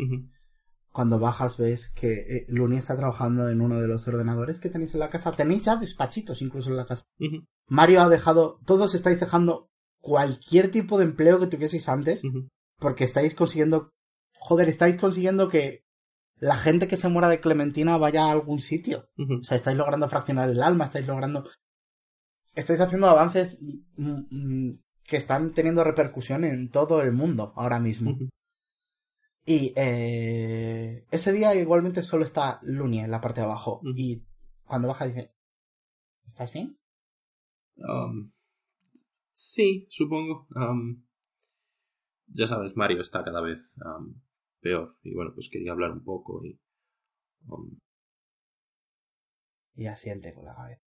cuando 0.91 1.19
bajas 1.19 1.57
ves 1.57 1.87
que 1.93 2.13
eh, 2.13 2.45
Luni 2.49 2.77
está 2.77 2.97
trabajando 2.97 3.47
en 3.49 3.61
uno 3.61 3.79
de 3.79 3.87
los 3.87 4.07
ordenadores 4.07 4.59
que 4.59 4.69
tenéis 4.69 4.93
en 4.93 4.99
la 4.99 5.09
casa. 5.09 5.31
Tenéis 5.31 5.63
ya 5.63 5.77
despachitos 5.77 6.41
incluso 6.41 6.69
en 6.69 6.77
la 6.77 6.85
casa. 6.85 7.05
Mario 7.67 8.01
ha 8.01 8.09
dejado, 8.09 8.57
todos 8.65 8.93
estáis 8.95 9.19
dejando 9.19 9.69
cualquier 10.01 10.69
tipo 10.71 10.97
de 10.97 11.05
empleo 11.05 11.39
que 11.39 11.47
tuvieseis 11.47 11.87
antes 11.87 12.21
porque 12.79 13.03
estáis 13.05 13.35
consiguiendo, 13.35 13.93
joder, 14.39 14.67
estáis 14.67 14.97
consiguiendo 14.99 15.47
que 15.47 15.80
la 16.41 16.55
gente 16.55 16.87
que 16.87 16.97
se 16.97 17.07
muera 17.07 17.29
de 17.29 17.39
Clementina 17.39 17.97
vaya 17.97 18.25
a 18.25 18.31
algún 18.31 18.57
sitio. 18.57 19.07
O 19.15 19.43
sea, 19.43 19.55
estáis 19.55 19.77
logrando 19.77 20.09
fraccionar 20.09 20.49
el 20.49 20.61
alma, 20.61 20.85
estáis 20.85 21.05
logrando... 21.05 21.47
Estáis 22.55 22.81
haciendo 22.81 23.07
avances 23.07 23.59
mm, 23.61 24.67
mm, 24.67 24.79
que 25.03 25.17
están 25.17 25.53
teniendo 25.53 25.83
repercusión 25.83 26.43
en 26.43 26.71
todo 26.71 27.01
el 27.01 27.11
mundo 27.11 27.53
ahora 27.55 27.79
mismo. 27.79 28.17
Y 29.45 29.71
eh, 29.75 31.05
ese 31.11 31.31
día 31.31 31.53
igualmente 31.53 32.01
solo 32.01 32.25
está 32.25 32.59
Luni 32.63 33.01
en 33.01 33.11
la 33.11 33.21
parte 33.21 33.41
de 33.41 33.45
abajo. 33.45 33.79
Y 33.95 34.25
cuando 34.63 34.87
baja 34.87 35.05
dice, 35.05 35.35
¿estás 36.25 36.51
bien? 36.51 36.75
Um, 37.77 38.31
sí, 39.31 39.85
supongo. 39.91 40.47
Um, 40.55 41.03
ya 42.29 42.47
sabes, 42.47 42.75
Mario 42.75 43.01
está 43.01 43.23
cada 43.23 43.41
vez 43.41 43.59
um, 43.77 44.15
peor. 44.61 44.97
Y 45.03 45.13
bueno, 45.13 45.31
pues 45.33 45.49
quería 45.51 45.71
hablar 45.73 45.91
un 45.91 46.03
poco 46.03 46.43
y. 46.45 46.59
um, 47.47 47.77
Y 49.75 49.87
asiente 49.87 50.33
con 50.33 50.45
la 50.45 50.55
cabeza. 50.55 50.81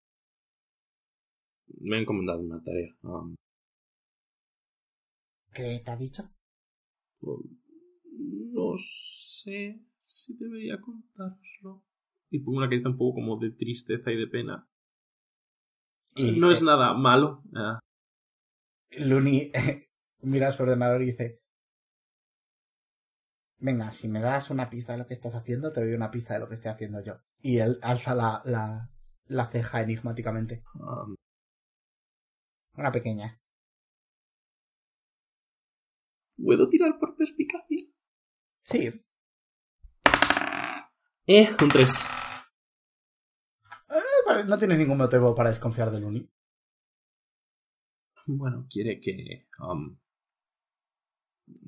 me 1.81 1.97
ha 1.97 2.01
encomendado 2.01 2.41
una 2.41 2.63
tarea. 2.63 2.89
Um, 3.03 3.35
¿Qué 5.55 5.81
te 5.85 5.91
ha 5.91 5.97
dicho? 5.97 6.31
um, 7.23 7.43
no 8.53 8.75
sé 8.79 9.81
si 10.07 10.37
debería 10.37 10.81
contároslo. 10.81 11.83
Y 12.31 12.41
pongo 12.41 12.59
una 12.59 12.69
carita 12.69 12.89
un 12.89 12.99
poco 12.99 13.17
como 13.17 13.39
de 13.39 13.51
tristeza 13.53 14.11
y 14.13 14.17
de 14.17 14.27
pena. 14.27 14.67
Y 16.17 16.39
no 16.39 16.51
es 16.51 16.63
nada 16.63 16.95
malo. 16.95 17.43
ah, 17.55 17.79
Luni 18.99 19.53
mira 20.23 20.49
a 20.49 20.53
su 20.53 20.63
ordenador 20.63 21.03
y 21.03 21.07
dice, 21.07 21.43
venga, 23.59 23.91
si 23.93 24.09
me 24.09 24.21
das 24.21 24.51
una 24.51 24.69
pista 24.71 24.93
de 24.93 24.99
lo 24.99 25.07
que 25.07 25.15
estás 25.15 25.35
haciendo, 25.35 25.73
te 25.73 25.81
doy 25.81 25.95
una 25.95 26.11
pista 26.11 26.35
de 26.35 26.41
lo 26.41 26.49
que 26.49 26.55
estoy 26.55 26.71
haciendo 26.71 27.01
yo. 27.03 27.15
Y 27.41 27.59
él 27.59 27.79
alza 27.83 28.15
la, 28.15 28.43
la, 28.45 28.85
la 29.27 29.47
ceja 29.49 29.83
enigmáticamente. 29.83 30.63
um, 30.75 31.15
Una 32.77 32.93
pequeña. 32.93 33.41
¿Puedo 36.37 36.69
tirar 36.69 36.97
por 37.01 37.17
perspicacia? 37.17 37.87
Sí, 38.63 39.05
Eh, 41.27 41.49
un 41.61 41.69
3. 41.69 42.05
eh, 43.91 44.01
vale, 44.27 44.45
no 44.45 44.59
tienes 44.59 44.79
ningún 44.79 44.99
motivo 44.99 45.35
para 45.35 45.49
desconfiar 45.51 45.91
de 45.91 46.01
Luni. 46.01 46.29
Bueno, 48.27 48.67
quiere 48.71 49.01
que... 49.01 49.47
um, 49.61 49.97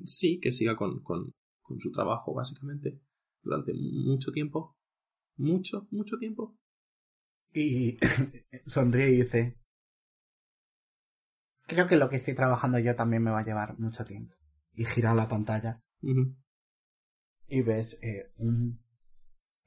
sí, 0.05 0.39
que 0.39 0.51
siga 0.51 0.75
con, 0.75 1.01
con, 1.03 1.33
con 1.67 1.79
su 1.79 1.91
trabajo, 1.91 2.33
básicamente. 2.33 2.99
durante 3.43 3.73
mucho 3.73 4.31
tiempo. 4.31 4.75
Mucho, 5.37 5.87
mucho 5.91 6.17
tiempo. 6.17 6.57
Y 7.53 7.97
sonríe 8.65 9.09
y 9.09 9.21
dice, 9.21 9.57
creo 11.67 11.87
que 11.87 11.95
lo 11.95 12.09
que 12.09 12.15
estoy 12.17 12.33
trabajando 12.35 12.79
yo 12.79 12.95
también 12.95 13.23
me 13.23 13.31
va 13.31 13.39
a 13.39 13.45
llevar 13.45 13.79
mucho 13.79 14.03
tiempo. 14.05 14.35
Y 14.73 14.85
gira 14.85 15.13
la 15.13 15.27
pantalla 15.27 15.81
y 17.47 17.61
ves 17.61 17.97
eh, 18.03 18.31
un 18.37 18.79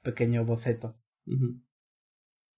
pequeño 0.02 0.44
boceto 0.44 0.98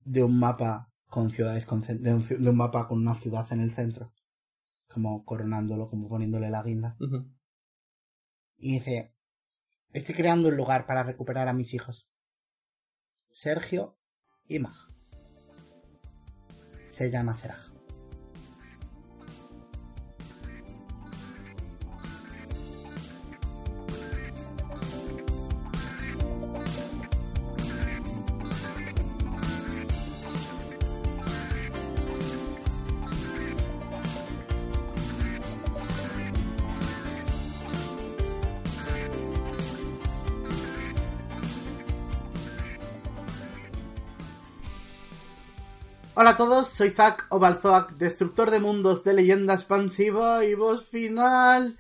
de 0.05 0.23
un 0.25 0.39
mapa 0.39 0.93
con 1.07 1.31
ciudades 1.31 1.67
concen- 1.67 2.01
de 2.01 2.15
un, 2.15 2.23
de 2.45 2.51
un 2.51 2.57
mapa 2.57 2.87
con 2.89 2.99
una 2.99 3.15
ciudad 3.15 3.51
en 3.53 3.61
el 3.61 3.73
centro 3.73 4.13
como 4.89 5.25
coronándolo 5.25 5.89
como 5.89 6.09
poniéndole 6.09 6.51
la 6.51 6.63
guinda 6.63 6.97
y 8.59 8.75
dice 8.75 9.15
estoy 9.93 10.15
creando 10.15 10.49
un 10.49 10.57
lugar 10.57 10.87
para 10.87 11.03
recuperar 11.03 11.49
a 11.49 11.53
mis 11.53 11.75
hijos. 11.75 12.09
Sergio 13.31 13.99
y 14.47 14.59
Mag 14.59 14.75
se 16.87 17.11
llama 17.11 17.35
Seraj 17.35 17.72
Hola 46.15 46.31
a 46.31 46.37
todos, 46.37 46.69
soy 46.69 46.91
Zack 46.91 47.27
Obalzoak, 47.31 47.93
destructor 47.93 48.51
de 48.51 48.61
mundos 48.61 49.03
de 49.03 49.15
leyenda 49.15 49.55
expansiva 49.55 50.45
y 50.45 50.53
voz 50.55 50.87
final. 50.87 51.79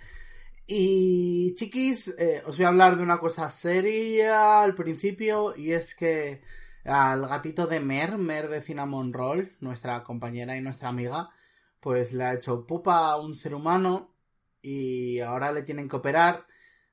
Y 0.66 1.54
chiquis, 1.54 2.08
eh, 2.18 2.42
os 2.46 2.56
voy 2.56 2.64
a 2.64 2.68
hablar 2.68 2.96
de 2.96 3.02
una 3.02 3.18
cosa 3.18 3.50
seria 3.50 4.62
al 4.62 4.74
principio 4.74 5.54
y 5.54 5.72
es 5.72 5.94
que 5.94 6.40
al 6.86 7.28
gatito 7.28 7.66
de 7.66 7.80
Mer, 7.80 8.16
Mer 8.16 8.48
de 8.48 8.62
Cinnamon 8.62 9.12
Roll, 9.12 9.54
nuestra 9.60 10.02
compañera 10.02 10.56
y 10.56 10.62
nuestra 10.62 10.88
amiga, 10.88 11.28
pues 11.78 12.14
le 12.14 12.24
ha 12.24 12.32
hecho 12.32 12.66
pupa 12.66 13.10
a 13.10 13.20
un 13.20 13.34
ser 13.34 13.54
humano 13.54 14.14
y 14.62 15.20
ahora 15.20 15.52
le 15.52 15.62
tienen 15.62 15.90
que 15.90 15.96
operar. 15.96 16.46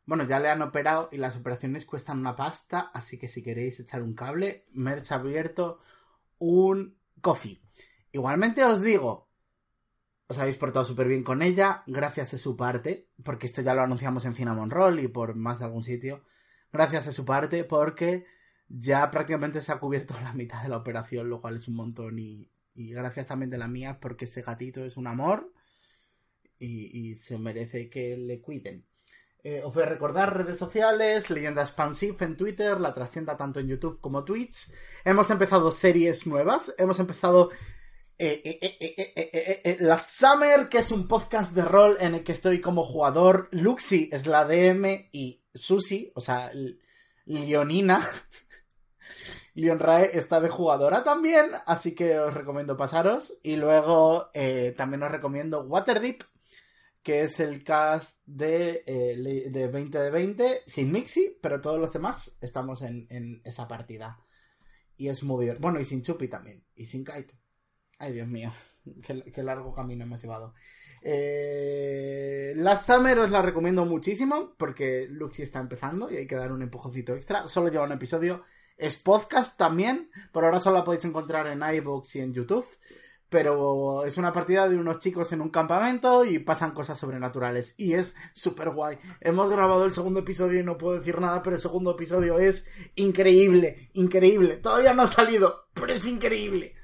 Bueno, 0.05 0.25
ya 0.27 0.41
le 0.41 0.49
han 0.49 0.61
operado 0.61 1.07
y 1.13 1.17
las 1.17 1.37
operaciones 1.37 1.85
cuestan 1.85 2.19
una 2.19 2.35
pasta, 2.35 2.91
así 2.93 3.17
que 3.17 3.29
si 3.29 3.41
queréis 3.41 3.79
echar 3.79 4.03
un 4.03 4.13
cable, 4.13 4.65
Mer 4.73 4.99
se 4.99 5.13
ha 5.13 5.17
abierto 5.17 5.79
un 6.37 6.98
coffee. 7.21 7.61
Igualmente 8.11 8.63
os 8.63 8.81
digo, 8.81 9.29
os 10.27 10.37
habéis 10.37 10.57
portado 10.57 10.85
súper 10.85 11.07
bien 11.07 11.23
con 11.23 11.41
ella, 11.41 11.83
gracias 11.87 12.33
a 12.33 12.37
su 12.37 12.55
parte, 12.55 13.09
porque 13.23 13.47
esto 13.47 13.61
ya 13.61 13.73
lo 13.73 13.81
anunciamos 13.81 14.25
en 14.25 14.35
Cinnamon 14.35 14.69
Roll 14.69 14.99
y 14.99 15.07
por 15.07 15.35
más 15.35 15.59
de 15.59 15.65
algún 15.65 15.83
sitio, 15.83 16.23
gracias 16.71 17.07
a 17.07 17.11
su 17.11 17.25
parte, 17.25 17.63
porque 17.63 18.25
ya 18.67 19.09
prácticamente 19.09 19.61
se 19.61 19.71
ha 19.71 19.79
cubierto 19.79 20.15
la 20.21 20.33
mitad 20.33 20.61
de 20.61 20.69
la 20.69 20.77
operación, 20.77 21.29
lo 21.29 21.41
cual 21.41 21.55
es 21.55 21.67
un 21.67 21.75
montón, 21.75 22.19
y, 22.19 22.51
y 22.75 22.91
gracias 22.91 23.27
también 23.27 23.49
de 23.49 23.57
la 23.57 23.67
mía, 23.67 23.99
porque 23.99 24.25
ese 24.25 24.41
gatito 24.41 24.85
es 24.85 24.97
un 24.97 25.07
amor 25.07 25.51
y, 26.59 27.09
y 27.09 27.15
se 27.15 27.39
merece 27.39 27.89
que 27.89 28.15
le 28.17 28.41
cuiden. 28.41 28.85
Eh, 29.41 29.61
os 29.63 29.73
voy 29.73 29.83
a 29.83 29.85
recordar 29.85 30.35
redes 30.35 30.57
sociales, 30.57 31.29
Leyenda 31.29 31.61
Expansive 31.61 32.25
en 32.25 32.35
Twitter, 32.35 32.79
La 32.81 32.93
Trascienda 32.93 33.37
tanto 33.37 33.61
en 33.61 33.69
YouTube 33.69 34.01
como 34.01 34.25
Twitch. 34.25 34.69
Hemos 35.05 35.29
empezado 35.29 35.71
series 35.71 36.27
nuevas, 36.27 36.73
hemos 36.77 36.99
empezado 36.99 37.49
eh, 38.17 38.41
eh, 38.43 39.77
La 39.79 39.97
Summer, 39.97 40.67
que 40.67 40.79
es 40.79 40.91
un 40.91 41.07
podcast 41.07 41.53
de 41.53 41.61
rol 41.63 41.95
en 42.01 42.15
el 42.15 42.23
que 42.23 42.33
estoy 42.33 42.59
como 42.59 42.83
jugador. 42.83 43.47
Luxi 43.51 44.09
es 44.11 44.27
la 44.27 44.43
DM 44.43 45.07
y 45.13 45.41
Susi, 45.53 46.11
o 46.15 46.19
sea, 46.19 46.51
Leonina. 47.23 48.05
Leon 49.53 49.79
Rae 49.79 50.11
está 50.17 50.41
de 50.41 50.49
jugadora 50.49 51.03
también, 51.05 51.47
así 51.65 51.95
que 51.95 52.19
os 52.19 52.33
recomiendo 52.33 52.75
pasaros. 52.75 53.39
Y 53.41 53.55
luego 53.55 54.31
también 54.75 55.03
os 55.03 55.11
recomiendo 55.11 55.63
Waterdeep, 55.63 56.23
que 57.03 57.23
es 57.23 57.39
el 57.39 57.63
cast 57.63 58.19
de, 58.25 58.83
eh, 58.85 59.49
de 59.49 59.67
20 59.67 59.97
de 59.97 60.09
20, 60.11 60.61
sin 60.65 60.91
Mixi, 60.91 61.37
pero 61.41 61.61
todos 61.61 61.79
los 61.79 61.93
demás 61.93 62.37
estamos 62.41 62.81
en, 62.81 63.07
en 63.09 63.41
esa 63.43 63.67
partida. 63.67 64.19
Y 64.99 65.07
es 65.07 65.23
muy. 65.23 65.49
Bueno, 65.59 65.79
y 65.79 65.85
sin 65.85 66.01
Chupi 66.01 66.27
también. 66.27 66.65
Y 66.75 66.85
sin 66.85 67.05
Kite. 67.05 67.33
Ay, 67.99 68.11
Dios 68.11 68.27
mío. 68.27 68.51
Qué, 69.33 69.43
largo 69.43 69.73
camino 69.73 70.03
hemos 70.03 70.21
llevado. 70.21 70.53
Eh, 71.01 72.51
la 72.57 72.75
Summer 72.75 73.19
os 73.19 73.31
la 73.31 73.41
recomiendo 73.41 73.85
muchísimo 73.85 74.55
porque 74.57 75.07
Luxi 75.09 75.43
está 75.43 75.59
empezando 75.59 76.11
y 76.11 76.17
hay 76.17 76.27
que 76.27 76.35
dar 76.35 76.51
un 76.51 76.61
empujoncito 76.61 77.15
extra. 77.15 77.47
Solo 77.47 77.69
lleva 77.69 77.85
un 77.85 77.93
episodio. 77.93 78.43
Es 78.77 78.97
podcast 78.97 79.57
también. 79.57 80.11
Por 80.33 80.43
ahora 80.43 80.59
solo 80.59 80.77
la 80.77 80.83
podéis 80.83 81.05
encontrar 81.05 81.47
en 81.47 81.61
iVoox 81.61 82.15
y 82.15 82.19
en 82.19 82.33
YouTube. 82.33 82.67
Pero 83.29 84.05
es 84.05 84.17
una 84.17 84.31
partida 84.33 84.67
de 84.67 84.75
unos 84.75 84.99
chicos 84.99 85.31
en 85.31 85.41
un 85.41 85.49
campamento 85.49 86.25
y 86.25 86.39
pasan 86.39 86.71
cosas 86.71 86.97
sobrenaturales. 86.97 87.75
Y 87.77 87.93
es 87.93 88.15
súper 88.33 88.71
guay. 88.71 88.97
Hemos 89.21 89.49
grabado 89.49 89.85
el 89.85 89.93
segundo 89.93 90.21
episodio 90.21 90.59
y 90.59 90.63
no 90.63 90.77
puedo 90.77 90.97
decir 90.97 91.19
nada, 91.21 91.43
pero 91.43 91.55
el 91.55 91.61
segundo 91.61 91.91
episodio 91.91 92.39
es 92.39 92.67
increíble, 92.95 93.89
increíble. 93.93 94.57
Todavía 94.57 94.93
no 94.93 95.03
ha 95.03 95.07
salido, 95.07 95.67
pero 95.73 95.93
es 95.93 96.05
increíble. 96.07 96.75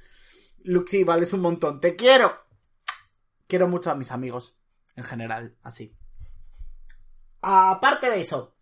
Luxi, 0.63 1.03
vales 1.03 1.33
un 1.33 1.41
montón. 1.41 1.79
Te 1.79 1.95
quiero. 1.95 2.31
Quiero 3.47 3.67
mucho 3.67 3.91
a 3.91 3.95
mis 3.95 4.11
amigos, 4.11 4.55
en 4.95 5.03
general, 5.03 5.55
así. 5.61 5.95
Aparte 7.41 8.09
de 8.09 8.21
eso, 8.21 8.55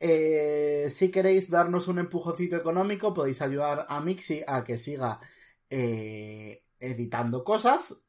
eh, 0.00 0.88
si 0.90 1.10
queréis 1.10 1.50
darnos 1.50 1.88
un 1.88 1.98
empujocito 1.98 2.56
económico, 2.56 3.12
podéis 3.12 3.42
ayudar 3.42 3.86
a 3.88 4.00
Mixi 4.00 4.42
a 4.46 4.64
que 4.64 4.78
siga 4.78 5.20
eh, 5.68 6.63
editando 6.80 7.44
cosas, 7.44 8.02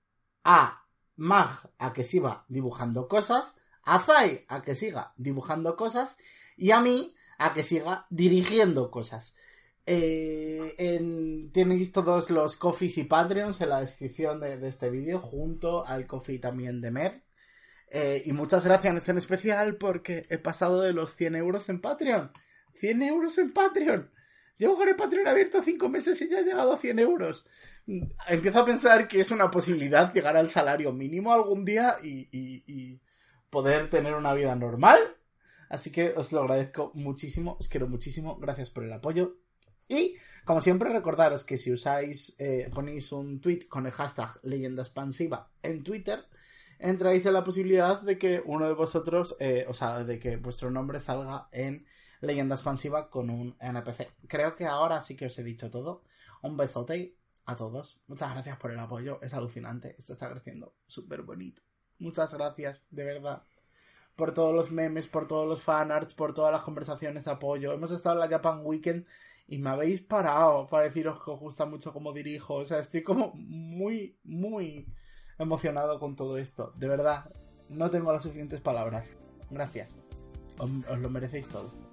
a 0.44 0.82
Mag 1.18 1.50
a 1.78 1.94
que 1.94 2.04
siga 2.04 2.44
dibujando 2.50 3.08
cosas, 3.08 3.56
a 3.84 4.00
Zai 4.00 4.46
a 4.50 4.62
que 4.62 4.76
siga 4.76 5.14
dibujando 5.16 5.76
cosas 5.78 6.18
y 6.58 6.72
a 6.72 6.82
mí 6.82 7.16
a 7.38 7.54
que 7.54 7.64
siga 7.64 8.06
dirigiendo 8.10 8.92
cosas. 8.92 9.34
Eh, 9.86 10.74
en- 10.78 11.52
todos 11.94 12.30
los 12.32 12.58
coffees 12.58 12.98
y 12.98 13.04
patreons 13.06 13.62
en 13.62 13.70
la 13.70 13.82
descripción 13.82 14.40
de, 14.40 14.58
de 14.58 14.68
este 14.68 14.90
vídeo 14.90 15.20
junto 15.20 15.86
al 15.86 16.08
coffee 16.08 16.40
también 16.40 16.82
de 16.82 16.92
Mer. 16.92 17.24
Eh, 17.92 18.24
y 18.26 18.34
muchas 18.34 18.66
gracias 18.66 19.08
en 19.10 19.18
especial 19.18 19.78
porque 19.78 20.26
he 20.30 20.38
pasado 20.38 20.82
de 20.82 20.92
los 20.92 21.16
100 21.16 21.36
euros 21.36 21.70
en 21.70 21.80
Patreon. 21.82 22.32
100 22.74 23.04
euros 23.04 23.38
en 23.38 23.54
Patreon. 23.54 24.12
Llevo 24.58 24.76
con 24.76 24.90
el 24.90 24.96
Patreon 24.96 25.28
abierto 25.28 25.62
5 25.64 25.88
meses 25.90 26.22
y 26.22 26.30
ya 26.30 26.40
he 26.40 26.44
llegado 26.44 26.74
a 26.74 26.78
100 26.78 27.00
euros. 27.00 27.46
Empiezo 27.88 28.60
a 28.60 28.66
pensar 28.66 29.08
que 29.08 29.20
es 29.20 29.30
una 29.32 29.52
posibilidad 29.52 30.12
llegar 30.12 30.36
al 30.36 30.50
salario 30.50 30.92
mínimo 30.92 31.32
algún 31.34 31.64
día 31.66 31.98
y, 32.02 32.28
y- 32.32 32.64
y 32.68 33.00
poder 33.50 33.90
tener 33.90 34.16
una 34.16 34.34
vida 34.34 34.56
normal. 34.56 35.00
Así 35.70 35.92
que 35.92 36.10
os 36.16 36.32
lo 36.32 36.42
agradezco 36.42 36.92
muchísimo, 36.96 37.58
os 37.60 37.70
quiero 37.70 37.88
muchísimo, 37.88 38.38
gracias 38.38 38.70
por 38.70 38.84
el 38.84 38.94
apoyo. 38.94 39.36
Y, 39.88 40.16
como 40.46 40.62
siempre, 40.62 40.90
recordaros 40.90 41.44
que 41.44 41.58
si 41.58 41.72
usáis, 41.72 42.36
eh, 42.40 42.72
ponéis 42.74 43.12
un 43.12 43.40
tweet 43.40 43.68
con 43.68 43.86
el 43.86 43.92
hashtag 43.92 44.40
leyenda 44.44 44.82
expansiva 44.82 45.52
en 45.62 45.84
Twitter, 45.84 46.26
entráis 46.80 47.26
en 47.26 47.34
la 47.34 47.44
posibilidad 47.44 48.02
de 48.02 48.18
que 48.18 48.42
uno 48.46 48.68
de 48.68 48.74
vosotros, 48.74 49.36
eh, 49.40 49.66
o 49.68 49.74
sea, 49.76 50.04
de 50.04 50.18
que 50.20 50.38
vuestro 50.38 50.72
nombre 50.72 51.00
salga 51.00 51.50
en 51.52 51.86
leyenda 52.22 52.56
expansiva 52.56 53.10
con 53.12 53.30
un 53.30 53.56
NPC. 53.60 54.10
Creo 54.28 54.56
que 54.56 54.66
ahora 54.66 55.02
sí 55.02 55.16
que 55.16 55.28
os 55.28 55.38
he 55.38 55.44
dicho 55.44 55.70
todo. 55.70 56.02
Un 56.42 56.58
besote 56.58 57.16
a 57.46 57.56
todos. 57.56 58.02
Muchas 58.08 58.32
gracias 58.32 58.58
por 58.58 58.72
el 58.72 58.80
apoyo. 58.80 59.22
Es 59.22 59.34
alucinante. 59.34 59.96
Esto 59.98 60.14
está 60.14 60.30
creciendo 60.30 60.76
súper 60.88 61.22
bonito. 61.22 61.62
Muchas 62.00 62.34
gracias, 62.34 62.82
de 62.90 63.04
verdad. 63.04 63.44
Por 64.16 64.34
todos 64.34 64.54
los 64.54 64.72
memes, 64.72 65.08
por 65.08 65.28
todos 65.28 65.48
los 65.48 65.62
fanarts, 65.62 66.14
por 66.14 66.34
todas 66.34 66.52
las 66.52 66.62
conversaciones 66.62 67.26
de 67.26 67.32
apoyo. 67.32 67.74
Hemos 67.74 67.92
estado 67.92 68.16
en 68.16 68.22
la 68.22 68.30
Japan 68.30 68.62
Weekend 68.64 69.06
y 69.48 69.58
me 69.58 69.70
habéis 69.70 70.02
parado 70.02 70.68
para 70.68 70.86
deciros 70.86 71.24
que 71.24 71.32
os 71.32 71.40
gusta 71.40 71.66
mucho 71.66 71.94
cómo 71.94 72.14
dirijo. 72.14 72.56
O 72.56 72.66
sea, 72.66 72.80
estoy 72.80 73.04
como 73.04 73.32
muy, 73.36 74.18
muy 74.24 74.88
emocionado 75.38 76.00
con 76.00 76.16
todo 76.16 76.38
esto. 76.38 76.74
De 76.76 76.88
verdad, 76.88 77.32
no 77.70 77.90
tengo 77.90 78.12
las 78.12 78.24
suficientes 78.24 78.62
palabras. 78.62 79.12
Gracias. 79.50 79.96
Os, 80.58 81.00
lo 81.00 81.10
merecéis 81.10 81.48
todo. 81.50 81.85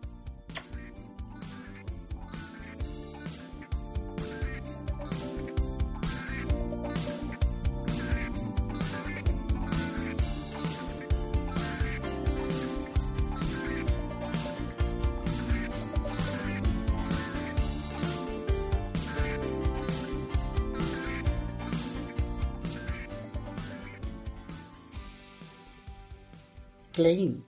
Klein. 26.92 27.44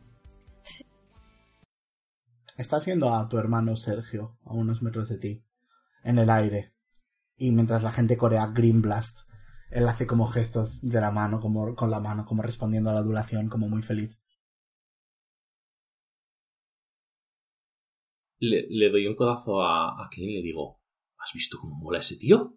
Estás 2.56 2.86
viendo 2.86 3.12
a 3.12 3.28
tu 3.28 3.36
hermano 3.36 3.76
Sergio 3.76 4.38
a 4.44 4.54
unos 4.54 4.82
metros 4.82 5.08
de 5.08 5.18
ti, 5.18 5.44
en 6.02 6.18
el 6.18 6.30
aire. 6.30 6.72
Y 7.36 7.50
mientras 7.50 7.82
la 7.82 7.92
gente 7.92 8.16
corea 8.16 8.46
Green 8.46 8.80
Blast, 8.80 9.28
él 9.70 9.86
hace 9.86 10.06
como 10.06 10.28
gestos 10.28 10.80
de 10.82 11.00
la 11.00 11.10
mano, 11.10 11.40
como 11.40 11.74
con 11.74 11.90
la 11.90 12.00
mano, 12.00 12.24
como 12.24 12.42
respondiendo 12.42 12.90
a 12.90 12.94
la 12.94 13.00
adulación, 13.00 13.48
como 13.48 13.68
muy 13.68 13.82
feliz. 13.82 14.18
Le, 18.38 18.66
le 18.68 18.90
doy 18.90 19.06
un 19.06 19.16
codazo 19.16 19.62
a, 19.62 20.04
a 20.04 20.08
Klein 20.08 20.30
y 20.30 20.34
le 20.36 20.42
digo, 20.42 20.80
¿has 21.18 21.32
visto 21.34 21.58
cómo 21.60 21.74
mola 21.74 21.98
ese 21.98 22.16
tío? 22.16 22.56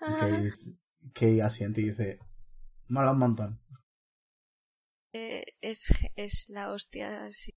Kay 1.14 1.40
asiente 1.40 1.80
y 1.80 1.84
dice, 1.84 2.18
mola 2.88 3.12
un 3.12 3.18
montón. 3.18 3.61
Eh, 5.12 5.44
es, 5.60 5.92
es 6.16 6.48
la 6.48 6.70
hostia, 6.72 7.30
sí. 7.30 7.54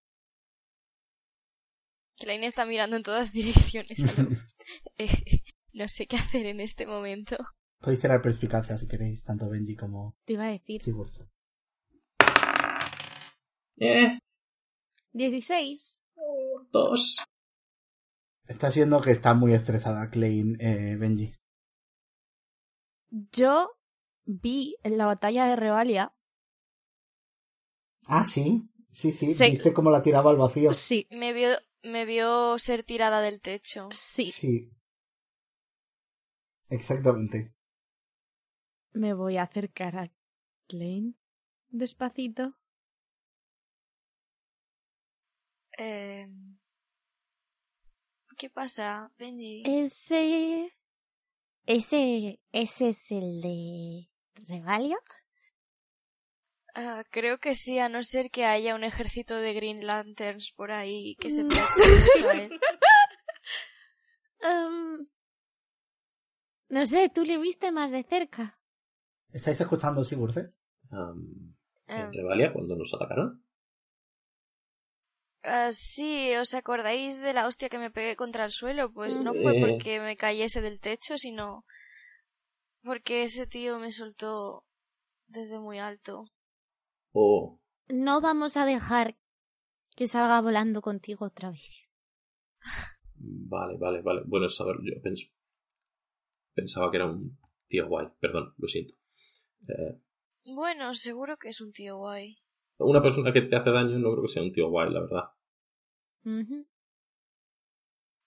Klein 2.18 2.44
está 2.44 2.66
mirando 2.66 2.96
en 2.96 3.04
todas 3.04 3.32
direcciones. 3.34 4.00
lo- 4.18 4.30
Eh, 4.98 5.44
no 5.74 5.88
sé 5.88 6.08
qué 6.08 6.16
hacer 6.16 6.46
en 6.48 6.60
este 6.60 6.88
momento. 6.88 7.38
Podéis 7.80 8.02
tirar 8.02 8.22
perspicacia 8.22 8.78
si 8.78 8.88
queréis, 8.88 9.24
tanto 9.24 9.48
Benji 9.50 9.76
como 9.76 10.16
Te 10.26 10.34
iba 10.34 10.46
a 10.46 10.52
decir. 10.52 10.82
Sigurd. 10.82 11.12
Eh, 13.78 14.18
16. 15.12 16.00
dos. 16.72 17.18
Está 18.48 18.72
siendo 18.72 19.02
que 19.02 19.12
está 19.12 19.34
muy 19.34 19.54
estresada 19.54 20.10
Klein, 20.10 20.56
eh, 20.60 20.96
Benji. 20.98 21.36
Yo 23.10 23.72
vi 24.26 24.78
en 24.84 24.98
la 24.98 25.06
batalla 25.06 25.46
de 25.48 25.56
Revalia. 25.58 26.15
Ah, 28.08 28.24
sí. 28.24 28.70
Sí, 28.92 29.12
sí. 29.12 29.26
Sí. 29.34 29.50
¿Viste 29.50 29.74
cómo 29.74 29.90
la 29.92 30.02
tiraba 30.02 30.32
al 30.32 30.38
vacío? 30.38 30.72
Sí, 30.74 31.08
Me 31.12 31.34
vio, 31.34 31.50
me 31.84 32.06
vio 32.06 32.58
ser 32.60 32.84
tirada 32.84 33.22
del 33.22 33.42
techo. 33.42 33.90
sí. 33.92 34.26
Sí. 34.28 34.72
Exactamente. 36.70 37.54
Me 38.94 39.14
voy 39.14 39.38
a 39.38 39.44
acercar 39.44 39.98
a 39.98 40.12
Klein 40.68 41.18
despacito. 41.70 42.56
Eh, 45.78 46.28
¿Qué 48.38 48.50
pasa, 48.50 49.12
Benji? 49.18 49.64
Ese. 49.66 50.72
Ese. 51.66 52.40
Ese 52.52 52.88
es 52.90 53.12
el 53.12 53.42
de. 53.42 54.10
Revalia. 54.48 54.98
Ah, 56.78 57.04
creo 57.10 57.38
que 57.40 57.56
sí, 57.56 57.80
a 57.80 57.88
no 57.90 58.04
ser 58.04 58.30
que 58.30 58.46
haya 58.46 58.76
un 58.76 58.84
ejército 58.84 59.36
de 59.38 59.54
Green 59.54 59.88
Lanterns 59.88 60.52
por 60.52 60.72
ahí 60.72 61.16
que 61.22 61.30
se 61.30 61.44
Mm. 61.44 61.48
parezca 61.48 61.84
mucho 61.86 62.30
a 62.30 62.34
él. 62.44 62.60
No 66.70 66.86
sé, 66.86 67.10
tú 67.10 67.24
le 67.24 67.38
viste 67.38 67.72
más 67.72 67.92
de 67.92 68.04
cerca. 68.04 68.60
¿Estáis 69.32 69.60
escuchando 69.62 70.04
Sigurd? 70.04 70.38
eh? 70.38 70.52
Am, 70.92 71.56
Eh, 71.88 72.02
en 72.02 72.14
Revalia, 72.14 72.52
cuando 72.54 72.76
nos 72.76 72.94
atacaron. 72.94 73.44
ah, 75.44 75.72
sí, 75.72 76.36
¿os 76.36 76.54
acordáis 76.54 77.22
de 77.22 77.34
la 77.34 77.48
hostia 77.48 77.70
que 77.70 77.78
me 77.80 77.92
pegué 77.92 78.16
contra 78.16 78.46
el 78.46 78.52
suelo? 78.52 78.92
Pues 78.92 79.20
no 79.22 79.34
Eh. 79.34 79.42
fue 79.42 79.54
porque 79.60 80.00
me 80.02 80.18
cayese 80.18 80.62
del 80.62 80.80
techo, 80.80 81.18
sino 81.18 81.66
porque 82.84 83.24
ese 83.24 83.48
tío 83.48 83.80
me 83.80 83.92
soltó 83.92 84.66
desde 85.28 85.60
muy 85.60 85.80
alto. 85.80 86.26
O 87.16 87.58
No 88.04 88.16
vamos 88.28 88.54
a 88.58 88.66
dejar 88.74 89.08
que 89.98 90.08
salga 90.14 90.42
volando 90.48 90.80
contigo 90.88 91.22
otra 91.26 91.50
vez. 91.56 91.90
Vale, 93.54 93.78
vale, 93.78 94.02
vale. 94.02 94.22
Bueno, 94.26 94.48
saber, 94.50 94.76
yo 94.84 94.94
pens- 95.02 95.32
pensaba 96.54 96.90
que 96.92 96.98
era 96.98 97.06
un 97.06 97.38
tío 97.70 97.88
guay. 97.88 98.08
Perdón, 98.20 98.54
lo 98.58 98.68
siento. 98.68 98.94
Eh, 99.68 99.94
Bueno, 100.46 100.94
seguro 100.94 101.38
que 101.38 101.50
es 101.50 101.62
un 101.62 101.72
tío 101.72 101.98
guay. 101.98 102.38
una 102.78 103.02
persona 103.02 103.34
que 103.34 103.42
te 103.42 103.56
hace 103.56 103.72
daño 103.72 103.98
no 104.00 104.12
creo 104.12 104.24
que 104.24 104.28
sea 104.34 104.44
un 104.44 104.52
tío 104.52 104.70
guay, 104.70 104.92
la 104.92 105.02
verdad. 105.02 105.24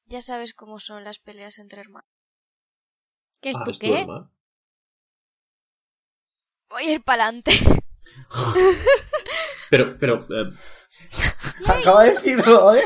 Ya 0.07 0.21
sabes 0.23 0.55
cómo 0.55 0.81
son 0.81 1.05
las 1.05 1.19
peleas 1.19 1.59
entre 1.59 1.81
hermanos. 1.81 2.09
¿Qué 3.41 3.51
es 3.51 3.59
ah, 3.59 3.65
tu 3.65 3.71
es 3.71 3.79
qué? 3.79 4.07
Voy 6.71 6.85
a 6.85 6.93
ir 6.93 7.03
pa'lante. 7.03 7.53
Pero, 9.71 9.97
pero, 9.99 10.27
eh, 10.31 10.51
Acaba 11.67 12.05
de 12.05 12.11
decirlo, 12.13 12.75
¿eh? 12.75 12.85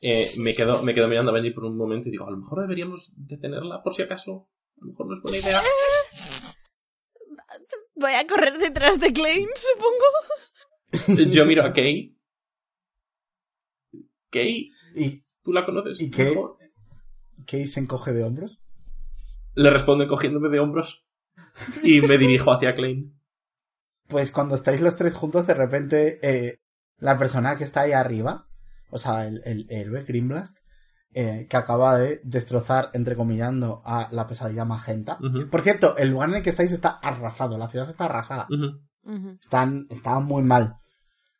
eh, 0.00 0.32
me, 0.38 0.54
quedo, 0.54 0.82
me 0.82 0.94
quedo 0.94 1.08
mirando 1.08 1.30
a 1.30 1.34
Benji 1.34 1.52
por 1.52 1.64
un 1.64 1.76
momento 1.76 2.08
y 2.08 2.12
digo, 2.12 2.26
a 2.26 2.30
lo 2.30 2.38
mejor 2.38 2.62
deberíamos 2.62 3.12
detenerla 3.16 3.82
por 3.82 3.94
si 3.94 4.02
acaso. 4.02 4.48
A 4.76 4.80
lo 4.80 4.86
mejor 4.88 5.06
no 5.06 5.14
es 5.14 5.22
buena 5.22 5.38
idea. 5.38 5.62
Voy 7.94 8.12
a 8.12 8.26
correr 8.26 8.58
detrás 8.58 8.98
de 8.98 9.12
Klein, 9.12 9.48
supongo. 9.54 10.04
Yo 11.30 11.44
miro 11.44 11.64
a 11.64 11.72
Kay. 11.72 12.18
Kay, 14.30 14.70
¿Y, 14.96 15.24
¿tú 15.42 15.52
la 15.52 15.64
conoces? 15.64 16.00
y 16.00 16.08
mejor? 16.08 16.56
¿Qué 17.46 17.66
se 17.66 17.80
encoge 17.80 18.12
de 18.12 18.24
hombros? 18.24 18.60
Le 19.54 19.70
responde 19.70 20.08
cogiéndome 20.08 20.48
de 20.48 20.58
hombros. 20.60 21.04
Y 21.82 22.00
me 22.00 22.16
dirijo 22.16 22.50
hacia 22.52 22.74
Klein. 22.74 23.14
Pues 24.12 24.30
cuando 24.30 24.56
estáis 24.56 24.82
los 24.82 24.96
tres 24.96 25.14
juntos, 25.14 25.46
de 25.46 25.54
repente, 25.54 26.18
eh, 26.22 26.60
la 26.98 27.16
persona 27.16 27.56
que 27.56 27.64
está 27.64 27.80
ahí 27.80 27.92
arriba, 27.92 28.46
o 28.90 28.98
sea, 28.98 29.26
el, 29.26 29.40
el 29.46 29.66
héroe 29.70 30.04
Greenblast, 30.04 30.58
eh, 31.14 31.46
que 31.48 31.56
acaba 31.56 31.96
de 31.96 32.20
destrozar, 32.22 32.90
entrecomillando, 32.92 33.80
a 33.86 34.10
la 34.12 34.26
pesadilla 34.26 34.66
magenta. 34.66 35.18
Por 35.50 35.62
cierto, 35.62 35.96
el 35.96 36.10
lugar 36.10 36.28
en 36.28 36.36
el 36.36 36.42
que 36.42 36.50
estáis 36.50 36.72
está 36.72 36.90
arrasado, 36.90 37.56
la 37.56 37.68
ciudad 37.68 37.88
está 37.88 38.04
arrasada. 38.04 38.46
Están, 39.40 39.86
está 39.88 40.20
muy 40.20 40.42
mal. 40.42 40.76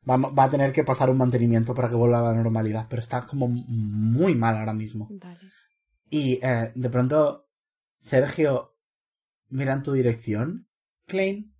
Va, 0.09 0.16
va 0.16 0.45
a 0.45 0.51
tener 0.51 0.73
que 0.73 0.83
pasar 0.83 1.11
un 1.11 1.18
mantenimiento 1.18 1.75
para 1.75 1.91
que 1.91 1.95
vuelva 1.95 2.20
a 2.20 2.33
la 2.33 2.43
normalidad, 2.43 2.87
pero 2.89 3.01
está 3.01 3.27
como 3.27 3.49
muy 3.49 4.35
mal 4.35 4.57
ahora 4.57 4.73
mismo. 4.73 5.09
Vale. 5.11 5.39
Y 6.09 6.41
eh, 6.43 6.73
de 6.75 6.89
pronto, 6.89 7.49
Sergio 8.01 8.77
mira 9.51 9.75
en 9.75 9.83
tu 9.83 9.93
dirección, 9.93 10.68
Klein, 11.07 11.51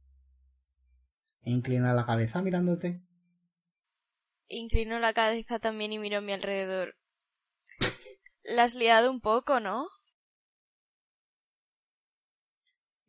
inclina 1.45 1.93
la 1.93 2.07
cabeza 2.07 2.43
mirándote. 2.43 3.03
Inclino 4.49 4.99
la 4.99 5.15
cabeza 5.15 5.59
también 5.59 5.93
y 5.93 5.99
miro 5.99 6.19
a 6.19 6.21
mi 6.21 6.33
alrededor. 6.33 6.95
La 8.45 8.65
has 8.65 8.75
liado 8.75 9.11
un 9.11 9.21
poco, 9.21 9.61
¿no? 9.61 9.87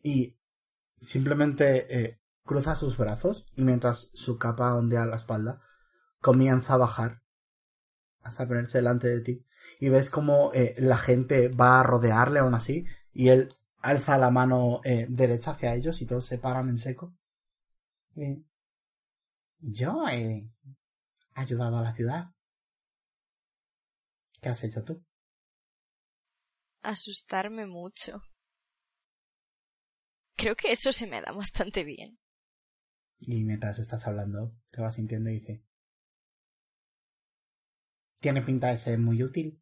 y 0.03 0.38
simplemente 0.99 1.97
eh, 1.97 2.19
cruza 2.43 2.75
sus 2.75 2.97
brazos 2.97 3.47
y 3.55 3.63
mientras 3.63 4.11
su 4.13 4.38
capa 4.38 4.75
ondea 4.75 5.05
la 5.05 5.15
espalda, 5.15 5.61
comienza 6.19 6.73
a 6.73 6.77
bajar 6.77 7.23
hasta 8.21 8.47
ponerse 8.47 8.77
delante 8.77 9.07
de 9.07 9.21
ti 9.21 9.45
y 9.79 9.89
ves 9.89 10.09
como 10.09 10.51
eh, 10.53 10.75
la 10.77 10.97
gente 10.97 11.49
va 11.49 11.79
a 11.79 11.84
rodearle 11.84 12.39
aún 12.39 12.53
así 12.53 12.86
y 13.11 13.29
él 13.29 13.47
alza 13.79 14.17
la 14.17 14.29
mano 14.29 14.81
eh, 14.84 15.07
derecha 15.09 15.51
hacia 15.51 15.73
ellos 15.73 16.01
y 16.01 16.05
todos 16.05 16.25
se 16.25 16.38
paran 16.38 16.69
en 16.69 16.77
seco. 16.77 17.13
Yo 19.59 20.07
he 20.07 20.49
ayudado 21.34 21.78
a 21.78 21.82
la 21.82 21.93
ciudad. 21.93 22.26
¿Qué 24.41 24.49
has 24.49 24.64
hecho 24.64 24.84
tú? 24.84 25.03
Asustarme 26.82 27.66
mucho. 27.66 28.22
Creo 30.36 30.55
que 30.55 30.72
eso 30.72 30.91
se 30.91 31.07
me 31.07 31.22
da 31.22 31.32
bastante 31.32 31.84
bien. 31.84 32.20
Y 33.20 33.43
mientras 33.45 33.80
estás 33.80 34.05
hablando, 34.05 34.53
te 34.72 34.82
vas 34.82 34.95
sintiendo 34.95 35.30
y 35.30 35.39
dice... 35.39 35.64
Tiene 38.20 38.41
pinta 38.41 38.68
de 38.68 38.78
ser 38.78 38.99
muy 38.99 39.24
útil. 39.24 39.61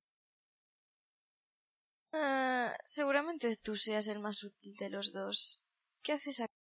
Ah, 2.14 2.76
seguramente 2.86 3.58
tú 3.58 3.76
seas 3.76 4.08
el 4.08 4.20
más 4.20 4.44
útil 4.44 4.74
de 4.76 4.90
los 4.90 5.14
dos. 5.14 5.62
¿Qué 6.02 6.14
haces 6.14 6.40
aquí? 6.40 6.51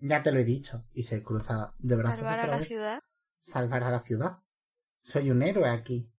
Ya 0.00 0.22
te 0.22 0.32
lo 0.32 0.38
he 0.38 0.44
dicho. 0.44 0.84
Y 0.92 1.02
se 1.04 1.22
cruza 1.22 1.74
de 1.78 1.96
brazos 1.96 2.18
¿Salvar 2.18 2.40
a 2.40 2.46
la 2.46 2.56
vez. 2.58 2.66
ciudad? 2.68 3.00
Salvar 3.40 3.84
a 3.84 3.90
la 3.90 4.00
ciudad. 4.00 4.38
Soy 5.02 5.30
un 5.30 5.42
héroe 5.42 5.68
aquí. 5.68 6.10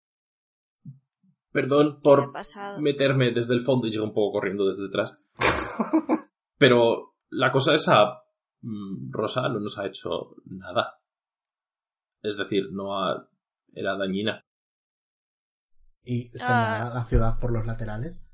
Perdón 1.52 1.94
¿Qué 1.94 1.98
ha 1.98 2.02
por 2.02 2.34
meterme 2.80 3.32
desde 3.32 3.54
el 3.54 3.62
fondo 3.62 3.88
y 3.88 3.92
llego 3.92 4.06
un 4.06 4.14
poco 4.14 4.34
corriendo 4.40 4.66
desde 4.66 4.84
detrás. 4.84 5.18
Pero 6.58 7.16
la 7.30 7.52
cosa 7.52 7.74
esa, 7.74 8.24
mm, 8.62 9.12
Rosa 9.12 9.42
no 9.50 9.60
nos 9.60 9.78
ha 9.78 9.86
hecho 9.86 10.36
nada. 10.46 11.00
Es 12.22 12.38
decir, 12.38 12.66
no 12.72 12.98
ha, 13.00 13.28
era 13.74 13.98
dañina. 13.98 14.46
Y 16.04 16.30
señala 16.34 16.88
Ah. 16.88 16.94
la 16.94 17.06
ciudad 17.06 17.40
por 17.40 17.52
los 17.52 17.66
laterales. 17.66 18.26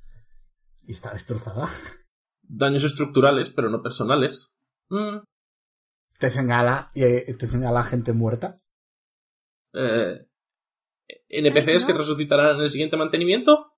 Y 0.83 0.93
está 0.93 1.11
destrozada. 1.13 1.67
Daños 2.43 2.83
estructurales, 2.83 3.49
pero 3.49 3.69
no 3.69 3.81
personales. 3.81 4.49
Mm, 4.89 5.17
Te 6.17 6.29
señala 6.29 6.89
y 6.93 7.03
eh, 7.03 7.25
te 7.37 7.47
señala 7.47 7.83
gente 7.83 8.13
muerta. 8.13 8.61
Eh, 9.73 10.27
¿NPCs 11.29 11.83
Ay, 11.83 11.87
que 11.87 11.93
resucitarán 11.93 12.55
en 12.55 12.61
el 12.61 12.69
siguiente 12.69 12.97
mantenimiento? 12.97 13.73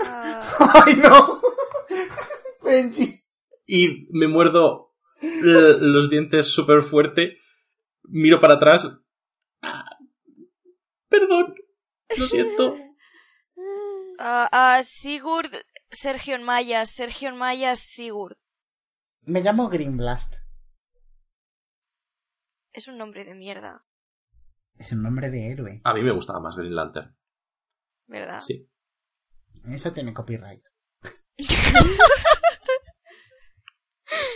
Ah, 0.00 0.82
¡Ay, 0.86 0.96
no! 0.96 1.40
Benji. 2.62 3.24
Y 3.66 4.06
me 4.10 4.28
muerdo 4.28 4.94
los 5.20 6.10
dientes 6.10 6.46
súper 6.46 6.82
fuerte. 6.82 7.38
Miro 8.04 8.40
para 8.40 8.54
atrás. 8.54 8.90
Ah, 9.62 9.84
Perdón. 11.08 11.54
Lo 12.18 12.26
siento. 12.26 12.76
ah, 14.18 14.48
ah, 14.52 14.82
Sigurd, 14.84 15.52
Sergio 15.90 16.38
Mayas, 16.40 16.90
Sergio 16.90 17.34
Mayas, 17.34 17.80
Sigurd. 17.80 18.36
Me 19.26 19.40
llamo 19.42 19.68
Greenblast. 19.68 20.36
Es 22.72 22.88
un 22.88 22.98
nombre 22.98 23.24
de 23.24 23.34
mierda, 23.34 23.84
Es 24.76 24.90
un 24.92 25.02
nombre 25.02 25.30
de 25.30 25.50
héroe. 25.52 25.80
A 25.84 25.94
mí 25.94 26.02
me 26.02 26.12
gustaba 26.12 26.40
más 26.40 26.56
Green 26.56 26.74
Lantern. 26.74 27.16
¿verdad? 28.06 28.40
Sí. 28.40 28.68
Eso 29.66 29.92
tiene 29.92 30.12
copyright. 30.12 30.62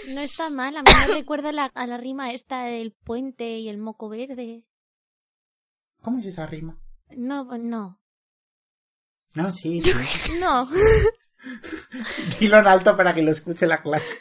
No 0.09 0.21
está 0.23 0.49
mal, 0.51 0.77
a 0.77 0.83
mí 0.83 0.91
me 1.07 1.07
recuerda 1.15 1.53
la- 1.53 1.67
a 1.75 1.87
la 1.87 1.99
rima 1.99 2.33
esta 2.33 2.65
del 2.65 2.93
puente 3.05 3.59
y 3.59 3.69
el 3.69 3.79
moco 3.79 4.09
verde. 4.09 4.65
¿Cómo 6.03 6.19
es 6.19 6.27
esa 6.27 6.47
rima? 6.47 6.81
No, 7.17 7.45
no. 7.59 8.01
No, 9.35 9.53
sí, 9.53 9.83
sí. 9.83 9.93
No. 10.41 10.67
Dilo 12.41 12.59
en 12.59 12.67
alto 12.67 12.97
para 12.97 13.13
que 13.15 13.23
lo 13.23 13.31
escuche 13.31 13.67
la 13.67 13.83
clase. 13.83 14.17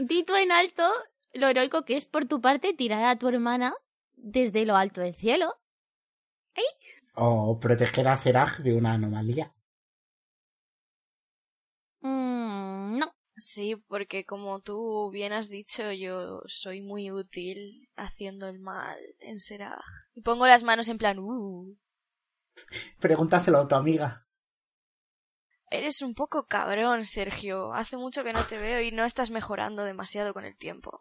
Dito 0.00 0.36
en 0.36 0.52
alto 0.52 0.88
lo 1.32 1.48
heroico 1.48 1.84
que 1.84 1.96
es 1.96 2.04
por 2.04 2.26
tu 2.26 2.40
parte 2.40 2.74
tirar 2.74 3.04
a 3.04 3.18
tu 3.18 3.28
hermana 3.28 3.74
desde 4.16 4.64
lo 4.64 4.76
alto 4.76 5.00
del 5.00 5.14
cielo. 5.14 5.54
O 7.14 7.58
proteger 7.60 8.08
a 8.08 8.16
Seraj 8.16 8.58
de 8.58 8.74
una 8.74 8.92
anomalía. 8.94 9.52
Mm, 12.00 12.98
no. 12.98 13.12
Sí, 13.36 13.76
porque 13.88 14.24
como 14.24 14.60
tú 14.60 15.10
bien 15.10 15.32
has 15.32 15.48
dicho, 15.48 15.90
yo 15.92 16.42
soy 16.46 16.80
muy 16.80 17.10
útil 17.10 17.88
haciendo 17.96 18.48
el 18.48 18.60
mal 18.60 18.98
en 19.20 19.40
Seraj. 19.40 19.84
Y 20.14 20.22
pongo 20.22 20.46
las 20.46 20.62
manos 20.62 20.88
en 20.88 20.98
plan, 20.98 21.18
uh, 21.18 21.76
Pregúntaselo 23.00 23.58
a 23.58 23.68
tu 23.68 23.74
amiga. 23.74 24.23
Eres 25.78 26.02
un 26.02 26.14
poco 26.14 26.46
cabrón, 26.46 27.04
Sergio. 27.04 27.72
Hace 27.74 27.96
mucho 27.96 28.24
que 28.24 28.32
no 28.32 28.44
te 28.44 28.58
veo 28.58 28.80
y 28.80 28.92
no 28.92 29.04
estás 29.04 29.30
mejorando 29.30 29.84
demasiado 29.84 30.32
con 30.34 30.44
el 30.44 30.56
tiempo. 30.56 31.00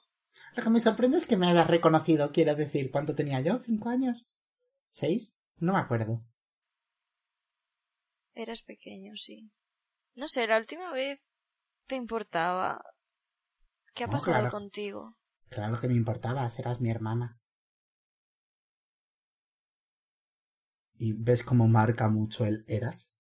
Lo 0.56 0.64
que 0.64 0.70
me 0.70 0.80
sorprende 0.80 1.18
es 1.18 1.28
que 1.28 1.38
me 1.38 1.48
hayas 1.48 1.68
reconocido. 1.68 2.32
Quiero 2.32 2.56
decir, 2.56 2.92
¿cuánto 2.92 3.16
tenía 3.16 3.42
yo? 3.42 3.60
¿Cinco 3.60 3.90
años? 3.90 4.28
¿Seis? 4.92 5.36
No 5.58 5.74
me 5.74 5.80
acuerdo. 5.80 6.24
Eras 8.36 8.62
pequeño, 8.64 9.16
sí. 9.16 9.52
No 10.16 10.28
sé, 10.28 10.48
la 10.48 10.58
última 10.58 10.92
vez 10.92 11.20
te 11.88 11.96
importaba. 11.96 12.84
¿Qué 13.94 14.04
ha 14.04 14.08
No, 14.08 14.14
pasado 14.14 14.34
claro. 14.40 14.50
contigo? 14.50 15.18
Claro 15.50 15.80
que 15.80 15.88
me 15.88 15.94
importaba, 15.94 16.50
serás 16.50 16.82
mi 16.82 16.90
hermana. 16.90 17.40
¿Y 20.96 21.14
ves 21.14 21.44
cómo 21.44 21.68
marca 21.68 22.10
mucho 22.10 22.46
el 22.46 22.66
eras? 22.68 23.12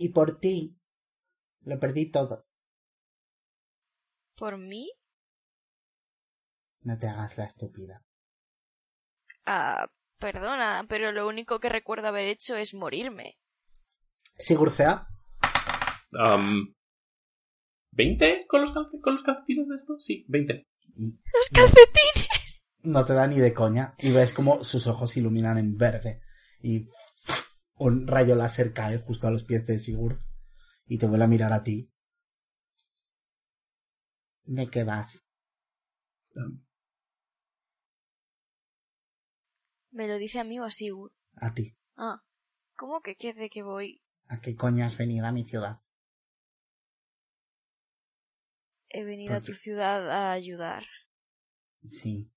Y 0.00 0.08
por 0.08 0.38
ti 0.38 0.80
lo 1.60 1.78
perdí 1.78 2.10
todo. 2.10 2.46
¿Por 4.34 4.56
mí? 4.56 4.90
No 6.80 6.96
te 6.96 7.06
hagas 7.06 7.36
la 7.36 7.44
estúpida. 7.44 8.02
Ah, 9.44 9.92
perdona, 10.18 10.86
pero 10.88 11.12
lo 11.12 11.28
único 11.28 11.60
que 11.60 11.68
recuerdo 11.68 12.08
haber 12.08 12.24
hecho 12.24 12.56
es 12.56 12.72
morirme. 12.72 13.36
Sigurcea, 14.38 15.06
Am, 16.18 16.74
¿20 17.92 18.46
con 18.46 18.62
los, 18.62 18.72
con 18.72 19.12
los 19.12 19.22
calcetines 19.22 19.68
de 19.68 19.74
esto? 19.74 19.98
Sí, 19.98 20.24
20. 20.28 20.66
¡Los 20.96 21.50
calcetines! 21.52 22.62
no 22.84 23.04
te 23.04 23.12
da 23.12 23.26
ni 23.26 23.38
de 23.38 23.52
coña 23.52 23.94
y 23.98 24.12
ves 24.12 24.32
como 24.32 24.64
sus 24.64 24.86
ojos 24.86 25.10
se 25.10 25.20
iluminan 25.20 25.58
en 25.58 25.76
verde 25.76 26.22
y 26.62 26.88
un 27.80 28.06
rayo 28.06 28.36
láser 28.36 28.74
cae 28.74 28.98
justo 28.98 29.26
a 29.26 29.30
los 29.30 29.44
pies 29.44 29.66
de 29.66 29.78
Sigurd 29.78 30.18
y 30.86 30.98
te 30.98 31.06
vuelve 31.06 31.24
a 31.24 31.28
mirar 31.28 31.52
a 31.52 31.62
ti. 31.62 31.90
¿De 34.44 34.68
qué 34.68 34.84
vas? 34.84 35.24
¿Me 39.90 40.06
lo 40.06 40.18
dice 40.18 40.40
a 40.40 40.44
mí 40.44 40.60
o 40.60 40.64
a 40.64 40.70
Sigurd? 40.70 41.12
A 41.36 41.54
ti. 41.54 41.74
Ah, 41.96 42.22
¿cómo 42.76 43.00
que 43.00 43.16
qué 43.16 43.32
de 43.32 43.48
que 43.48 43.62
voy? 43.62 44.02
¿A 44.28 44.40
qué 44.42 44.54
coño 44.54 44.84
has 44.84 44.98
venido 44.98 45.26
a 45.26 45.32
mi 45.32 45.44
ciudad? 45.44 45.80
He 48.90 49.04
venido 49.04 49.36
a 49.36 49.40
tu 49.40 49.54
ciudad 49.54 50.10
a 50.10 50.32
ayudar. 50.32 50.84
Sí. 51.84 52.30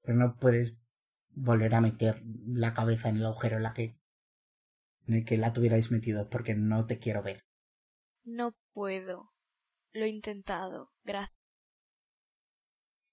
Pero 0.00 0.16
no 0.16 0.36
puedes 0.36 0.78
volver 1.30 1.74
a 1.74 1.82
meter 1.82 2.22
la 2.46 2.72
cabeza 2.72 3.10
en 3.10 3.16
el 3.16 3.26
agujero 3.26 3.56
en, 3.56 3.62
la 3.64 3.74
que, 3.74 3.98
en 5.06 5.14
el 5.14 5.24
que 5.24 5.38
la 5.38 5.52
tuvierais 5.52 5.90
metido 5.90 6.28
porque 6.28 6.54
no 6.54 6.86
te 6.86 6.98
quiero 6.98 7.22
ver. 7.22 7.44
No 8.24 8.54
puedo. 8.72 9.30
Lo 9.92 10.04
he 10.04 10.08
intentado. 10.08 10.90
Gracias. 11.04 11.38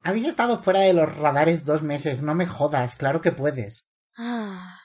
Habéis 0.04 0.26
estado 0.26 0.64
fuera 0.64 0.80
de 0.80 0.94
los 0.94 1.16
radares 1.16 1.64
dos 1.64 1.84
meses, 1.84 2.24
no 2.24 2.34
me 2.34 2.48
jodas, 2.48 2.96
claro 2.96 3.22
que 3.22 3.32
puedes. 3.32 3.86
Ah. 4.18 4.80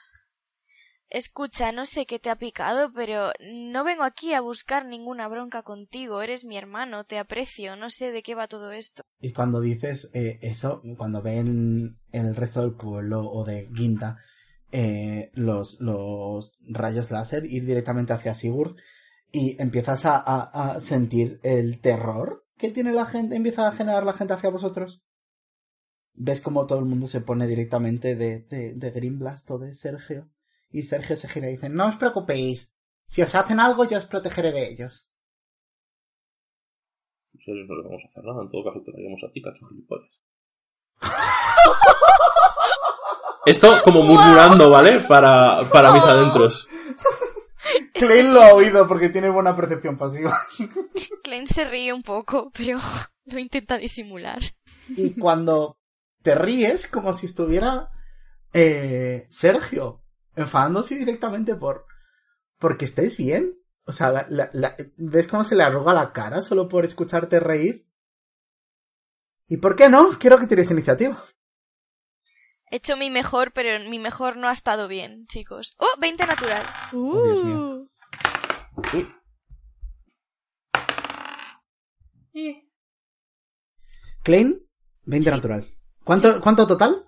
Escucha, 1.09 1.71
no 1.71 1.85
sé 1.85 2.05
qué 2.05 2.19
te 2.19 2.29
ha 2.29 2.35
picado, 2.35 2.91
pero 2.93 3.31
no 3.39 3.83
vengo 3.83 4.03
aquí 4.03 4.33
a 4.33 4.41
buscar 4.41 4.85
ninguna 4.85 5.27
bronca 5.27 5.63
contigo. 5.63 6.21
Eres 6.21 6.43
mi 6.43 6.57
hermano, 6.57 7.05
te 7.05 7.17
aprecio, 7.17 7.77
no 7.77 7.89
sé 7.89 8.11
de 8.11 8.21
qué 8.21 8.35
va 8.35 8.47
todo 8.47 8.71
esto. 8.73 9.03
Y 9.19 9.31
cuando 9.31 9.61
dices 9.61 10.11
eh, 10.13 10.37
eso, 10.41 10.81
cuando 10.97 11.21
ven 11.21 11.97
en 12.11 12.25
el 12.25 12.35
resto 12.35 12.61
del 12.61 12.75
pueblo 12.75 13.21
o 13.25 13.45
de 13.45 13.67
Guinta 13.71 14.17
eh, 14.71 15.31
los, 15.33 15.79
los 15.81 16.53
rayos 16.67 17.11
láser 17.11 17.45
ir 17.45 17.65
directamente 17.65 18.13
hacia 18.13 18.35
Sigurd 18.35 18.75
y 19.31 19.61
empiezas 19.61 20.05
a, 20.05 20.17
a- 20.17 20.71
a 20.73 20.79
sentir 20.81 21.39
el 21.43 21.79
terror 21.79 22.45
que 22.57 22.71
tiene 22.71 22.91
la 22.91 23.05
gente, 23.05 23.35
empieza 23.35 23.67
a 23.67 23.71
generar 23.71 24.03
la 24.03 24.13
gente 24.13 24.33
hacia 24.33 24.49
vosotros. 24.49 25.03
Ves 26.13 26.41
como 26.41 26.65
todo 26.65 26.79
el 26.79 26.85
mundo 26.85 27.05
se 27.07 27.21
pone 27.21 27.45
directamente 27.45 28.15
de, 28.15 28.39
de, 28.41 28.73
de 28.73 28.91
Greenblast 28.91 29.49
o 29.51 29.59
de 29.59 29.73
Sergio. 29.73 30.29
Y 30.71 30.81
Sergio 30.83 31.15
se 31.15 31.27
gira 31.29 31.47
y 31.47 31.51
dice, 31.51 31.69
no 31.69 31.87
os 31.87 31.95
preocupéis, 31.95 32.73
si 33.07 33.21
os 33.21 33.35
hacen 33.35 33.59
algo 33.59 33.85
yo 33.85 33.97
os 33.99 34.05
protegeré 34.07 34.51
de 34.51 34.69
ellos. 34.71 35.07
Nosotros 37.33 37.67
no 37.69 37.75
le 37.75 37.83
vamos 37.83 38.01
a 38.03 38.07
hacer 38.09 38.23
nada, 38.23 38.41
en 38.41 38.49
todo 38.49 38.63
caso 38.65 38.81
te 38.83 38.91
daríamos 38.91 39.23
a 39.23 39.31
ti, 39.31 39.41
cacho 39.41 39.67
gilipollas. 39.67 40.21
Esto 43.47 43.81
como 43.83 44.03
murmurando, 44.03 44.69
¿vale? 44.69 44.99
Para, 45.01 45.59
para 45.71 45.91
mis 45.93 46.03
adentros. 46.03 46.67
Klein 47.93 48.33
lo 48.33 48.41
ha 48.41 48.53
oído 48.53 48.87
porque 48.87 49.09
tiene 49.09 49.29
buena 49.29 49.55
percepción 49.55 49.97
pasiva. 49.97 50.37
Klein 51.23 51.47
se 51.47 51.65
ríe 51.65 51.91
un 51.93 52.03
poco, 52.03 52.51
pero 52.55 52.79
lo 53.25 53.39
intenta 53.39 53.77
disimular. 53.77 54.39
Y 54.89 55.11
cuando 55.19 55.77
te 56.21 56.35
ríes, 56.35 56.87
como 56.87 57.13
si 57.13 57.25
estuviera 57.25 57.89
eh, 58.53 59.27
Sergio 59.29 60.03
enfadándose 60.35 60.95
directamente 60.95 61.55
por 61.55 61.85
porque 62.59 62.85
estés 62.85 63.17
bien. 63.17 63.53
O 63.85 63.93
sea, 63.93 64.09
la- 64.11 64.25
la- 64.29 64.49
la- 64.53 64.75
¿ves 64.97 65.27
cómo 65.27 65.43
se 65.43 65.55
le 65.55 65.63
arruga 65.63 65.93
la 65.93 66.11
cara 66.11 66.41
solo 66.41 66.67
por 66.67 66.83
escucharte 66.85 67.39
reír? 67.39 67.87
¿Y 69.47 69.57
por 69.57 69.75
qué 69.75 69.87
no? 69.89 70.17
Quiero 70.19 70.37
que 70.37 70.47
tires 70.47 70.69
iniciativa. 70.71 71.23
He 72.69 72.77
hecho 72.77 72.97
mi 72.97 73.09
mejor, 73.09 73.53
pero 73.53 73.79
mi 73.89 73.97
mejor 73.99 74.35
no 74.37 74.47
ha 74.49 74.51
estado 74.51 74.87
bien, 74.87 75.25
chicos. 75.27 75.75
¡Oh! 75.77 75.87
20 75.99 76.25
natural. 76.25 76.65
Oh, 76.93 77.23
Dios 77.23 77.43
mío. 77.45 77.87
Uh, 78.75 78.83
Klein, 84.23 84.59
20 85.05 85.23
Sí. 85.23 85.35
natural. 85.35 85.65
¿Cuánto, 86.03 86.41
¿Cuánto 86.41 86.67
total? 86.67 87.05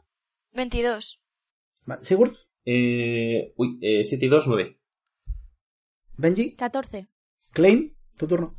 22. 0.51 1.22
Va, 1.89 1.99
Sigurd, 2.01 2.34
eh, 2.66 3.53
uy, 3.57 3.78
eh, 3.82 4.03
7 4.03 4.26
y 4.26 4.30
2, 4.30 4.47
9. 4.47 4.80
Benji, 6.18 6.55
14. 6.55 7.07
Klein, 7.51 7.97
tu 8.18 8.28
turno. 8.28 8.55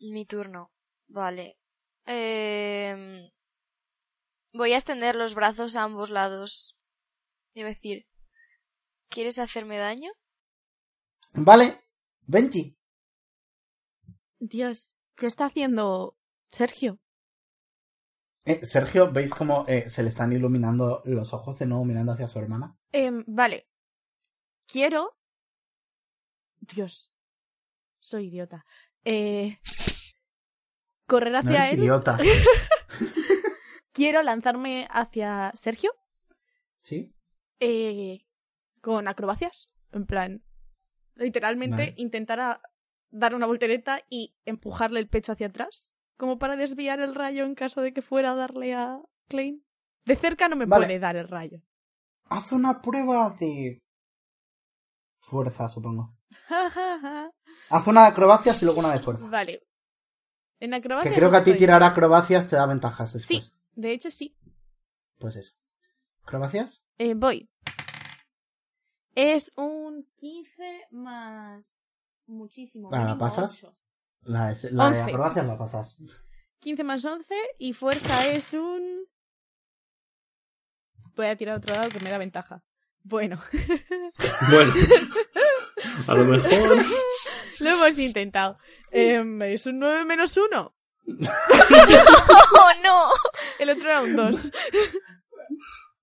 Mi 0.00 0.26
turno. 0.26 0.72
Vale. 1.08 1.58
Eh... 2.06 3.30
Voy 4.52 4.72
a 4.72 4.76
extender 4.76 5.14
los 5.14 5.34
brazos 5.34 5.76
a 5.76 5.82
ambos 5.84 6.10
lados. 6.10 6.76
A 7.56 7.60
decir, 7.64 8.06
¿quieres 9.08 9.38
hacerme 9.38 9.78
daño? 9.78 10.10
Vale, 11.34 11.80
Benji. 12.22 12.76
Dios, 14.38 14.96
¿qué 15.16 15.26
está 15.26 15.46
haciendo 15.46 16.16
Sergio? 16.48 17.00
Eh, 18.44 18.64
Sergio, 18.64 19.10
¿veis 19.12 19.34
cómo 19.34 19.64
eh, 19.68 19.90
se 19.90 20.02
le 20.02 20.08
están 20.08 20.32
iluminando 20.32 21.02
los 21.04 21.34
ojos 21.34 21.58
de 21.58 21.66
nuevo 21.66 21.84
mirando 21.84 22.12
hacia 22.12 22.28
su 22.28 22.38
hermana? 22.38 22.76
Em, 22.92 23.24
vale. 23.26 23.68
Quiero. 24.66 25.16
Dios. 26.60 27.12
Soy 27.98 28.28
idiota. 28.28 28.64
Eh. 29.04 29.58
Correr 31.06 31.32
No 31.32 31.38
hacia 31.40 31.50
eres 31.58 31.72
él. 31.72 31.78
idiota. 31.80 32.18
Quiero 33.92 34.22
lanzarme 34.22 34.86
hacia 34.90 35.52
Sergio. 35.54 35.90
¿Sí? 36.82 37.14
eh, 37.60 38.24
con 38.80 39.08
acrobacias. 39.08 39.74
En 39.92 40.06
plan, 40.06 40.44
literalmente 41.16 41.76
Vale. 41.88 41.94
intentar 41.96 42.38
a- 42.40 42.62
dar 43.10 43.34
una 43.34 43.46
voltereta 43.46 44.00
y 44.08 44.36
empujarle 44.44 45.00
el 45.00 45.08
pecho 45.08 45.32
hacia 45.32 45.48
atrás, 45.48 45.92
como 46.16 46.38
para 46.38 46.56
desviar 46.56 47.00
el 47.00 47.14
rayo 47.14 47.44
en 47.44 47.54
caso 47.54 47.80
de 47.80 47.92
que 47.92 48.02
fuera 48.02 48.30
a 48.32 48.34
darle 48.36 48.74
a 48.74 49.00
Klein. 49.28 49.64
De 50.04 50.14
cerca 50.16 50.48
no 50.48 50.56
me 50.56 50.66
Vale. 50.66 50.86
puede 50.86 50.98
dar 51.00 51.16
el 51.16 51.26
rayo. 51.28 51.60
Haz 52.30 52.52
una 52.52 52.80
prueba 52.80 53.30
de 53.40 53.82
fuerza, 55.20 55.68
supongo. 55.68 56.14
Haz 57.70 57.86
una 57.86 58.02
de 58.02 58.06
acrobacias 58.08 58.62
y 58.62 58.64
luego 58.66 58.80
una 58.80 58.92
de 58.92 59.00
fuerza. 59.00 59.28
vale. 59.28 59.66
En 60.60 60.70
Que 60.70 60.76
acrobacias. 60.76 61.14
creo 61.14 61.30
que 61.30 61.36
a 61.36 61.44
ti 61.44 61.54
tirar 61.56 61.82
acrobacias 61.82 62.48
te 62.48 62.56
da 62.56 62.66
ventajas 62.66 63.12
después. 63.14 63.44
Sí, 63.46 63.52
de 63.80 63.92
hecho 63.92 64.10
sí. 64.10 64.36
Pues 65.18 65.36
eso. 65.36 65.54
¿Acrobacias? 66.22 66.84
Eh, 66.98 67.14
voy. 67.14 67.48
Es 69.14 69.52
un 69.56 70.08
15 70.16 70.88
más 70.90 71.76
muchísimo. 72.26 72.90
Ah, 72.92 73.04
¿la 73.04 73.18
pasas? 73.18 73.52
8. 73.64 73.72
La, 74.22 74.50
es- 74.50 74.70
la 74.72 74.90
de 74.90 74.98
Once. 75.00 75.10
acrobacias 75.12 75.46
la 75.46 75.56
pasas. 75.58 75.96
15 76.60 76.84
más 76.84 77.04
11 77.04 77.34
y 77.58 77.72
fuerza 77.72 78.26
es 78.28 78.52
un... 78.52 79.06
Voy 81.16 81.26
a 81.26 81.36
tirar 81.36 81.56
otro 81.58 81.74
dado 81.74 81.88
que 81.90 82.00
me 82.00 82.10
da 82.10 82.18
ventaja. 82.18 82.64
Bueno, 83.02 83.40
Bueno, 84.50 84.74
a 86.08 86.14
lo 86.14 86.24
mejor. 86.24 86.84
lo 87.60 87.70
hemos 87.70 87.98
intentado. 87.98 88.58
Em, 88.90 89.40
es 89.42 89.66
un 89.66 89.78
9 89.78 90.04
menos 90.04 90.36
1. 90.36 90.74
¡Oh, 91.08 92.70
no! 92.82 93.08
El 93.58 93.70
otro 93.70 93.88
era 93.88 94.02
un 94.02 94.16
2. 94.16 94.50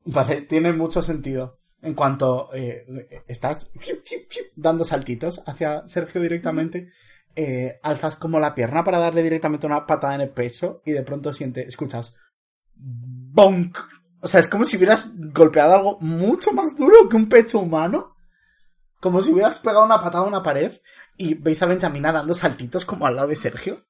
Vale, 0.05 0.41
tiene 0.41 0.73
mucho 0.73 1.01
sentido. 1.01 1.59
En 1.81 1.93
cuanto 1.93 2.49
eh, 2.53 3.23
estás 3.27 3.69
dando 4.55 4.83
saltitos 4.83 5.43
hacia 5.45 5.85
Sergio 5.87 6.19
directamente, 6.19 6.89
eh, 7.35 7.79
alzas 7.83 8.15
como 8.15 8.39
la 8.39 8.55
pierna 8.55 8.83
para 8.83 8.97
darle 8.97 9.21
directamente 9.21 9.67
una 9.67 9.85
patada 9.85 10.15
en 10.15 10.21
el 10.21 10.29
pecho 10.29 10.81
y 10.85 10.93
de 10.93 11.03
pronto 11.03 11.33
sientes, 11.33 11.67
escuchas, 11.67 12.15
bonk. 12.75 13.77
O 14.21 14.27
sea, 14.27 14.39
es 14.39 14.47
como 14.47 14.65
si 14.65 14.77
hubieras 14.77 15.11
golpeado 15.15 15.75
algo 15.75 15.97
mucho 15.99 16.53
más 16.53 16.75
duro 16.75 17.07
que 17.07 17.15
un 17.15 17.29
pecho 17.29 17.59
humano. 17.59 18.15
Como 18.99 19.21
si 19.21 19.31
hubieras 19.31 19.59
pegado 19.59 19.85
una 19.85 19.99
patada 19.99 20.23
a 20.23 20.27
una 20.27 20.41
pared 20.41 20.73
y 21.17 21.35
veis 21.35 21.61
a 21.61 21.67
Benjamina 21.67 22.11
dando 22.11 22.33
saltitos 22.33 22.85
como 22.85 23.05
al 23.05 23.15
lado 23.15 23.27
de 23.27 23.35
Sergio. 23.35 23.85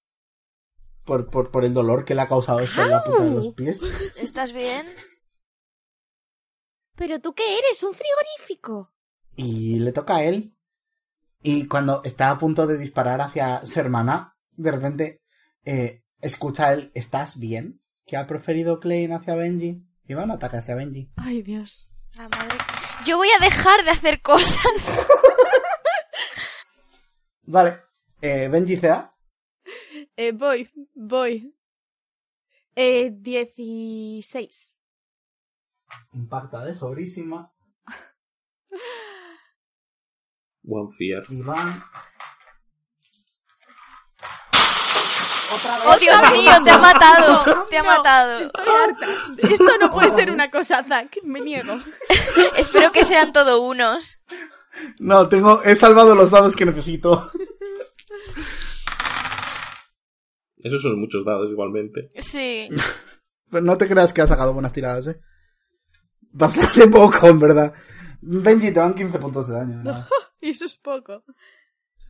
Por, 1.06 1.30
por, 1.30 1.52
por 1.52 1.64
el 1.64 1.74
dolor 1.74 2.04
que 2.04 2.16
le 2.16 2.22
ha 2.22 2.28
causado 2.28 2.60
esto 2.60 2.82
en 2.82 2.90
la 2.90 3.04
punta 3.04 3.24
de 3.24 3.30
los 3.30 3.54
pies. 3.54 3.80
¿Estás 4.16 4.52
bien? 4.52 4.88
¿Pero 6.96 7.22
tú 7.22 7.34
qué 7.34 7.60
eres? 7.60 7.84
¿Un 7.84 7.94
frigorífico? 7.94 8.96
y 9.36 9.80
le 9.80 9.92
toca 9.92 10.18
a 10.18 10.24
él. 10.24 10.56
Y 11.42 11.68
cuando 11.68 12.02
está 12.04 12.32
a 12.32 12.38
punto 12.38 12.66
de 12.66 12.78
disparar 12.78 13.22
hacia 13.22 13.66
su 13.66 13.80
hermana, 13.80 14.36
de 14.52 14.72
repente 14.72 15.22
eh, 15.64 16.04
escucha 16.22 16.74
él, 16.74 16.92
¿estás 16.96 17.38
bien? 17.38 17.82
Que 18.06 18.18
ha 18.18 18.26
proferido 18.26 18.80
Klein 18.80 19.14
hacia 19.14 19.36
Benji. 19.36 19.84
Y 20.08 20.14
va 20.14 20.24
un 20.24 20.32
ataque 20.32 20.58
hacia 20.58 20.76
Benji. 20.76 21.12
Ay, 21.18 21.42
Dios. 21.42 21.92
La 22.16 22.30
madre. 22.30 22.58
Yo 23.06 23.18
voy 23.18 23.30
a 23.30 23.44
dejar 23.44 23.84
de 23.84 23.92
hacer 23.92 24.22
cosas. 24.22 24.58
Vale, 27.44 27.78
eh, 28.22 28.48
Benji 28.48 28.78
CA. 28.78 29.15
Eh, 30.18 30.32
voy, 30.32 30.70
voy. 30.94 31.54
Eh, 32.76 33.12
16. 33.14 34.78
Impacta 36.14 36.64
de 36.64 36.74
sobrísima. 36.74 37.52
One 40.68 40.92
Fear. 40.98 41.24
Vez. 41.28 41.84
¡Oh, 45.86 45.98
Dios 45.98 46.32
mío! 46.32 46.52
¡Te 46.64 46.72
ha 46.72 46.78
matado! 46.78 47.66
¡Te 47.70 47.78
ha 47.78 47.84
No, 47.84 47.90
matado! 47.90 48.40
Estoy 48.40 48.66
harta. 48.68 49.08
Esto 49.38 49.78
no 49.80 49.92
puede 49.92 50.10
ser 50.10 50.32
una 50.32 50.50
cosa, 50.50 50.84
Zack. 50.84 51.20
Me 51.24 51.40
niego. 51.40 51.80
Espero 52.58 52.92
que 52.92 53.06
sean 53.06 53.32
todo 53.32 53.62
unos. 53.62 54.18
No, 55.00 55.30
tengo. 55.30 55.62
He 55.64 55.76
salvado 55.76 56.16
los 56.16 56.32
dados 56.32 56.56
que 56.56 56.66
necesito. 56.66 57.32
Esos 60.66 60.82
son 60.82 61.00
muchos 61.00 61.24
dados 61.24 61.52
igualmente. 61.52 62.10
Sí. 62.18 62.68
Pero 63.52 63.64
no 63.64 63.78
te 63.78 63.88
creas 63.88 64.12
que 64.14 64.22
ha 64.22 64.28
sacado 64.28 64.52
buenas 64.52 64.74
tiradas, 64.74 65.06
eh. 65.08 65.20
Bastante 66.32 66.88
poco, 66.92 67.28
en 67.28 67.40
verdad. 67.40 67.72
Benji, 68.22 68.74
te 68.74 68.80
van 68.80 68.96
15 68.96 69.20
puntos 69.20 69.48
de 69.48 69.54
daño. 69.54 69.84
nada. 69.84 70.08
Y 70.42 70.50
eso 70.50 70.66
es 70.66 70.78
poco. 70.78 71.24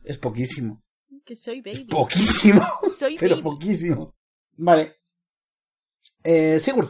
Es 0.04 0.18
poquísimo. 0.18 0.82
Que 1.24 1.34
soy 1.34 1.60
baby. 1.60 1.84
Poquísimo. 1.84 2.62
Soy 2.88 3.16
Pero 3.18 3.36
baby. 3.36 3.42
poquísimo. 3.42 4.14
Vale. 4.56 4.96
Eh, 6.24 6.58
Sigurd. 6.60 6.88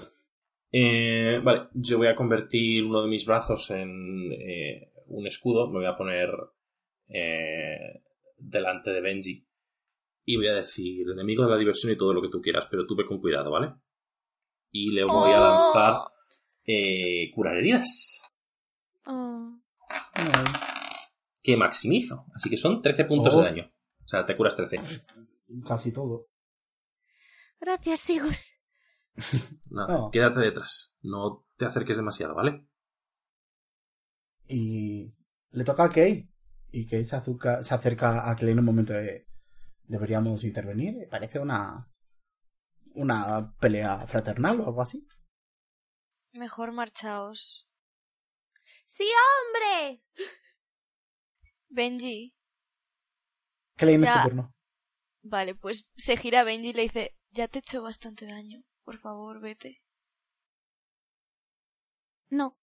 Eh, 0.72 1.40
vale, 1.42 1.68
yo 1.74 1.98
voy 1.98 2.08
a 2.08 2.16
convertir 2.16 2.84
uno 2.84 3.02
de 3.02 3.08
mis 3.08 3.24
brazos 3.26 3.70
en 3.70 4.32
eh, 4.32 4.92
un 5.06 5.26
escudo. 5.26 5.66
Me 5.68 5.78
voy 5.78 5.86
a 5.86 5.96
poner 5.96 6.28
eh, 7.08 8.02
delante 8.38 8.90
de 8.90 9.00
Benji. 9.00 9.45
Y 10.28 10.36
voy 10.36 10.48
a 10.48 10.54
decir, 10.54 11.08
enemigo 11.08 11.44
de 11.44 11.50
la 11.52 11.56
diversión 11.56 11.92
y 11.92 11.96
todo 11.96 12.12
lo 12.12 12.20
que 12.20 12.28
tú 12.28 12.40
quieras, 12.42 12.66
pero 12.70 12.84
tú 12.86 12.96
ve 12.96 13.06
con 13.06 13.20
cuidado, 13.20 13.50
¿vale? 13.52 13.74
Y 14.72 14.90
le 14.90 15.04
voy 15.04 15.30
a 15.30 15.40
Oh. 15.40 15.72
lanzar 15.74 16.00
eh, 16.68 17.30
curar 17.32 17.56
heridas. 17.58 18.22
Oh. 19.06 19.60
Que 21.42 21.56
maximizo. 21.56 22.24
Así 22.34 22.50
que 22.50 22.56
son 22.56 22.82
13 22.82 23.04
puntos 23.04 23.34
Oh. 23.34 23.38
de 23.38 23.44
daño. 23.44 23.72
O 24.04 24.08
sea, 24.08 24.26
te 24.26 24.36
curas 24.36 24.56
13. 24.56 24.76
Casi 25.64 25.92
todo. 25.92 26.26
Gracias, 27.60 28.00
Sigurd. 28.00 28.34
Nada, 29.70 29.96
Oh. 29.96 30.10
quédate 30.10 30.40
detrás. 30.40 30.92
No 31.02 31.46
te 31.56 31.66
acerques 31.66 31.96
demasiado, 31.96 32.34
¿vale? 32.34 32.66
Y 34.48 35.14
le 35.50 35.64
toca 35.64 35.84
a 35.84 35.90
Kay. 35.90 36.28
Y 36.72 36.86
Kay 36.86 37.04
se, 37.04 37.16
azuca- 37.16 37.62
se 37.62 37.74
acerca 37.74 38.28
a 38.30 38.34
Clay 38.36 38.52
en 38.52 38.58
un 38.58 38.64
momento 38.64 38.92
de... 38.92 39.26
Deberíamos 39.88 40.44
intervenir. 40.44 41.08
Parece 41.08 41.38
una... 41.38 41.92
Una 42.94 43.54
pelea 43.60 44.06
fraternal 44.06 44.60
o 44.60 44.66
algo 44.66 44.80
así. 44.80 45.06
Mejor 46.32 46.72
marchaos. 46.72 47.68
¡Sí, 48.86 49.04
hombre! 49.04 50.02
Benji. 51.68 52.34
Clay, 53.76 54.00
Ya. 54.00 54.22
tu 54.22 54.28
turno. 54.28 54.54
Vale, 55.22 55.54
pues 55.54 55.86
se 55.96 56.16
gira 56.16 56.40
a 56.40 56.44
Benji 56.44 56.70
y 56.70 56.72
le 56.72 56.82
dice, 56.82 57.16
ya 57.30 57.48
te 57.48 57.58
he 57.58 57.60
hecho 57.60 57.82
bastante 57.82 58.26
daño. 58.26 58.62
Por 58.84 58.98
favor, 58.98 59.40
vete. 59.40 59.82
No. 62.30 62.56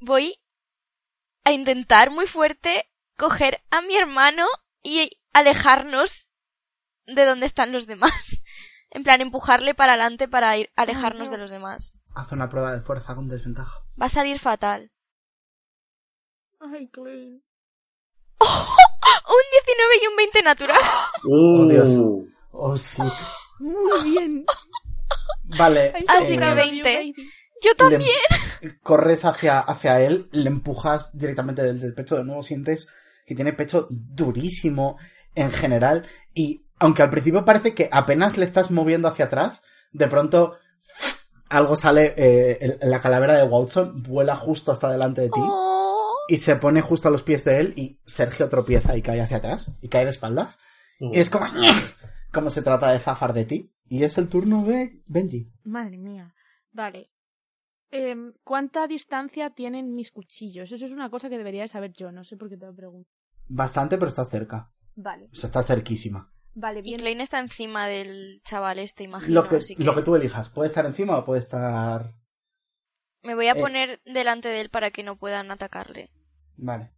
Voy 0.00 0.38
a 1.44 1.52
intentar 1.52 2.10
muy 2.10 2.26
fuerte 2.26 2.90
coger 3.16 3.62
a 3.70 3.80
mi 3.82 3.96
hermano 3.96 4.46
y 4.82 5.18
alejarnos 5.32 6.30
de 7.06 7.24
donde 7.24 7.46
están 7.46 7.72
los 7.72 7.86
demás. 7.86 8.42
En 8.90 9.02
plan, 9.02 9.20
empujarle 9.20 9.74
para 9.74 9.92
adelante 9.92 10.26
para 10.28 10.56
ir 10.56 10.70
alejarnos 10.76 11.28
no. 11.28 11.32
de 11.32 11.38
los 11.38 11.50
demás. 11.50 11.94
Haz 12.14 12.32
una 12.32 12.48
prueba 12.48 12.72
de 12.72 12.80
fuerza 12.80 13.14
con 13.14 13.28
desventaja. 13.28 13.80
Va 14.00 14.06
a 14.06 14.08
salir 14.08 14.38
fatal. 14.38 14.90
Ay, 16.60 16.88
Clay. 16.88 17.42
Un 18.40 19.44
19 19.52 19.96
y 20.02 20.06
un 20.06 20.16
20 20.16 20.42
natural. 20.42 20.80
Oh, 21.28 21.66
Dios. 21.68 21.90
Uh. 21.90 22.28
Oh, 22.52 22.76
shit. 22.76 23.12
Muy 23.58 24.10
bien. 24.10 24.46
Vale. 25.58 25.92
Así 26.08 26.34
eh, 26.34 26.38
que 26.38 26.38
proud 26.38 26.52
of 26.52 26.56
20. 26.56 26.76
you, 26.76 26.84
baby. 26.84 27.30
Yo 27.62 27.70
le- 27.70 27.74
también. 27.74 28.76
corres 28.82 29.24
hacia, 29.24 29.58
hacia 29.58 30.00
él, 30.00 30.28
le 30.30 30.48
empujas 30.48 31.18
directamente 31.18 31.62
del, 31.62 31.80
del 31.80 31.92
pecho, 31.92 32.16
de 32.16 32.24
nuevo 32.24 32.42
sientes 32.42 32.88
que 33.26 33.34
tiene 33.34 33.52
pecho 33.52 33.86
durísimo 33.90 34.96
en 35.34 35.50
general 35.50 36.06
y 36.32 36.64
aunque 36.78 37.02
al 37.02 37.10
principio 37.10 37.44
parece 37.44 37.74
que 37.74 37.88
apenas 37.90 38.38
le 38.38 38.44
estás 38.44 38.70
moviendo 38.70 39.08
hacia 39.08 39.26
atrás, 39.26 39.62
de 39.92 40.08
pronto 40.08 40.54
algo 41.48 41.76
sale, 41.76 42.14
eh, 42.16 42.78
la 42.82 43.00
calavera 43.00 43.34
de 43.34 43.44
Watson 43.44 44.02
vuela 44.02 44.36
justo 44.36 44.72
hasta 44.72 44.90
delante 44.90 45.22
de 45.22 45.28
ti 45.28 45.40
Oh. 45.40 46.16
y 46.28 46.36
se 46.38 46.56
pone 46.56 46.80
justo 46.80 47.08
a 47.08 47.10
los 47.10 47.22
pies 47.22 47.44
de 47.44 47.60
él 47.60 47.72
y 47.76 48.00
Sergio 48.04 48.48
tropieza 48.48 48.96
y 48.96 49.02
cae 49.02 49.20
hacia 49.20 49.38
atrás 49.38 49.70
y 49.80 49.88
cae 49.88 50.04
de 50.04 50.10
espaldas. 50.10 50.58
Y 50.98 51.18
es 51.18 51.30
como... 51.30 51.46
como 52.32 52.50
se 52.50 52.62
trata 52.62 52.90
de 52.92 52.98
zafar 52.98 53.32
de 53.32 53.44
ti. 53.44 53.72
Y 53.88 54.02
es 54.02 54.18
el 54.18 54.28
turno 54.28 54.64
de 54.64 55.02
Benji. 55.06 55.52
Madre 55.64 55.96
mía. 55.96 56.34
Vale. 56.72 57.10
Em, 57.96 58.32
¿Cuánta 58.44 58.86
distancia 58.86 59.50
tienen 59.50 59.94
mis 59.94 60.10
cuchillos? 60.10 60.70
Eso 60.72 60.86
es 60.86 60.92
una 60.92 61.10
cosa 61.10 61.28
que 61.28 61.38
debería 61.38 61.62
de 61.62 61.68
saber 61.68 61.92
yo. 61.92 62.12
No 62.12 62.24
sé 62.24 62.36
por 62.36 62.48
qué 62.48 62.56
te 62.56 62.66
lo 62.66 62.74
pregunto. 62.74 63.10
Bastante, 63.48 63.96
pero 63.96 64.08
estás 64.08 64.28
cerca. 64.28 64.72
Vale. 64.96 65.28
O 65.32 65.34
sea, 65.34 65.46
está 65.48 65.62
cerquísima. 65.62 66.32
Vale, 66.54 66.80
Y 66.80 66.82
bien. 66.82 67.00
Klein 67.00 67.20
está 67.20 67.38
encima 67.38 67.86
del 67.86 68.40
chaval 68.42 68.78
este, 68.78 69.04
imagino. 69.04 69.42
Lo 69.42 69.48
que, 69.48 69.56
así 69.56 69.76
que 69.76 69.84
lo 69.84 69.94
que 69.94 70.02
tú 70.02 70.14
elijas. 70.14 70.48
Puede 70.48 70.68
estar 70.68 70.84
encima 70.86 71.18
o 71.18 71.24
puede 71.24 71.40
estar... 71.40 72.14
Me 73.22 73.34
voy 73.34 73.48
a 73.48 73.52
eh. 73.52 73.60
poner 73.60 74.00
delante 74.04 74.48
de 74.48 74.60
él 74.60 74.70
para 74.70 74.90
que 74.90 75.02
no 75.02 75.16
puedan 75.16 75.50
atacarle. 75.50 76.10
Vale. 76.56 76.92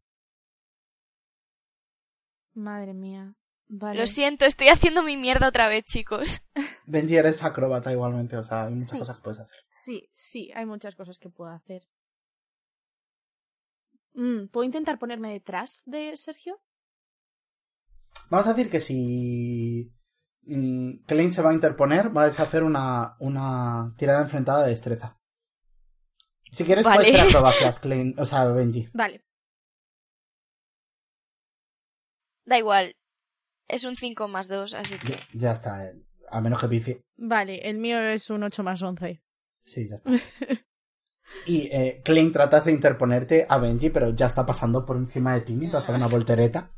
Madre 2.55 2.92
mía. 2.94 3.34
Vale. 3.70 4.00
Lo 4.00 4.06
siento, 4.06 4.46
estoy 4.46 4.68
haciendo 4.68 5.02
mi 5.02 5.16
mierda 5.18 5.48
otra 5.48 5.68
vez, 5.68 5.84
chicos. 5.84 6.40
Benji 6.86 7.16
eres 7.16 7.44
acróbata 7.44 7.92
igualmente. 7.92 8.36
O 8.36 8.42
sea, 8.42 8.64
hay 8.64 8.74
muchas 8.74 8.90
Sí. 8.90 8.98
cosas 8.98 9.16
que 9.16 9.22
puedes 9.22 9.40
hacer. 9.40 9.56
Sí, 9.70 10.08
sí, 10.12 10.50
hay 10.54 10.64
muchas 10.66 10.94
cosas 10.96 11.18
que 11.18 11.28
puedo 11.28 11.50
hacer. 11.50 11.86
Mm, 14.14 14.48
¿Puedo 14.48 14.64
intentar 14.64 14.98
ponerme 14.98 15.30
detrás 15.32 15.82
de 15.86 16.16
Sergio? 16.16 16.60
Vamos 18.30 18.46
a 18.46 18.54
decir 18.54 18.70
que 18.70 18.80
si... 18.80 19.92
mm, 20.42 21.04
Klein 21.06 21.32
se 21.32 21.42
va 21.42 21.50
a 21.50 21.54
interponer, 21.54 22.08
vais 22.08 22.38
a 22.40 22.44
hacer 22.44 22.64
una, 22.64 23.16
una 23.20 23.94
tirada 23.96 24.22
enfrentada 24.22 24.64
de 24.64 24.70
destreza. 24.70 25.18
Si 26.50 26.64
quieres, 26.64 26.84
Vale. 26.84 26.96
puedes 27.02 27.14
hacer 27.14 27.28
acrobacias, 27.28 27.80
Klein, 27.80 28.14
o 28.18 28.24
sea, 28.26 28.44
Benji. 28.46 28.88
Vale. 28.94 29.24
Da 32.46 32.58
igual. 32.58 32.96
Es 33.68 33.84
un 33.84 33.96
5 33.96 34.28
más 34.28 34.48
2, 34.48 34.74
así 34.74 34.98
que... 34.98 35.12
Ya, 35.12 35.18
ya 35.34 35.52
está, 35.52 35.86
eh, 35.86 35.94
a 36.30 36.40
menos 36.40 36.60
que 36.60 36.68
pifi. 36.68 37.00
Vale, 37.16 37.68
el 37.68 37.78
mío 37.78 37.98
es 37.98 38.30
un 38.30 38.42
8 38.42 38.62
más 38.62 38.82
11. 38.82 39.22
Sí, 39.62 39.88
ya 39.88 39.94
está. 39.96 40.10
Y 41.46 41.68
eh, 41.70 42.00
Klein 42.04 42.32
tratas 42.32 42.64
de 42.64 42.72
interponerte 42.72 43.46
a 43.48 43.58
Benji, 43.58 43.90
pero 43.90 44.14
ya 44.14 44.26
está 44.26 44.46
pasando 44.46 44.86
por 44.86 44.96
encima 44.96 45.34
de 45.34 45.42
ti 45.42 45.54
mientras 45.54 45.84
hace 45.84 45.92
una 45.92 46.06
voltereta. 46.06 46.72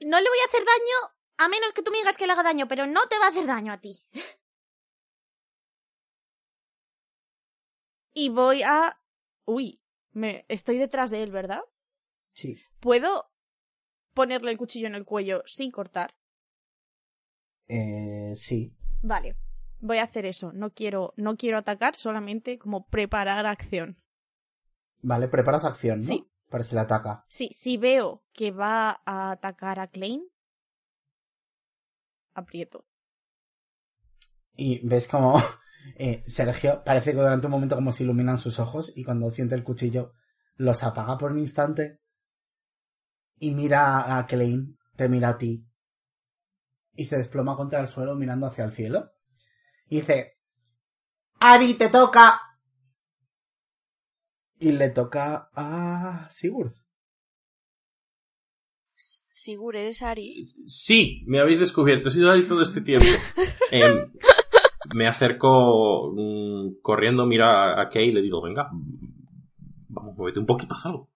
No 0.00 0.20
le 0.20 0.28
voy 0.28 0.38
a 0.44 0.48
hacer 0.48 0.64
daño 0.64 1.14
a 1.38 1.48
menos 1.48 1.72
que 1.72 1.82
tú 1.82 1.92
me 1.92 1.98
digas 1.98 2.16
que 2.16 2.26
le 2.26 2.32
haga 2.32 2.42
daño, 2.42 2.66
pero 2.66 2.86
no 2.86 3.00
te 3.08 3.18
va 3.18 3.26
a 3.26 3.28
hacer 3.28 3.46
daño 3.46 3.72
a 3.72 3.80
ti. 3.80 3.98
Y 8.14 8.28
voy 8.28 8.62
a... 8.62 9.00
Uy, 9.46 9.80
me... 10.10 10.44
estoy 10.48 10.76
detrás 10.76 11.10
de 11.10 11.22
él, 11.22 11.32
¿verdad? 11.32 11.62
Sí. 12.34 12.58
¿Puedo 12.78 13.31
ponerle 14.14 14.50
el 14.50 14.58
cuchillo 14.58 14.86
en 14.86 14.94
el 14.94 15.04
cuello 15.04 15.42
sin 15.46 15.70
cortar? 15.70 16.14
Eh, 17.68 18.32
sí. 18.34 18.74
Vale, 19.02 19.36
voy 19.80 19.98
a 19.98 20.04
hacer 20.04 20.26
eso. 20.26 20.52
No 20.52 20.70
quiero, 20.70 21.14
no 21.16 21.36
quiero 21.36 21.58
atacar, 21.58 21.94
solamente 21.94 22.58
como 22.58 22.86
preparar 22.86 23.46
acción. 23.46 23.98
Vale, 25.00 25.28
preparas 25.28 25.64
acción, 25.64 25.98
¿no? 25.98 26.04
Sí. 26.04 26.28
Para 26.48 26.64
si 26.64 26.74
le 26.74 26.82
ataca. 26.82 27.24
Sí, 27.28 27.50
si 27.52 27.78
veo 27.78 28.22
que 28.32 28.50
va 28.50 29.00
a 29.06 29.32
atacar 29.32 29.80
a 29.80 29.88
Klein, 29.88 30.22
aprieto. 32.34 32.84
Y 34.54 34.86
ves 34.86 35.08
como 35.08 35.42
eh, 35.96 36.22
Sergio 36.26 36.82
parece 36.84 37.12
que 37.12 37.18
durante 37.18 37.46
un 37.46 37.52
momento 37.52 37.74
como 37.74 37.92
se 37.92 38.04
iluminan 38.04 38.38
sus 38.38 38.60
ojos 38.60 38.92
y 38.94 39.04
cuando 39.04 39.30
siente 39.30 39.54
el 39.54 39.64
cuchillo 39.64 40.12
los 40.56 40.82
apaga 40.82 41.16
por 41.16 41.32
un 41.32 41.38
instante 41.38 42.01
y 43.42 43.50
mira 43.50 44.18
a 44.18 44.26
Klein, 44.26 44.78
te 44.96 45.08
mira 45.08 45.30
a 45.30 45.38
ti 45.38 45.66
y 46.94 47.04
se 47.06 47.16
desploma 47.16 47.56
contra 47.56 47.80
el 47.80 47.88
suelo 47.88 48.14
mirando 48.14 48.46
hacia 48.46 48.64
el 48.64 48.70
cielo 48.70 49.10
y 49.88 49.96
dice 49.96 50.38
Ari, 51.40 51.74
te 51.74 51.88
toca. 51.88 52.40
Y 54.60 54.70
le 54.70 54.90
toca 54.90 55.50
a 55.52 56.28
Sigurd. 56.30 56.72
Sigur, 58.94 59.74
eres 59.74 60.02
Ari. 60.02 60.46
Sí, 60.66 61.24
me 61.26 61.40
habéis 61.40 61.58
descubierto. 61.58 62.08
He 62.08 62.12
sido 62.12 62.30
ahí 62.30 62.42
todo 62.44 62.62
este 62.62 62.80
tiempo. 62.80 63.06
Em, 63.72 64.12
me 64.94 65.08
acerco 65.08 66.12
mm, 66.14 66.80
corriendo, 66.80 67.26
miro 67.26 67.46
a, 67.46 67.80
a 67.80 67.88
Kay 67.88 68.10
y 68.10 68.12
le 68.12 68.22
digo, 68.22 68.40
venga, 68.40 68.70
vamos, 69.88 70.16
muévete 70.16 70.38
un 70.38 70.46
poquito, 70.46 70.76
algo. 70.84 71.11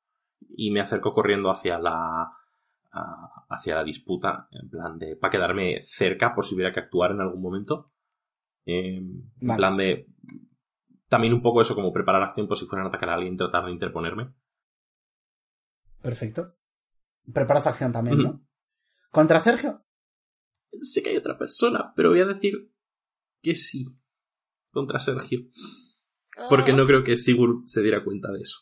Y 0.56 0.70
me 0.70 0.80
acerco 0.80 1.12
corriendo 1.14 1.50
hacia 1.50 1.78
la 1.78 2.32
a- 2.92 3.44
hacia 3.50 3.74
la 3.74 3.84
disputa, 3.84 4.48
en 4.50 4.70
plan 4.70 4.98
de 4.98 5.16
para 5.16 5.30
quedarme 5.30 5.80
cerca 5.80 6.34
por 6.34 6.44
si 6.46 6.54
hubiera 6.54 6.72
que 6.72 6.80
actuar 6.80 7.10
en 7.12 7.20
algún 7.20 7.42
momento. 7.42 7.92
Em, 8.64 9.22
En 9.40 9.56
plan 9.56 9.76
de 9.76 10.06
también 11.08 11.34
un 11.34 11.42
poco 11.42 11.60
eso 11.60 11.74
como 11.74 11.92
preparar 11.92 12.22
acción 12.22 12.48
por 12.48 12.56
si 12.56 12.66
fueran 12.66 12.86
a 12.86 12.88
atacar 12.88 13.10
a 13.10 13.14
alguien, 13.14 13.36
tratar 13.36 13.66
de 13.66 13.72
interponerme. 13.72 14.32
Perfecto. 16.02 16.54
Preparas 17.32 17.66
acción 17.66 17.92
también, 17.92 18.18
¿no? 18.22 18.46
¿Contra 19.10 19.40
Sergio? 19.40 19.84
Sé 20.80 21.02
que 21.02 21.10
hay 21.10 21.16
otra 21.16 21.36
persona, 21.38 21.92
pero 21.96 22.10
voy 22.10 22.20
a 22.20 22.26
decir 22.26 22.72
que 23.42 23.54
sí 23.54 23.86
contra 24.70 24.98
Sergio. 24.98 25.40
Porque 26.48 26.72
Ah. 26.72 26.76
no 26.76 26.86
creo 26.86 27.02
que 27.02 27.16
Sigurd 27.16 27.66
se 27.66 27.82
diera 27.82 28.04
cuenta 28.04 28.30
de 28.32 28.40
eso. 28.40 28.58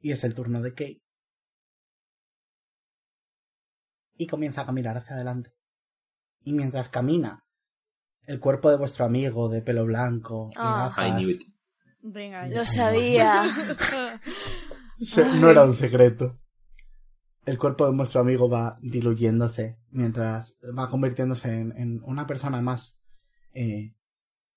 Y 0.00 0.12
es 0.12 0.24
el 0.24 0.34
turno 0.34 0.60
de 0.60 0.74
Kay. 0.74 1.02
Y 4.16 4.26
comienza 4.26 4.62
a 4.62 4.66
caminar 4.66 4.96
hacia 4.96 5.16
adelante. 5.16 5.52
Y 6.42 6.52
mientras 6.52 6.88
camina, 6.88 7.44
el 8.24 8.38
cuerpo 8.40 8.70
de 8.70 8.76
vuestro 8.76 9.04
amigo 9.04 9.48
de 9.48 9.62
pelo 9.62 9.84
blanco 9.84 10.48
y 10.52 10.54
Ah. 10.56 10.92
Gafas. 10.96 11.26
Venga, 12.02 12.46
Lo 12.48 12.64
sabía. 12.64 13.42
No 15.40 15.48
era 15.50 15.64
un 15.64 15.74
secreto. 15.74 16.38
El 17.46 17.58
cuerpo 17.58 17.86
de 17.86 17.96
vuestro 17.96 18.20
amigo 18.20 18.50
va 18.50 18.78
diluyéndose 18.82 19.78
mientras 19.92 20.58
va 20.78 20.90
convirtiéndose 20.90 21.58
en, 21.58 21.72
en 21.74 22.02
una 22.04 22.26
persona 22.26 22.60
más 22.60 23.00
eh, 23.54 23.94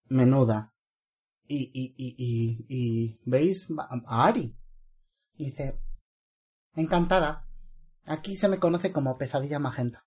menuda. 0.10 0.74
Y, 1.48 1.72
y, 1.74 1.94
y, 1.98 2.16
y, 2.18 2.66
y 2.68 3.20
veis 3.26 3.70
a 4.06 4.26
Ari. 4.26 4.54
Y 5.38 5.45
dice, 5.45 5.79
encantada. 6.75 7.47
Aquí 8.05 8.36
se 8.36 8.47
me 8.47 8.59
conoce 8.59 8.91
como 8.91 9.17
pesadilla 9.17 9.59
magenta. 9.59 10.05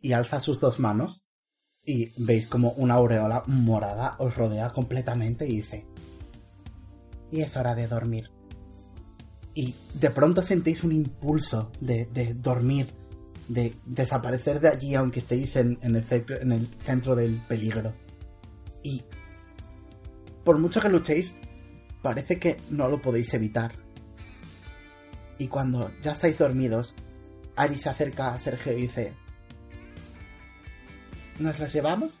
Y 0.00 0.12
alza 0.12 0.40
sus 0.40 0.60
dos 0.60 0.78
manos. 0.78 1.24
Y 1.82 2.12
veis 2.22 2.46
como 2.46 2.70
una 2.72 2.94
aureola 2.94 3.42
morada 3.46 4.16
os 4.18 4.34
rodea 4.36 4.70
completamente 4.70 5.46
y 5.46 5.56
dice, 5.56 5.86
y 7.30 7.42
es 7.42 7.56
hora 7.58 7.74
de 7.74 7.86
dormir 7.88 8.30
y 9.54 9.74
de 9.94 10.10
pronto 10.10 10.42
sentéis 10.42 10.82
un 10.82 10.92
impulso 10.92 11.70
de, 11.80 12.06
dormir, 12.34 12.88
de 13.48 13.74
desaparecer 13.86 14.60
de 14.60 14.68
allí 14.68 14.94
aunque 14.94 15.20
estéis 15.20 15.56
en 15.56 15.78
el 15.82 16.04
centro 16.82 17.14
del 17.14 17.36
peligro. 17.48 17.94
Y 18.82 19.02
por 20.44 20.58
mucho 20.58 20.80
que 20.80 20.88
luchéis, 20.88 21.34
parece 22.04 22.38
que 22.38 22.60
no 22.68 22.88
lo 22.88 23.00
podéis 23.00 23.32
evitar. 23.32 23.72
Y 25.38 25.48
cuando 25.48 25.90
ya 26.02 26.12
estáis 26.12 26.36
dormidos, 26.36 26.94
Ari 27.56 27.78
se 27.78 27.88
acerca 27.88 28.34
a 28.34 28.38
Sergio 28.38 28.74
y 28.74 28.82
dice, 28.82 29.14
¿Nos 31.38 31.58
las 31.58 31.72
llevamos? 31.72 32.20